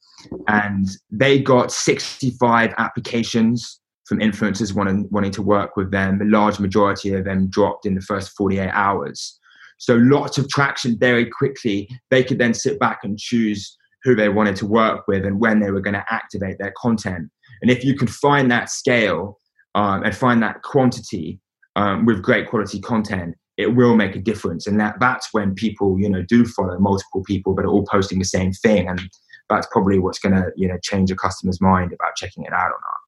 And 0.47 0.87
they 1.09 1.39
got 1.39 1.71
65 1.71 2.73
applications 2.77 3.79
from 4.05 4.19
influencers 4.19 4.75
wanting, 4.75 5.07
wanting 5.09 5.31
to 5.31 5.41
work 5.41 5.75
with 5.75 5.91
them. 5.91 6.19
The 6.19 6.25
large 6.25 6.59
majority 6.59 7.13
of 7.13 7.25
them 7.25 7.49
dropped 7.49 7.85
in 7.85 7.95
the 7.95 8.01
first 8.01 8.31
48 8.37 8.69
hours. 8.69 9.39
So 9.77 9.95
lots 9.95 10.37
of 10.37 10.47
traction 10.49 10.97
very 10.99 11.25
quickly. 11.25 11.89
They 12.09 12.23
could 12.23 12.37
then 12.37 12.53
sit 12.53 12.79
back 12.79 12.99
and 13.03 13.17
choose 13.17 13.75
who 14.03 14.15
they 14.15 14.29
wanted 14.29 14.55
to 14.57 14.67
work 14.67 15.07
with 15.07 15.25
and 15.25 15.39
when 15.39 15.59
they 15.59 15.71
were 15.71 15.81
going 15.81 15.93
to 15.93 16.05
activate 16.09 16.57
their 16.59 16.73
content. 16.77 17.29
And 17.61 17.71
if 17.71 17.83
you 17.83 17.95
could 17.95 18.09
find 18.09 18.51
that 18.51 18.69
scale 18.69 19.39
um, 19.75 20.03
and 20.03 20.15
find 20.15 20.41
that 20.43 20.61
quantity 20.63 21.39
um, 21.75 22.05
with 22.05 22.21
great 22.21 22.49
quality 22.49 22.79
content, 22.79 23.35
it 23.57 23.75
will 23.75 23.95
make 23.95 24.15
a 24.15 24.19
difference. 24.19 24.67
And 24.67 24.79
that 24.79 24.95
that's 24.99 25.29
when 25.33 25.53
people, 25.53 25.99
you 25.99 26.09
know, 26.09 26.21
do 26.21 26.45
follow 26.45 26.77
multiple 26.79 27.23
people, 27.23 27.53
but 27.53 27.65
are 27.65 27.69
all 27.69 27.85
posting 27.85 28.19
the 28.19 28.25
same 28.25 28.51
thing. 28.51 28.87
And 28.87 29.01
that's 29.49 29.67
probably 29.71 29.99
what's 29.99 30.19
going 30.19 30.35
to, 30.35 30.51
you 30.55 30.67
know, 30.67 30.77
change 30.83 31.11
a 31.11 31.15
customer's 31.15 31.61
mind 31.61 31.93
about 31.93 32.15
checking 32.15 32.43
it 32.43 32.53
out 32.53 32.67
or 32.67 32.79
not. 32.81 33.01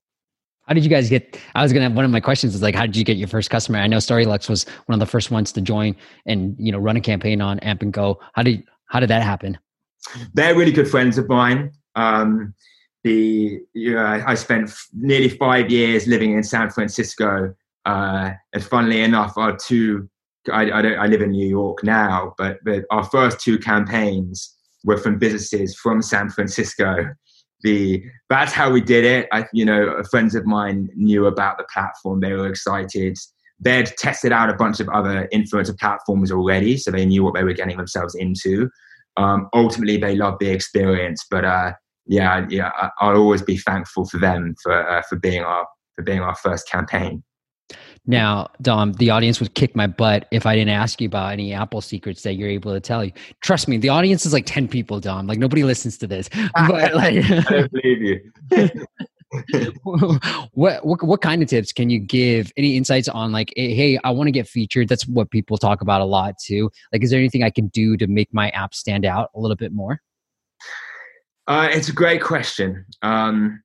How 0.66 0.72
did 0.72 0.82
you 0.82 0.90
guys 0.90 1.10
get? 1.10 1.38
I 1.54 1.62
was 1.62 1.74
gonna. 1.74 1.84
Have 1.84 1.92
one 1.92 2.06
of 2.06 2.10
my 2.10 2.20
questions 2.20 2.54
is 2.54 2.62
like, 2.62 2.74
how 2.74 2.86
did 2.86 2.96
you 2.96 3.04
get 3.04 3.18
your 3.18 3.28
first 3.28 3.50
customer? 3.50 3.78
I 3.78 3.86
know 3.86 3.98
Storylux 3.98 4.48
was 4.48 4.64
one 4.86 4.94
of 4.94 5.00
the 5.00 5.10
first 5.10 5.30
ones 5.30 5.52
to 5.52 5.60
join 5.60 5.94
and 6.24 6.56
you 6.58 6.72
know 6.72 6.78
run 6.78 6.96
a 6.96 7.02
campaign 7.02 7.42
on 7.42 7.58
Amp 7.58 7.82
and 7.82 7.92
Go. 7.92 8.18
How 8.32 8.42
did 8.42 8.64
how 8.86 8.98
did 8.98 9.10
that 9.10 9.22
happen? 9.22 9.58
They're 10.32 10.56
really 10.56 10.72
good 10.72 10.88
friends 10.88 11.18
of 11.18 11.28
mine. 11.28 11.70
Um, 11.96 12.54
the 13.02 13.60
you 13.74 13.92
know, 13.92 14.22
I 14.26 14.34
spent 14.34 14.72
nearly 14.94 15.28
five 15.28 15.70
years 15.70 16.06
living 16.06 16.32
in 16.32 16.42
San 16.42 16.70
Francisco, 16.70 17.54
uh, 17.84 18.30
and 18.54 18.64
funnily 18.64 19.02
enough, 19.02 19.36
our 19.36 19.54
two 19.54 20.08
I, 20.52 20.70
I, 20.70 20.80
I 20.80 21.06
live 21.06 21.22
in 21.22 21.30
New 21.30 21.46
York 21.46 21.82
now, 21.82 22.34
but, 22.38 22.58
but 22.64 22.84
our 22.90 23.04
first 23.04 23.40
two 23.40 23.58
campaigns 23.58 24.54
were 24.84 24.98
from 24.98 25.18
businesses 25.18 25.74
from 25.76 26.02
San 26.02 26.28
Francisco. 26.30 27.14
The 27.62 28.04
that's 28.28 28.52
how 28.52 28.70
we 28.70 28.82
did 28.82 29.04
it. 29.04 29.26
I, 29.32 29.46
you 29.54 29.64
know, 29.64 30.02
friends 30.10 30.34
of 30.34 30.44
mine 30.44 30.90
knew 30.94 31.26
about 31.26 31.56
the 31.56 31.64
platform. 31.72 32.20
They 32.20 32.34
were 32.34 32.46
excited. 32.46 33.16
They'd 33.58 33.86
tested 33.96 34.32
out 34.32 34.50
a 34.50 34.54
bunch 34.54 34.80
of 34.80 34.88
other 34.90 35.28
influencer 35.32 35.78
platforms 35.78 36.30
already, 36.30 36.76
so 36.76 36.90
they 36.90 37.06
knew 37.06 37.24
what 37.24 37.34
they 37.34 37.44
were 37.44 37.54
getting 37.54 37.78
themselves 37.78 38.14
into. 38.14 38.68
Um, 39.16 39.48
ultimately, 39.54 39.96
they 39.96 40.14
loved 40.14 40.40
the 40.40 40.50
experience, 40.50 41.24
but 41.30 41.46
uh, 41.46 41.72
yeah, 42.06 42.44
yeah, 42.50 42.70
I'll 43.00 43.16
always 43.16 43.40
be 43.40 43.56
thankful 43.56 44.04
for 44.06 44.18
them 44.18 44.54
for 44.62 44.86
uh, 44.86 45.02
for 45.08 45.16
being 45.16 45.42
our 45.42 45.66
for 45.96 46.02
being 46.02 46.20
our 46.20 46.34
first 46.34 46.68
campaign. 46.68 47.22
Now, 48.06 48.48
Dom, 48.60 48.92
the 48.94 49.10
audience 49.10 49.40
would 49.40 49.54
kick 49.54 49.74
my 49.74 49.86
butt 49.86 50.28
if 50.30 50.44
I 50.44 50.54
didn't 50.54 50.74
ask 50.74 51.00
you 51.00 51.06
about 51.06 51.32
any 51.32 51.54
Apple 51.54 51.80
secrets 51.80 52.22
that 52.22 52.34
you're 52.34 52.50
able 52.50 52.72
to 52.72 52.80
tell 52.80 53.02
you. 53.04 53.12
Trust 53.40 53.66
me, 53.66 53.78
the 53.78 53.88
audience 53.88 54.26
is 54.26 54.32
like 54.32 54.44
10 54.44 54.68
people, 54.68 55.00
Dom. 55.00 55.26
Like 55.26 55.38
nobody 55.38 55.64
listens 55.64 55.96
to 55.98 56.06
this. 56.06 56.28
But 56.54 56.94
like 56.94 57.24
I 57.24 57.40
don't 57.40 57.72
believe 57.82 58.02
you. 58.02 58.20
what, 59.82 60.84
what 60.84 61.02
what 61.02 61.20
kind 61.20 61.42
of 61.42 61.48
tips 61.48 61.72
can 61.72 61.90
you 61.90 61.98
give? 61.98 62.52
Any 62.56 62.76
insights 62.76 63.08
on 63.08 63.32
like, 63.32 63.52
hey, 63.56 63.98
I 64.04 64.10
want 64.10 64.28
to 64.28 64.32
get 64.32 64.46
featured? 64.46 64.88
That's 64.88 65.06
what 65.08 65.30
people 65.30 65.56
talk 65.58 65.80
about 65.80 66.00
a 66.00 66.04
lot 66.04 66.38
too. 66.38 66.70
Like, 66.92 67.02
is 67.02 67.10
there 67.10 67.18
anything 67.18 67.42
I 67.42 67.50
can 67.50 67.68
do 67.68 67.96
to 67.96 68.06
make 68.06 68.32
my 68.32 68.50
app 68.50 68.74
stand 68.74 69.04
out 69.04 69.30
a 69.34 69.40
little 69.40 69.56
bit 69.56 69.72
more? 69.72 70.00
Uh, 71.46 71.68
it's 71.70 71.88
a 71.88 71.92
great 71.92 72.22
question. 72.22 72.84
Um, 73.02 73.62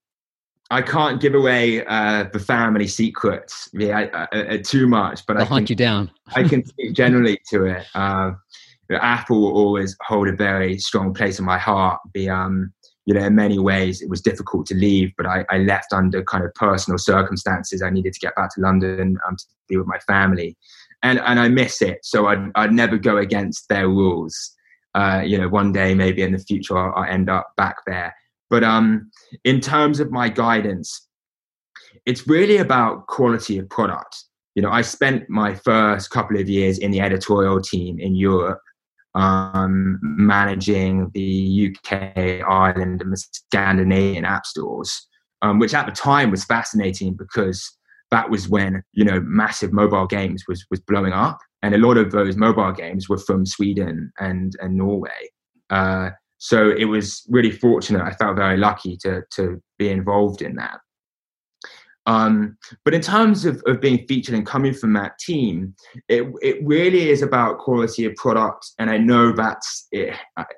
I 0.72 0.82
can't 0.84 1.20
give 1.20 1.34
away 1.34 1.84
uh, 1.86 2.26
the 2.32 2.40
family 2.40 2.88
secrets 2.88 3.70
yeah, 3.74 4.28
uh, 4.32 4.58
too 4.64 4.88
much, 4.88 5.26
but 5.26 5.38
I'll 5.38 5.44
I 5.44 5.46
hunt 5.46 5.68
can, 5.68 5.72
you 5.72 5.76
down. 5.76 6.12
I 6.36 6.44
can 6.44 6.64
speak 6.68 6.94
generally 6.94 7.40
to 7.50 7.66
it. 7.66 7.88
Uh, 7.96 8.34
Apple 8.92 9.42
will 9.42 9.54
always 9.54 9.96
hold 10.02 10.28
a 10.28 10.36
very 10.36 10.78
strong 10.78 11.14
place 11.14 11.40
in 11.40 11.46
my 11.46 11.58
heart. 11.58 12.00
The 12.14 12.30
um, 12.30 12.72
you 13.06 13.16
know, 13.16 13.26
in 13.26 13.34
many 13.34 13.58
ways, 13.58 14.04
it 14.04 14.10
was 14.10 14.22
difficult 14.22 14.68
to 14.68 14.76
leave, 14.76 15.12
but 15.18 15.26
I, 15.26 15.44
I, 15.50 15.58
left 15.60 15.94
under 15.94 16.24
kind 16.24 16.44
of 16.44 16.54
personal 16.54 17.00
circumstances. 17.00 17.82
I 17.82 17.90
needed 17.90 18.14
to 18.14 18.20
get 18.20 18.36
back 18.36 18.54
to 18.54 18.62
London 18.62 19.18
um, 19.28 19.36
to 19.36 19.46
be 19.68 19.78
with 19.78 19.88
my 19.88 19.98
family, 20.00 20.56
and 21.02 21.20
and 21.20 21.40
I 21.40 21.50
miss 21.50 21.82
it. 21.82 22.00
So 22.04 22.28
I'd 22.28 22.52
I'd 22.54 22.72
never 22.72 22.98
go 22.98 23.18
against 23.18 23.68
their 23.70 23.88
rules. 23.88 24.56
Uh, 24.94 25.24
you 25.26 25.40
know, 25.40 25.50
one 25.50 25.72
day 25.72 25.96
maybe 25.96 26.22
in 26.22 26.32
the 26.32 26.40
future 26.40 26.78
I'll, 26.78 26.94
I'll 26.96 27.12
end 27.12 27.30
up 27.30 27.54
back 27.58 27.78
there. 27.88 28.14
But 28.50 28.64
um, 28.64 29.12
in 29.44 29.60
terms 29.62 30.00
of 30.00 30.12
my 30.12 30.30
guidance, 30.30 31.08
it's 32.06 32.28
really 32.28 32.58
about 32.58 33.08
quality 33.08 33.58
of 33.58 33.70
product. 33.70 34.24
You 34.56 34.64
know, 34.64 34.72
I 34.72 34.82
spent 34.82 35.30
my 35.30 35.54
first 35.54 36.10
couple 36.10 36.40
of 36.40 36.50
years 36.50 36.80
in 36.80 36.92
the 36.92 37.02
editorial 37.02 37.62
team 37.62 38.00
in 38.00 38.16
Europe 38.16 38.60
um, 39.16 40.00
managing 40.02 41.10
the 41.14 41.76
UK, 41.76 42.42
Ireland, 42.48 43.02
and 43.02 43.18
Scandinavian 43.18 44.26
app 44.26 44.46
stores, 44.46 45.08
um, 45.42 45.60
which 45.60 45.74
at 45.74 45.86
the 45.86 45.92
time 45.92 46.32
was 46.32 46.46
fascinating 46.46 47.16
because 47.16 47.78
that 48.12 48.30
was 48.30 48.50
when 48.50 48.84
you 48.94 49.06
know 49.06 49.22
massive 49.22 49.72
mobile 49.72 50.08
games 50.08 50.44
was 50.48 50.66
was 50.70 50.80
blowing 50.80 51.14
up, 51.14 51.40
and 51.62 51.74
a 51.74 51.78
lot 51.78 51.98
of 51.98 52.12
those 52.12 52.36
mobile 52.36 52.72
games 52.72 53.10
were 53.10 53.18
from 53.18 53.46
Sweden 53.46 54.12
and 54.20 54.54
and 54.62 54.76
Norway. 54.76 55.30
Uh, 55.70 56.10
so 56.40 56.72
it 56.72 56.86
was 56.86 57.26
really 57.30 57.52
fortunate. 57.52 58.02
I 58.02 58.12
felt 58.14 58.36
very 58.36 58.58
lucky 58.58 58.98
to 58.98 59.22
to 59.36 59.62
be 59.78 59.90
involved 59.90 60.42
in 60.42 60.56
that. 60.56 60.80
Um, 62.06 62.58
but 62.86 62.96
in 62.96 63.02
terms 63.02 63.46
of, 63.46 63.62
of 63.68 63.82
being 63.82 64.08
featured 64.08 64.34
and 64.34 64.46
coming 64.46 64.74
from 64.74 64.94
that 64.94 65.20
team, 65.20 65.76
it, 66.08 66.24
it 66.42 66.58
really 66.66 67.10
is 67.10 67.22
about 67.22 67.60
quality 67.60 68.06
of 68.06 68.16
product. 68.16 68.72
And 68.80 68.90
I 68.90 68.98
know 68.98 69.32
that's 69.32 69.88
it, 69.92 70.16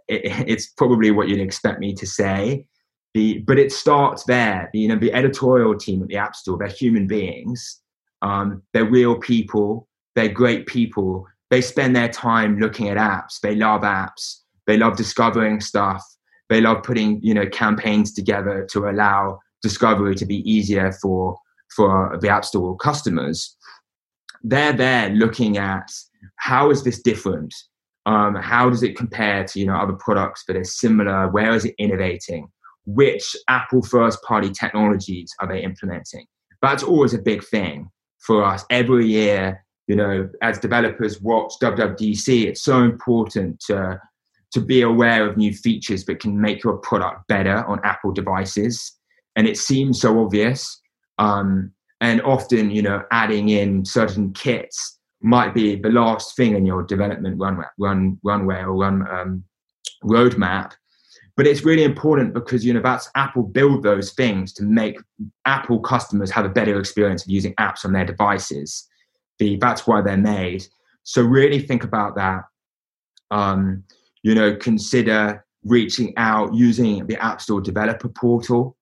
it, 0.07 0.21
it's 0.47 0.67
probably 0.67 1.11
what 1.11 1.27
you'd 1.27 1.41
expect 1.41 1.79
me 1.79 1.93
to 1.95 2.07
say. 2.07 2.65
The, 3.13 3.39
but 3.39 3.59
it 3.59 3.73
starts 3.73 4.23
there. 4.23 4.69
The, 4.71 4.79
you 4.79 4.87
know, 4.87 4.95
the 4.95 5.11
editorial 5.11 5.75
team 5.77 6.01
at 6.01 6.07
the 6.07 6.15
App 6.15 6.37
Store, 6.37 6.57
they're 6.57 6.69
human 6.69 7.05
beings. 7.05 7.81
Um, 8.21 8.63
they're 8.71 8.85
real 8.85 9.17
people. 9.17 9.89
They're 10.15 10.29
great 10.29 10.67
people. 10.67 11.27
They 11.49 11.59
spend 11.59 11.93
their 11.93 12.07
time 12.07 12.59
looking 12.59 12.87
at 12.87 12.95
apps. 12.95 13.41
They 13.41 13.55
love 13.55 13.81
apps. 13.81 14.40
They 14.71 14.77
love 14.77 14.95
discovering 14.95 15.59
stuff. 15.59 16.01
They 16.47 16.61
love 16.61 16.83
putting, 16.83 17.19
you 17.21 17.33
know, 17.33 17.45
campaigns 17.45 18.13
together 18.13 18.65
to 18.71 18.87
allow 18.87 19.39
discovery 19.61 20.15
to 20.15 20.25
be 20.25 20.49
easier 20.49 20.93
for 21.01 21.37
for 21.75 22.17
the 22.21 22.29
app 22.29 22.45
store 22.45 22.77
customers. 22.77 23.53
They're 24.43 24.71
there 24.71 25.09
looking 25.09 25.57
at 25.57 25.91
how 26.37 26.71
is 26.71 26.85
this 26.85 27.01
different? 27.01 27.53
Um, 28.05 28.35
how 28.35 28.69
does 28.69 28.81
it 28.81 28.95
compare 28.95 29.43
to 29.43 29.59
you 29.59 29.65
know 29.65 29.75
other 29.75 29.97
products 29.99 30.45
that 30.47 30.55
are 30.55 30.63
similar? 30.63 31.29
Where 31.29 31.51
is 31.53 31.65
it 31.65 31.75
innovating? 31.77 32.47
Which 32.85 33.35
apple 33.49 33.83
first 33.83 34.23
party 34.23 34.51
technologies 34.51 35.33
are 35.41 35.49
they 35.49 35.61
implementing? 35.63 36.27
That's 36.61 36.81
always 36.81 37.13
a 37.13 37.21
big 37.21 37.43
thing 37.43 37.89
for 38.25 38.41
us. 38.41 38.63
Every 38.69 39.05
year 39.05 39.65
you 39.87 39.97
know 39.97 40.29
as 40.41 40.59
developers 40.59 41.19
watch 41.21 41.53
wwdc 41.61 42.45
it's 42.45 42.61
so 42.61 42.83
important 42.83 43.59
to 43.59 43.99
to 44.51 44.61
be 44.61 44.81
aware 44.81 45.27
of 45.27 45.37
new 45.37 45.53
features 45.53 46.05
that 46.05 46.19
can 46.19 46.39
make 46.39 46.63
your 46.63 46.77
product 46.77 47.27
better 47.27 47.65
on 47.65 47.79
apple 47.83 48.11
devices 48.11 48.97
and 49.35 49.47
it 49.47 49.57
seems 49.57 49.99
so 49.99 50.19
obvious. 50.19 50.81
Um, 51.17 51.71
and 51.99 52.21
often, 52.23 52.71
you 52.71 52.81
know, 52.81 53.03
adding 53.11 53.49
in 53.49 53.85
certain 53.85 54.33
kits 54.33 54.99
might 55.21 55.53
be 55.53 55.75
the 55.75 55.89
last 55.89 56.35
thing 56.35 56.55
in 56.55 56.65
your 56.65 56.83
development 56.83 57.39
runway, 57.39 57.65
run, 57.77 58.19
runway 58.23 58.61
or 58.61 58.73
run 58.73 59.07
um, 59.07 59.43
roadmap. 60.03 60.73
But 61.37 61.47
it's 61.47 61.63
really 61.63 61.83
important 61.83 62.33
because 62.33 62.65
you 62.65 62.73
know 62.73 62.81
that's 62.81 63.09
Apple 63.15 63.43
build 63.43 63.83
those 63.83 64.11
things 64.11 64.51
to 64.53 64.63
make 64.63 64.99
Apple 65.45 65.79
customers 65.79 66.29
have 66.31 66.45
a 66.45 66.49
better 66.49 66.79
experience 66.79 67.23
of 67.23 67.31
using 67.31 67.53
apps 67.55 67.85
on 67.85 67.93
their 67.93 68.05
devices. 68.05 68.87
The, 69.39 69.55
that's 69.57 69.87
why 69.87 70.01
they're 70.01 70.17
made. 70.17 70.65
So 71.03 71.21
really 71.21 71.59
think 71.59 71.83
about 71.83 72.15
that. 72.15 72.43
Um, 73.31 73.83
you 74.23 74.35
know, 74.35 74.55
consider 74.55 75.45
reaching 75.63 76.13
out 76.17 76.53
using 76.53 77.05
the 77.07 77.17
App 77.23 77.41
Store 77.41 77.61
developer 77.61 78.09
portal 78.09 78.75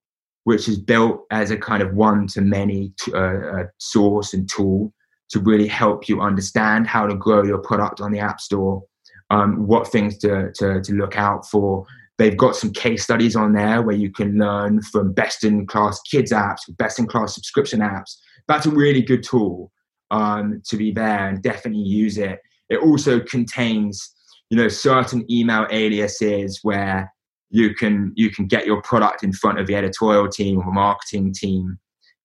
which 0.44 0.68
is 0.68 0.78
built 0.78 1.26
as 1.30 1.50
a 1.50 1.56
kind 1.56 1.82
of 1.82 1.94
one 1.94 2.26
to 2.26 2.40
many 2.40 2.92
uh, 3.12 3.18
uh, 3.18 3.64
source 3.78 4.34
and 4.34 4.48
tool 4.48 4.92
to 5.28 5.38
really 5.40 5.66
help 5.68 6.08
you 6.08 6.20
understand 6.20 6.86
how 6.86 7.06
to 7.06 7.14
grow 7.14 7.44
your 7.44 7.58
product 7.58 8.00
on 8.00 8.10
the 8.10 8.18
App 8.18 8.40
Store, 8.40 8.82
um, 9.30 9.66
what 9.66 9.86
things 9.86 10.18
to, 10.18 10.50
to, 10.54 10.80
to 10.80 10.92
look 10.94 11.16
out 11.16 11.46
for. 11.46 11.86
They've 12.18 12.36
got 12.36 12.56
some 12.56 12.72
case 12.72 13.04
studies 13.04 13.36
on 13.36 13.52
there 13.52 13.82
where 13.82 13.94
you 13.94 14.10
can 14.10 14.38
learn 14.38 14.82
from 14.82 15.12
best 15.12 15.44
in 15.44 15.66
class 15.66 16.00
kids 16.02 16.32
apps, 16.32 16.60
best 16.76 16.98
in 16.98 17.06
class 17.06 17.34
subscription 17.34 17.80
apps. 17.80 18.16
That's 18.48 18.66
a 18.66 18.70
really 18.70 19.02
good 19.02 19.22
tool 19.22 19.70
um, 20.10 20.62
to 20.66 20.76
be 20.76 20.90
there 20.90 21.28
and 21.28 21.42
definitely 21.42 21.82
use 21.82 22.18
it. 22.18 22.40
It 22.68 22.78
also 22.78 23.20
contains, 23.20 24.14
you 24.50 24.56
know, 24.56 24.68
certain 24.68 25.30
email 25.30 25.66
aliases 25.70 26.60
where 26.62 27.12
you 27.50 27.74
can 27.74 28.12
you 28.16 28.30
can 28.30 28.46
get 28.46 28.66
your 28.66 28.82
product 28.82 29.24
in 29.24 29.32
front 29.32 29.58
of 29.58 29.66
the 29.66 29.74
editorial 29.74 30.28
team 30.28 30.58
or 30.58 30.72
marketing 30.72 31.32
team. 31.32 31.78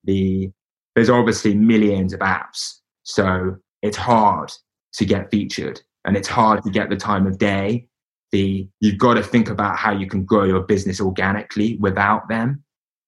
The 0.04 0.52
there's 0.96 1.10
obviously 1.10 1.56
millions 1.56 2.14
of 2.14 2.20
apps 2.20 2.80
so 3.04 3.56
it's 3.82 3.98
hard 3.98 4.52
to 4.94 5.06
get 5.06 5.30
featured 5.30 5.82
and 6.06 6.16
it's 6.18 6.28
hard 6.28 6.64
to 6.64 6.70
get 6.70 6.90
the 6.90 6.96
time 6.96 7.28
of 7.28 7.38
day. 7.38 7.88
The 8.32 8.68
you've 8.82 8.98
got 8.98 9.16
to 9.16 9.24
think 9.24 9.50
about 9.50 9.78
how 9.78 9.92
you 9.92 10.08
can 10.08 10.26
grow 10.26 10.44
your 10.44 10.62
business 10.64 11.00
organically 11.00 11.78
without 11.80 12.28
them. 12.28 12.64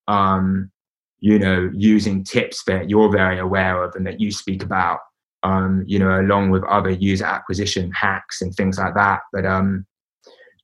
Um, 0.07 0.71
you 1.19 1.39
know 1.39 1.69
using 1.73 2.23
tips 2.23 2.63
that 2.65 2.89
you're 2.89 3.11
very 3.11 3.39
aware 3.39 3.83
of 3.83 3.95
and 3.95 4.05
that 4.05 4.21
you 4.21 4.31
speak 4.31 4.63
about 4.63 4.99
um, 5.43 5.83
you 5.87 5.99
know 5.99 6.19
along 6.19 6.49
with 6.49 6.63
other 6.65 6.91
user 6.91 7.25
acquisition 7.25 7.91
hacks 7.91 8.41
and 8.41 8.53
things 8.55 8.77
like 8.77 8.93
that 8.95 9.21
but 9.31 9.45
um, 9.45 9.85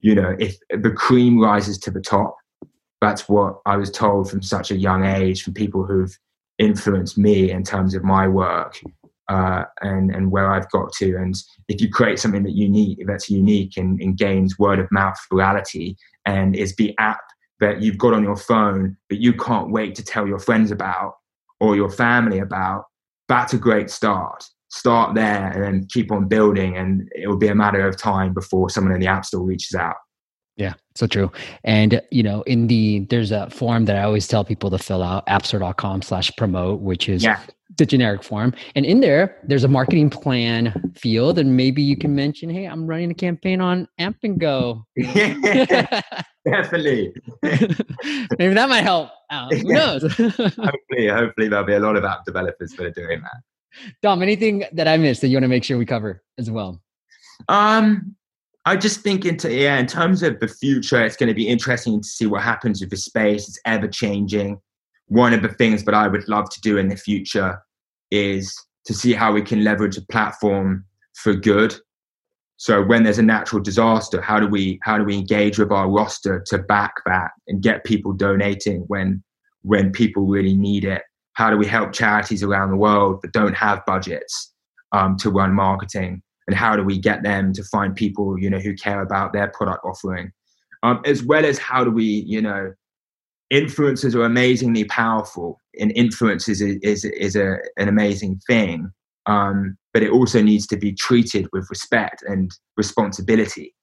you 0.04 0.14
know, 0.14 0.36
if 0.38 0.58
the 0.68 0.90
cream 0.90 1.40
rises 1.40 1.78
to 1.78 1.90
the 1.90 2.00
top, 2.00 2.36
that's 3.00 3.26
what 3.26 3.60
I 3.64 3.78
was 3.78 3.90
told 3.90 4.28
from 4.30 4.42
such 4.42 4.70
a 4.70 4.76
young 4.76 5.06
age 5.06 5.42
from 5.42 5.54
people 5.54 5.86
who've 5.86 6.14
influenced 6.58 7.16
me 7.16 7.50
in 7.50 7.62
terms 7.62 7.94
of 7.94 8.04
my 8.04 8.28
work 8.28 8.78
uh, 9.30 9.64
and 9.80 10.14
and 10.14 10.30
where 10.30 10.52
I've 10.52 10.70
got 10.70 10.92
to. 10.98 11.16
And 11.16 11.34
if 11.68 11.80
you 11.80 11.88
create 11.88 12.18
something 12.18 12.42
that 12.42 12.52
unique, 12.52 12.98
that's 13.06 13.30
unique 13.30 13.78
and, 13.78 13.98
and 13.98 14.18
gains 14.18 14.58
word 14.58 14.78
of 14.78 14.92
mouth 14.92 15.16
virality, 15.32 15.96
and 16.26 16.54
is 16.54 16.76
the 16.76 16.94
app 16.98 17.22
that 17.60 17.80
you've 17.80 17.96
got 17.96 18.12
on 18.12 18.22
your 18.22 18.36
phone 18.36 18.98
that 19.08 19.22
you 19.22 19.32
can't 19.32 19.70
wait 19.70 19.94
to 19.94 20.04
tell 20.04 20.28
your 20.28 20.38
friends 20.38 20.70
about 20.70 21.14
or 21.60 21.76
your 21.76 21.90
family 21.90 22.40
about, 22.40 22.84
that's 23.26 23.54
a 23.54 23.58
great 23.58 23.88
start 23.88 24.44
start 24.74 25.14
there 25.14 25.50
and 25.50 25.64
then 25.64 25.86
keep 25.90 26.10
on 26.12 26.28
building 26.28 26.76
and 26.76 27.08
it 27.14 27.28
will 27.28 27.36
be 27.36 27.48
a 27.48 27.54
matter 27.54 27.86
of 27.86 27.96
time 27.96 28.34
before 28.34 28.68
someone 28.68 28.94
in 28.94 29.00
the 29.00 29.06
app 29.06 29.24
store 29.24 29.42
reaches 29.42 29.74
out. 29.74 29.96
Yeah 30.56 30.74
so 30.94 31.06
true. 31.06 31.30
And 31.64 32.00
you 32.10 32.22
know 32.22 32.42
in 32.42 32.66
the 32.66 33.06
there's 33.10 33.30
a 33.30 33.50
form 33.50 33.84
that 33.86 33.96
i 33.96 34.02
always 34.02 34.26
tell 34.28 34.44
people 34.44 34.70
to 34.70 34.78
fill 34.78 35.02
out 35.02 35.26
appstore.com 35.26 36.02
slash 36.02 36.30
promote 36.36 36.80
which 36.80 37.08
is 37.08 37.24
yeah. 37.24 37.40
the 37.76 37.86
generic 37.86 38.22
form. 38.22 38.54
And 38.74 38.86
in 38.86 39.00
there 39.00 39.40
there's 39.44 39.64
a 39.64 39.68
marketing 39.68 40.10
plan 40.10 40.92
field 40.96 41.38
and 41.38 41.56
maybe 41.56 41.82
you 41.82 41.96
can 41.96 42.14
mention 42.14 42.48
hey 42.48 42.66
i'm 42.66 42.86
running 42.86 43.10
a 43.10 43.14
campaign 43.14 43.60
on 43.60 43.88
amp 43.98 44.18
and 44.22 44.38
go 44.38 44.84
definitely. 46.46 47.14
Maybe 47.42 48.52
that 48.52 48.68
might 48.68 48.82
help. 48.82 49.08
Out. 49.30 49.52
who 49.54 49.64
knows? 49.64 50.02
Hopefully 50.16 51.08
hopefully 51.08 51.48
there'll 51.48 51.64
be 51.64 51.72
a 51.72 51.80
lot 51.80 51.96
of 51.96 52.04
app 52.04 52.24
developers 52.24 52.72
that 52.72 52.84
are 52.84 52.90
doing 52.90 53.20
that 53.22 53.42
Dom, 54.02 54.22
anything 54.22 54.64
that 54.72 54.88
I 54.88 54.96
missed 54.96 55.20
that 55.20 55.28
you 55.28 55.36
want 55.36 55.44
to 55.44 55.48
make 55.48 55.64
sure 55.64 55.78
we 55.78 55.86
cover 55.86 56.22
as 56.38 56.50
well? 56.50 56.80
Um, 57.48 58.14
I 58.66 58.76
just 58.76 59.00
think 59.00 59.24
into 59.26 59.52
yeah, 59.52 59.78
in 59.78 59.86
terms 59.86 60.22
of 60.22 60.40
the 60.40 60.48
future, 60.48 61.04
it's 61.04 61.16
going 61.16 61.28
to 61.28 61.34
be 61.34 61.48
interesting 61.48 62.00
to 62.00 62.08
see 62.08 62.26
what 62.26 62.42
happens 62.42 62.80
with 62.80 62.90
the 62.90 62.96
space. 62.96 63.48
It's 63.48 63.60
ever 63.66 63.88
changing. 63.88 64.60
One 65.08 65.34
of 65.34 65.42
the 65.42 65.50
things 65.50 65.84
that 65.84 65.94
I 65.94 66.08
would 66.08 66.28
love 66.28 66.48
to 66.50 66.60
do 66.60 66.78
in 66.78 66.88
the 66.88 66.96
future 66.96 67.58
is 68.10 68.54
to 68.86 68.94
see 68.94 69.12
how 69.12 69.32
we 69.32 69.42
can 69.42 69.64
leverage 69.64 69.98
a 69.98 70.02
platform 70.10 70.84
for 71.14 71.34
good. 71.34 71.74
So 72.56 72.82
when 72.82 73.02
there's 73.02 73.18
a 73.18 73.22
natural 73.22 73.60
disaster, 73.62 74.20
how 74.20 74.40
do 74.40 74.46
we 74.46 74.78
how 74.82 74.96
do 74.96 75.04
we 75.04 75.16
engage 75.16 75.58
with 75.58 75.72
our 75.72 75.90
roster 75.90 76.42
to 76.46 76.58
back 76.58 76.94
that 77.04 77.32
and 77.48 77.62
get 77.62 77.84
people 77.84 78.12
donating 78.12 78.82
when 78.86 79.22
when 79.62 79.92
people 79.92 80.26
really 80.26 80.54
need 80.54 80.84
it? 80.84 81.02
How 81.34 81.50
do 81.50 81.56
we 81.56 81.66
help 81.66 81.92
charities 81.92 82.42
around 82.42 82.70
the 82.70 82.76
world 82.76 83.20
that 83.22 83.32
don't 83.32 83.54
have 83.54 83.84
budgets 83.86 84.52
um, 84.92 85.16
to 85.18 85.30
run 85.30 85.52
marketing? 85.52 86.22
And 86.46 86.56
how 86.56 86.76
do 86.76 86.82
we 86.82 86.98
get 86.98 87.22
them 87.22 87.52
to 87.54 87.64
find 87.64 87.94
people, 87.94 88.38
you 88.38 88.50
know, 88.50 88.58
who 88.58 88.74
care 88.74 89.00
about 89.00 89.32
their 89.32 89.48
product 89.48 89.84
offering? 89.84 90.30
Um, 90.82 91.00
as 91.04 91.22
well 91.22 91.44
as 91.44 91.58
how 91.58 91.82
do 91.84 91.90
we, 91.90 92.04
you 92.04 92.40
know, 92.40 92.72
influencers 93.52 94.14
are 94.14 94.24
amazingly 94.24 94.84
powerful 94.84 95.58
and 95.78 95.92
influence 95.96 96.48
is, 96.48 96.60
is, 96.60 97.04
is 97.04 97.36
a, 97.36 97.56
an 97.76 97.88
amazing 97.88 98.40
thing. 98.46 98.90
Um, 99.26 99.76
but 99.92 100.02
it 100.02 100.10
also 100.10 100.42
needs 100.42 100.66
to 100.68 100.76
be 100.76 100.92
treated 100.92 101.48
with 101.52 101.66
respect 101.70 102.22
and 102.26 102.50
responsibility. 102.76 103.74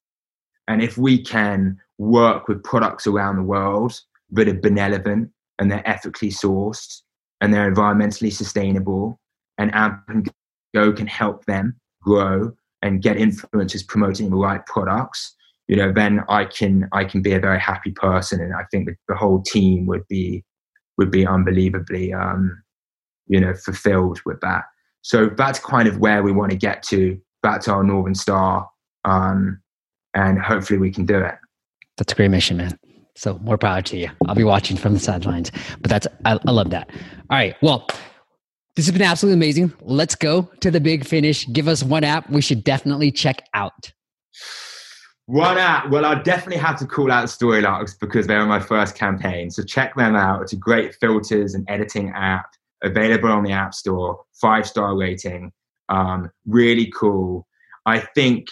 And 0.67 0.81
if 0.81 0.97
we 0.97 1.21
can 1.21 1.77
work 1.97 2.47
with 2.47 2.63
products 2.63 3.07
around 3.07 3.37
the 3.37 3.43
world 3.43 3.99
that 4.31 4.47
are 4.47 4.53
benevolent 4.53 5.31
and 5.57 5.71
they're 5.71 5.87
ethically 5.89 6.29
sourced 6.29 7.01
and 7.41 7.53
they're 7.53 7.71
environmentally 7.71 8.31
sustainable, 8.31 9.19
and 9.57 9.73
Amp 9.75 10.03
and 10.07 10.29
Go 10.73 10.93
can 10.93 11.07
help 11.07 11.43
them 11.45 11.75
grow 12.01 12.53
and 12.81 13.01
get 13.01 13.17
influencers 13.17 13.85
promoting 13.85 14.29
the 14.29 14.37
right 14.37 14.65
products, 14.65 15.35
you 15.67 15.75
know, 15.75 15.91
then 15.91 16.21
I 16.27 16.45
can 16.45 16.89
I 16.91 17.05
can 17.05 17.21
be 17.21 17.33
a 17.33 17.39
very 17.39 17.59
happy 17.59 17.91
person, 17.91 18.41
and 18.41 18.53
I 18.53 18.63
think 18.71 18.89
the 19.07 19.15
whole 19.15 19.41
team 19.41 19.85
would 19.87 20.07
be 20.07 20.43
would 20.97 21.11
be 21.11 21.25
unbelievably, 21.25 22.13
um, 22.13 22.61
you 23.27 23.39
know, 23.39 23.53
fulfilled 23.53 24.19
with 24.25 24.39
that. 24.41 24.65
So 25.01 25.27
that's 25.27 25.59
kind 25.59 25.87
of 25.87 25.97
where 25.99 26.23
we 26.23 26.31
want 26.31 26.51
to 26.51 26.57
get 26.57 26.83
to. 26.83 27.19
Back 27.41 27.61
to 27.61 27.71
our 27.71 27.83
Northern 27.83 28.15
Star, 28.15 28.69
um, 29.05 29.61
and 30.13 30.39
hopefully 30.39 30.77
we 30.77 30.91
can 30.91 31.05
do 31.05 31.17
it. 31.17 31.35
That's 31.97 32.13
a 32.13 32.15
great 32.15 32.29
mission, 32.29 32.57
man. 32.57 32.77
So 33.15 33.39
more 33.39 33.57
power 33.57 33.81
to 33.81 33.97
you. 33.97 34.09
I'll 34.27 34.35
be 34.35 34.43
watching 34.43 34.77
from 34.77 34.93
the 34.93 34.99
sidelines. 34.99 35.51
But 35.79 35.89
that's 35.89 36.07
I, 36.25 36.37
I 36.45 36.51
love 36.51 36.69
that. 36.71 36.89
All 37.31 37.37
right. 37.37 37.55
Well, 37.61 37.87
this 38.75 38.85
has 38.87 38.91
been 38.91 39.01
absolutely 39.01 39.35
amazing. 39.35 39.71
Let's 39.79 40.15
go 40.15 40.51
to 40.59 40.69
the 40.69 40.81
big 40.81 41.05
finish. 41.05 41.47
Give 41.47 41.69
us 41.69 41.81
one 41.81 42.03
app 42.03 42.29
we 42.29 42.41
should 42.41 42.61
definitely 42.65 43.09
check 43.09 43.47
out. 43.53 43.93
One 45.27 45.57
app. 45.57 45.89
Well, 45.89 46.03
I 46.03 46.21
definitely 46.23 46.57
have 46.57 46.77
to 46.79 46.85
call 46.85 47.09
out 47.09 47.27
Storylux 47.27 47.97
because 47.97 48.27
they 48.27 48.35
were 48.35 48.45
my 48.45 48.59
first 48.59 48.95
campaign. 48.95 49.49
So 49.49 49.63
check 49.63 49.95
them 49.95 50.13
out. 50.13 50.41
It's 50.41 50.51
a 50.51 50.57
great 50.57 50.93
filters 50.95 51.53
and 51.53 51.63
editing 51.69 52.09
app 52.09 52.47
available 52.83 53.29
on 53.29 53.43
the 53.43 53.53
App 53.53 53.73
Store. 53.73 54.19
Five 54.33 54.67
star 54.67 54.97
rating. 54.97 55.53
Um, 55.87 56.29
really 56.45 56.91
cool. 56.93 57.47
I 57.85 57.99
think 58.13 58.47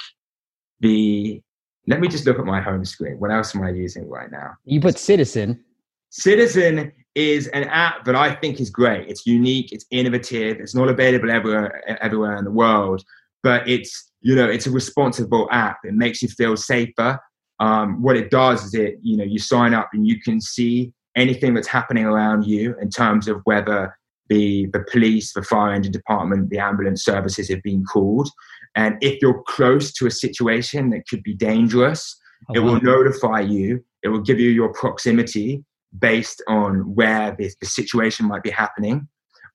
the. 0.79 1.41
Let 1.85 1.99
me 1.99 2.07
just 2.07 2.25
look 2.25 2.39
at 2.39 2.45
my 2.45 2.61
home 2.61 2.85
screen. 2.85 3.19
What 3.19 3.31
else 3.31 3.53
am 3.55 3.63
I 3.63 3.71
using 3.71 4.07
right 4.07 4.31
now? 4.31 4.51
You 4.63 4.79
put 4.79 4.97
Citizen. 4.97 5.65
Citizen 6.11 6.93
is 7.19 7.47
an 7.47 7.65
app 7.65 8.05
that 8.05 8.15
I 8.15 8.33
think 8.33 8.59
is 8.59 8.69
great. 8.69 9.07
It's 9.09 9.25
unique. 9.25 9.71
It's 9.71 9.85
innovative. 9.91 10.59
It's 10.59 10.73
not 10.73 10.87
available 10.87 11.29
everywhere 11.29 11.83
everywhere 12.01 12.37
in 12.37 12.45
the 12.45 12.51
world, 12.51 13.03
but 13.43 13.67
it's 13.67 14.09
you 14.21 14.35
know 14.35 14.49
it's 14.49 14.67
a 14.67 14.71
responsible 14.71 15.47
app 15.51 15.79
it 15.83 15.93
makes 15.93 16.21
you 16.21 16.27
feel 16.27 16.57
safer 16.57 17.19
um, 17.59 18.01
what 18.01 18.15
it 18.15 18.29
does 18.29 18.63
is 18.65 18.73
it 18.73 18.95
you 19.01 19.17
know 19.17 19.23
you 19.23 19.39
sign 19.39 19.73
up 19.73 19.89
and 19.93 20.07
you 20.07 20.19
can 20.21 20.39
see 20.41 20.91
anything 21.15 21.53
that's 21.53 21.67
happening 21.67 22.05
around 22.05 22.45
you 22.45 22.75
in 22.81 22.89
terms 22.89 23.27
of 23.27 23.41
whether 23.43 23.95
the 24.29 24.67
the 24.73 24.85
police 24.91 25.33
the 25.33 25.43
fire 25.43 25.73
engine 25.73 25.91
department 25.91 26.49
the 26.49 26.59
ambulance 26.59 27.03
services 27.03 27.49
have 27.49 27.61
been 27.63 27.83
called 27.85 28.29
and 28.75 28.97
if 29.01 29.21
you're 29.21 29.41
close 29.47 29.91
to 29.91 30.05
a 30.05 30.11
situation 30.11 30.89
that 30.89 31.07
could 31.09 31.23
be 31.23 31.33
dangerous 31.33 32.17
oh, 32.49 32.53
it 32.55 32.59
will 32.59 32.79
notify 32.81 33.39
you 33.39 33.83
it 34.03 34.09
will 34.09 34.21
give 34.21 34.39
you 34.39 34.49
your 34.49 34.71
proximity 34.73 35.63
based 35.97 36.43
on 36.47 36.93
where 36.95 37.35
the, 37.37 37.49
the 37.61 37.67
situation 37.67 38.27
might 38.27 38.43
be 38.43 38.49
happening 38.49 39.07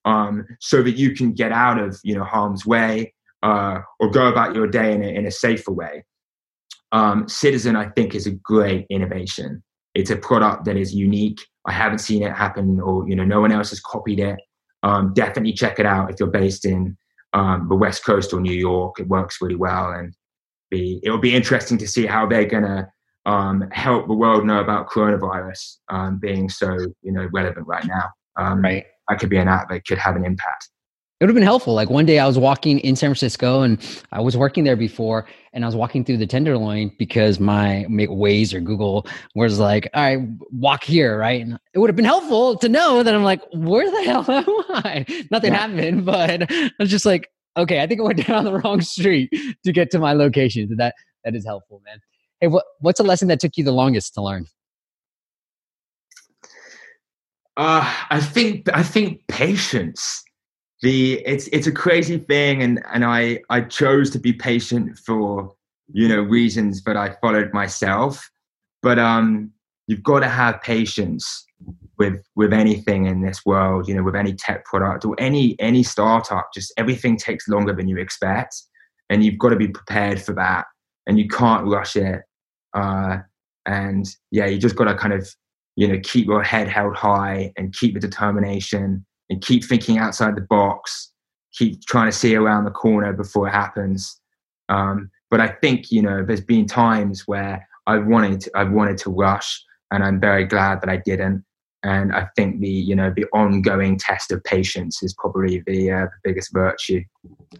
um, 0.04 0.46
so 0.60 0.82
that 0.82 0.96
you 0.96 1.14
can 1.14 1.32
get 1.32 1.52
out 1.52 1.78
of 1.78 1.98
you 2.04 2.14
know 2.14 2.24
harm's 2.24 2.66
way 2.66 3.12
uh, 3.42 3.80
or 4.00 4.10
go 4.10 4.26
about 4.26 4.54
your 4.54 4.66
day 4.66 4.92
in 4.92 5.02
a, 5.02 5.08
in 5.08 5.26
a 5.26 5.30
safer 5.30 5.72
way. 5.72 6.04
Um, 6.92 7.28
Citizen, 7.28 7.76
I 7.76 7.88
think, 7.90 8.14
is 8.14 8.26
a 8.26 8.30
great 8.30 8.86
innovation. 8.88 9.62
It's 9.94 10.10
a 10.10 10.16
product 10.16 10.64
that 10.64 10.76
is 10.76 10.94
unique. 10.94 11.40
I 11.66 11.72
haven't 11.72 11.98
seen 11.98 12.22
it 12.22 12.32
happen, 12.32 12.80
or 12.80 13.08
you 13.08 13.16
know, 13.16 13.24
no 13.24 13.40
one 13.40 13.52
else 13.52 13.70
has 13.70 13.80
copied 13.80 14.20
it. 14.20 14.38
Um, 14.82 15.12
definitely 15.14 15.54
check 15.54 15.78
it 15.78 15.86
out 15.86 16.10
if 16.10 16.20
you're 16.20 16.28
based 16.28 16.64
in 16.64 16.96
um, 17.32 17.68
the 17.68 17.74
West 17.74 18.04
Coast 18.04 18.32
or 18.32 18.40
New 18.40 18.52
York. 18.52 19.00
It 19.00 19.08
works 19.08 19.38
really 19.40 19.56
well, 19.56 19.92
and 19.92 20.14
be 20.70 21.00
it'll 21.02 21.18
be 21.18 21.34
interesting 21.34 21.78
to 21.78 21.88
see 21.88 22.06
how 22.06 22.26
they're 22.26 22.44
gonna 22.44 22.88
um, 23.26 23.68
help 23.72 24.06
the 24.06 24.14
world 24.14 24.44
know 24.44 24.60
about 24.60 24.88
coronavirus 24.88 25.78
um, 25.90 26.18
being 26.18 26.48
so 26.48 26.76
you 27.02 27.12
know 27.12 27.28
relevant 27.32 27.66
right 27.66 27.86
now. 27.86 28.10
Um, 28.36 28.62
right, 28.62 28.84
that 29.08 29.18
could 29.18 29.30
be 29.30 29.38
an 29.38 29.48
app 29.48 29.68
that 29.70 29.86
could 29.86 29.98
have 29.98 30.16
an 30.16 30.24
impact 30.24 30.68
it 31.20 31.24
would 31.24 31.30
have 31.30 31.34
been 31.36 31.44
helpful. 31.44 31.74
Like 31.74 31.90
one 31.90 32.06
day 32.06 32.18
I 32.18 32.26
was 32.26 32.38
walking 32.38 32.80
in 32.80 32.96
San 32.96 33.08
Francisco 33.08 33.62
and 33.62 33.78
I 34.10 34.20
was 34.20 34.36
working 34.36 34.64
there 34.64 34.74
before 34.74 35.26
and 35.52 35.64
I 35.64 35.68
was 35.68 35.76
walking 35.76 36.04
through 36.04 36.16
the 36.16 36.26
Tenderloin 36.26 36.90
because 36.98 37.38
my 37.38 37.86
Waze 37.88 38.52
or 38.52 38.60
Google 38.60 39.06
was 39.36 39.60
like, 39.60 39.88
all 39.94 40.02
right, 40.02 40.28
walk 40.50 40.82
here, 40.82 41.16
right? 41.16 41.40
And 41.40 41.56
it 41.72 41.78
would 41.78 41.88
have 41.88 41.94
been 41.94 42.04
helpful 42.04 42.58
to 42.58 42.68
know 42.68 43.04
that 43.04 43.14
I'm 43.14 43.22
like, 43.22 43.40
where 43.54 43.88
the 43.88 44.02
hell 44.02 44.24
am 44.28 44.44
I? 44.70 45.06
Nothing 45.30 45.52
yeah. 45.52 45.58
happened, 45.58 46.04
but 46.04 46.52
I 46.52 46.70
was 46.80 46.90
just 46.90 47.06
like, 47.06 47.30
okay, 47.56 47.80
I 47.80 47.86
think 47.86 48.00
I 48.00 48.04
went 48.04 48.26
down 48.26 48.44
the 48.44 48.58
wrong 48.58 48.80
street 48.80 49.32
to 49.64 49.72
get 49.72 49.92
to 49.92 50.00
my 50.00 50.14
location. 50.14 50.68
So 50.68 50.74
that 50.78 50.94
that 51.24 51.36
is 51.36 51.46
helpful, 51.46 51.80
man. 51.86 52.00
Hey, 52.44 52.48
what 52.48 52.66
what's 52.80 53.00
a 53.00 53.02
lesson 53.02 53.28
that 53.28 53.40
took 53.40 53.56
you 53.56 53.64
the 53.64 53.72
longest 53.72 54.12
to 54.14 54.22
learn? 54.22 54.46
Uh, 57.56 57.90
I 58.10 58.20
think 58.20 58.68
I 58.74 58.82
think 58.82 59.26
patience. 59.28 60.22
The 60.82 61.24
it's 61.24 61.48
it's 61.54 61.66
a 61.66 61.72
crazy 61.72 62.18
thing 62.18 62.62
and 62.62 62.84
and 62.92 63.06
i 63.06 63.40
i 63.48 63.62
chose 63.62 64.10
to 64.10 64.18
be 64.18 64.34
patient 64.34 64.98
for 64.98 65.54
you 65.90 66.06
know 66.06 66.20
reasons 66.20 66.82
but 66.82 66.98
i 66.98 67.16
followed 67.22 67.50
myself. 67.54 68.30
But 68.82 68.98
um 68.98 69.50
you've 69.86 70.02
got 70.02 70.20
to 70.20 70.28
have 70.28 70.60
patience 70.60 71.46
with 71.96 72.22
with 72.36 72.52
anything 72.52 73.06
in 73.06 73.22
this 73.22 73.40
world 73.46 73.88
you 73.88 73.94
know 73.94 74.02
with 74.02 74.16
any 74.16 74.34
tech 74.34 74.66
product 74.66 75.06
or 75.06 75.16
any 75.18 75.58
any 75.60 75.82
startup. 75.82 76.50
Just 76.52 76.74
everything 76.76 77.16
takes 77.16 77.48
longer 77.48 77.72
than 77.72 77.88
you 77.88 77.96
expect 77.96 78.54
and 79.08 79.24
you've 79.24 79.38
got 79.38 79.48
to 79.48 79.56
be 79.56 79.68
prepared 79.68 80.20
for 80.20 80.34
that 80.34 80.66
and 81.06 81.18
you 81.18 81.26
can't 81.26 81.66
rush 81.66 81.96
it 81.96 82.20
uh 82.74 83.18
and 83.66 84.06
yeah 84.30 84.46
you 84.46 84.58
just 84.58 84.76
got 84.76 84.84
to 84.84 84.94
kind 84.94 85.14
of 85.14 85.28
you 85.76 85.88
know 85.88 85.98
keep 86.02 86.26
your 86.26 86.42
head 86.42 86.68
held 86.68 86.94
high 86.94 87.52
and 87.56 87.74
keep 87.74 87.94
the 87.94 88.00
determination 88.00 89.04
and 89.30 89.40
keep 89.42 89.64
thinking 89.64 89.98
outside 89.98 90.36
the 90.36 90.42
box, 90.42 91.12
keep 91.52 91.84
trying 91.86 92.10
to 92.10 92.16
see 92.16 92.34
around 92.34 92.64
the 92.64 92.70
corner 92.70 93.12
before 93.12 93.48
it 93.48 93.52
happens. 93.52 94.20
Um, 94.68 95.10
but 95.30 95.40
I 95.40 95.48
think 95.48 95.90
you 95.90 96.02
know, 96.02 96.24
there's 96.24 96.40
been 96.40 96.66
times 96.66 97.24
where 97.26 97.66
I've 97.86 98.06
wanted 98.06 98.40
to, 98.42 98.50
I've 98.54 98.70
wanted 98.70 98.98
to 98.98 99.10
rush, 99.10 99.62
and 99.90 100.04
I'm 100.04 100.20
very 100.20 100.44
glad 100.44 100.80
that 100.80 100.88
I 100.88 100.96
didn't. 100.98 101.44
And 101.84 102.14
I 102.14 102.26
think 102.34 102.60
the 102.60 102.68
you 102.68 102.96
know 102.96 103.12
the 103.14 103.26
ongoing 103.34 103.98
test 103.98 104.32
of 104.32 104.42
patience 104.42 105.02
is 105.02 105.14
probably 105.14 105.62
the, 105.66 105.90
uh, 105.90 106.04
the 106.06 106.10
biggest 106.24 106.52
virtue. 106.52 107.02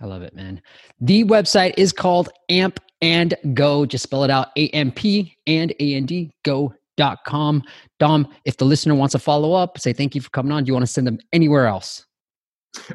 I 0.01 0.07
love 0.07 0.23
it, 0.23 0.35
man. 0.35 0.61
The 1.01 1.25
website 1.25 1.75
is 1.77 1.93
called 1.93 2.31
Amp 2.49 2.81
and 3.03 3.35
Go. 3.53 3.85
Just 3.87 4.05
spell 4.05 4.25
it 4.25 4.31
out: 4.31 4.49
A 4.57 4.69
M 4.71 4.91
P 4.91 5.37
and 5.47 5.73
A 5.79 5.95
N 5.95 6.07
D 6.07 6.33
Go 6.43 6.75
dot 6.97 7.19
com. 7.27 7.63
Dom, 7.99 8.27
if 8.45 8.57
the 8.57 8.65
listener 8.65 8.95
wants 8.95 9.13
to 9.13 9.19
follow 9.19 9.53
up, 9.53 9.79
say 9.79 9.93
thank 9.93 10.15
you 10.15 10.21
for 10.21 10.31
coming 10.31 10.53
on. 10.53 10.65
Do 10.65 10.69
you 10.69 10.75
want 10.75 10.87
to 10.87 10.93
send 10.93 11.07
them 11.07 11.19
anywhere 11.33 11.67
else? 11.67 12.07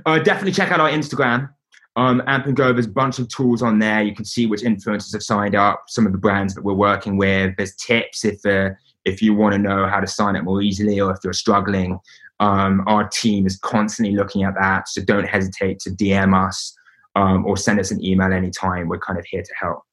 Uh, 0.05 0.19
definitely 0.19 0.51
check 0.51 0.71
out 0.71 0.79
our 0.79 0.89
Instagram. 0.89 1.49
Um, 1.95 2.23
Amp 2.27 2.45
and 2.45 2.55
Go, 2.55 2.71
there's 2.71 2.85
a 2.85 2.91
bunch 2.91 3.19
of 3.19 3.27
tools 3.27 3.61
on 3.61 3.79
there. 3.79 4.01
You 4.01 4.15
can 4.15 4.25
see 4.25 4.45
which 4.45 4.61
influencers 4.61 5.11
have 5.13 5.23
signed 5.23 5.55
up, 5.55 5.83
some 5.87 6.05
of 6.05 6.11
the 6.11 6.17
brands 6.17 6.55
that 6.55 6.63
we're 6.63 6.73
working 6.73 7.17
with. 7.17 7.55
There's 7.57 7.75
tips 7.75 8.23
if 8.23 8.45
uh, 8.45 8.69
if 9.05 9.21
you 9.21 9.33
want 9.33 9.53
to 9.53 9.59
know 9.59 9.87
how 9.87 9.99
to 9.99 10.07
sign 10.07 10.35
up 10.35 10.43
more 10.43 10.61
easily 10.61 10.99
or 10.99 11.11
if 11.11 11.17
you're 11.23 11.33
struggling. 11.33 11.99
Um, 12.39 12.83
our 12.87 13.07
team 13.07 13.45
is 13.45 13.57
constantly 13.57 14.15
looking 14.15 14.43
at 14.43 14.53
that, 14.59 14.87
so 14.87 15.03
don't 15.03 15.25
hesitate 15.25 15.79
to 15.79 15.89
DM 15.89 16.33
us 16.33 16.73
um, 17.15 17.45
or 17.45 17.57
send 17.57 17.79
us 17.79 17.91
an 17.91 18.03
email 18.03 18.31
anytime. 18.31 18.87
We're 18.87 18.99
kind 18.99 19.19
of 19.19 19.25
here 19.25 19.41
to 19.41 19.53
help. 19.59 19.83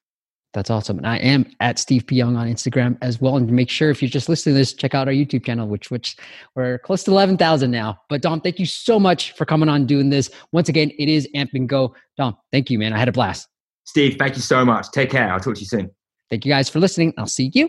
That's 0.57 0.71
awesome. 0.71 0.97
And 0.97 1.07
I 1.07 1.19
am 1.19 1.45
at 1.61 1.79
Steve 1.79 2.07
P. 2.07 2.17
Young 2.17 2.35
on 2.37 2.47
Instagram 2.47 2.97
as 3.03 3.21
well. 3.21 3.37
And 3.37 3.51
make 3.51 3.69
sure 3.69 3.91
if 3.91 4.01
you're 4.01 4.09
just 4.09 4.29
listening 4.29 4.55
to 4.55 4.59
this, 4.59 4.73
check 4.73 4.95
out 4.95 5.07
our 5.07 5.13
YouTube 5.13 5.45
channel, 5.45 5.69
which 5.69 5.91
which 5.91 6.17
we're 6.55 6.79
close 6.79 7.05
to 7.05 7.11
11,000 7.11 7.71
now. 7.71 7.99
But 8.09 8.23
Dom, 8.23 8.41
thank 8.41 8.59
you 8.59 8.65
so 8.65 8.99
much 8.99 9.33
for 9.33 9.45
coming 9.45 9.69
on 9.69 9.85
doing 9.85 10.09
this. 10.09 10.31
Once 10.53 10.71
again, 10.71 10.93
it 10.99 11.11
is 11.11 11.29
Amp 11.35 11.51
and 11.53 11.69
Go. 11.69 11.95
Dom, 12.17 12.39
thank 12.53 12.71
you, 12.71 12.79
man. 12.79 12.95
I 12.95 12.99
had 12.99 13.09
a 13.09 13.13
blast. 13.13 13.49
Steve, 13.85 14.17
thank 14.19 14.35
you 14.35 14.41
so 14.41 14.65
much. 14.65 14.91
Take 14.93 15.11
care. 15.11 15.31
I'll 15.31 15.41
talk 15.41 15.57
to 15.57 15.61
you 15.61 15.67
soon. 15.67 15.91
Thank 16.31 16.47
you 16.47 16.53
guys 16.53 16.71
for 16.71 16.81
listening. 16.81 17.13
I'll 17.19 17.27
see 17.27 17.51
you 17.53 17.69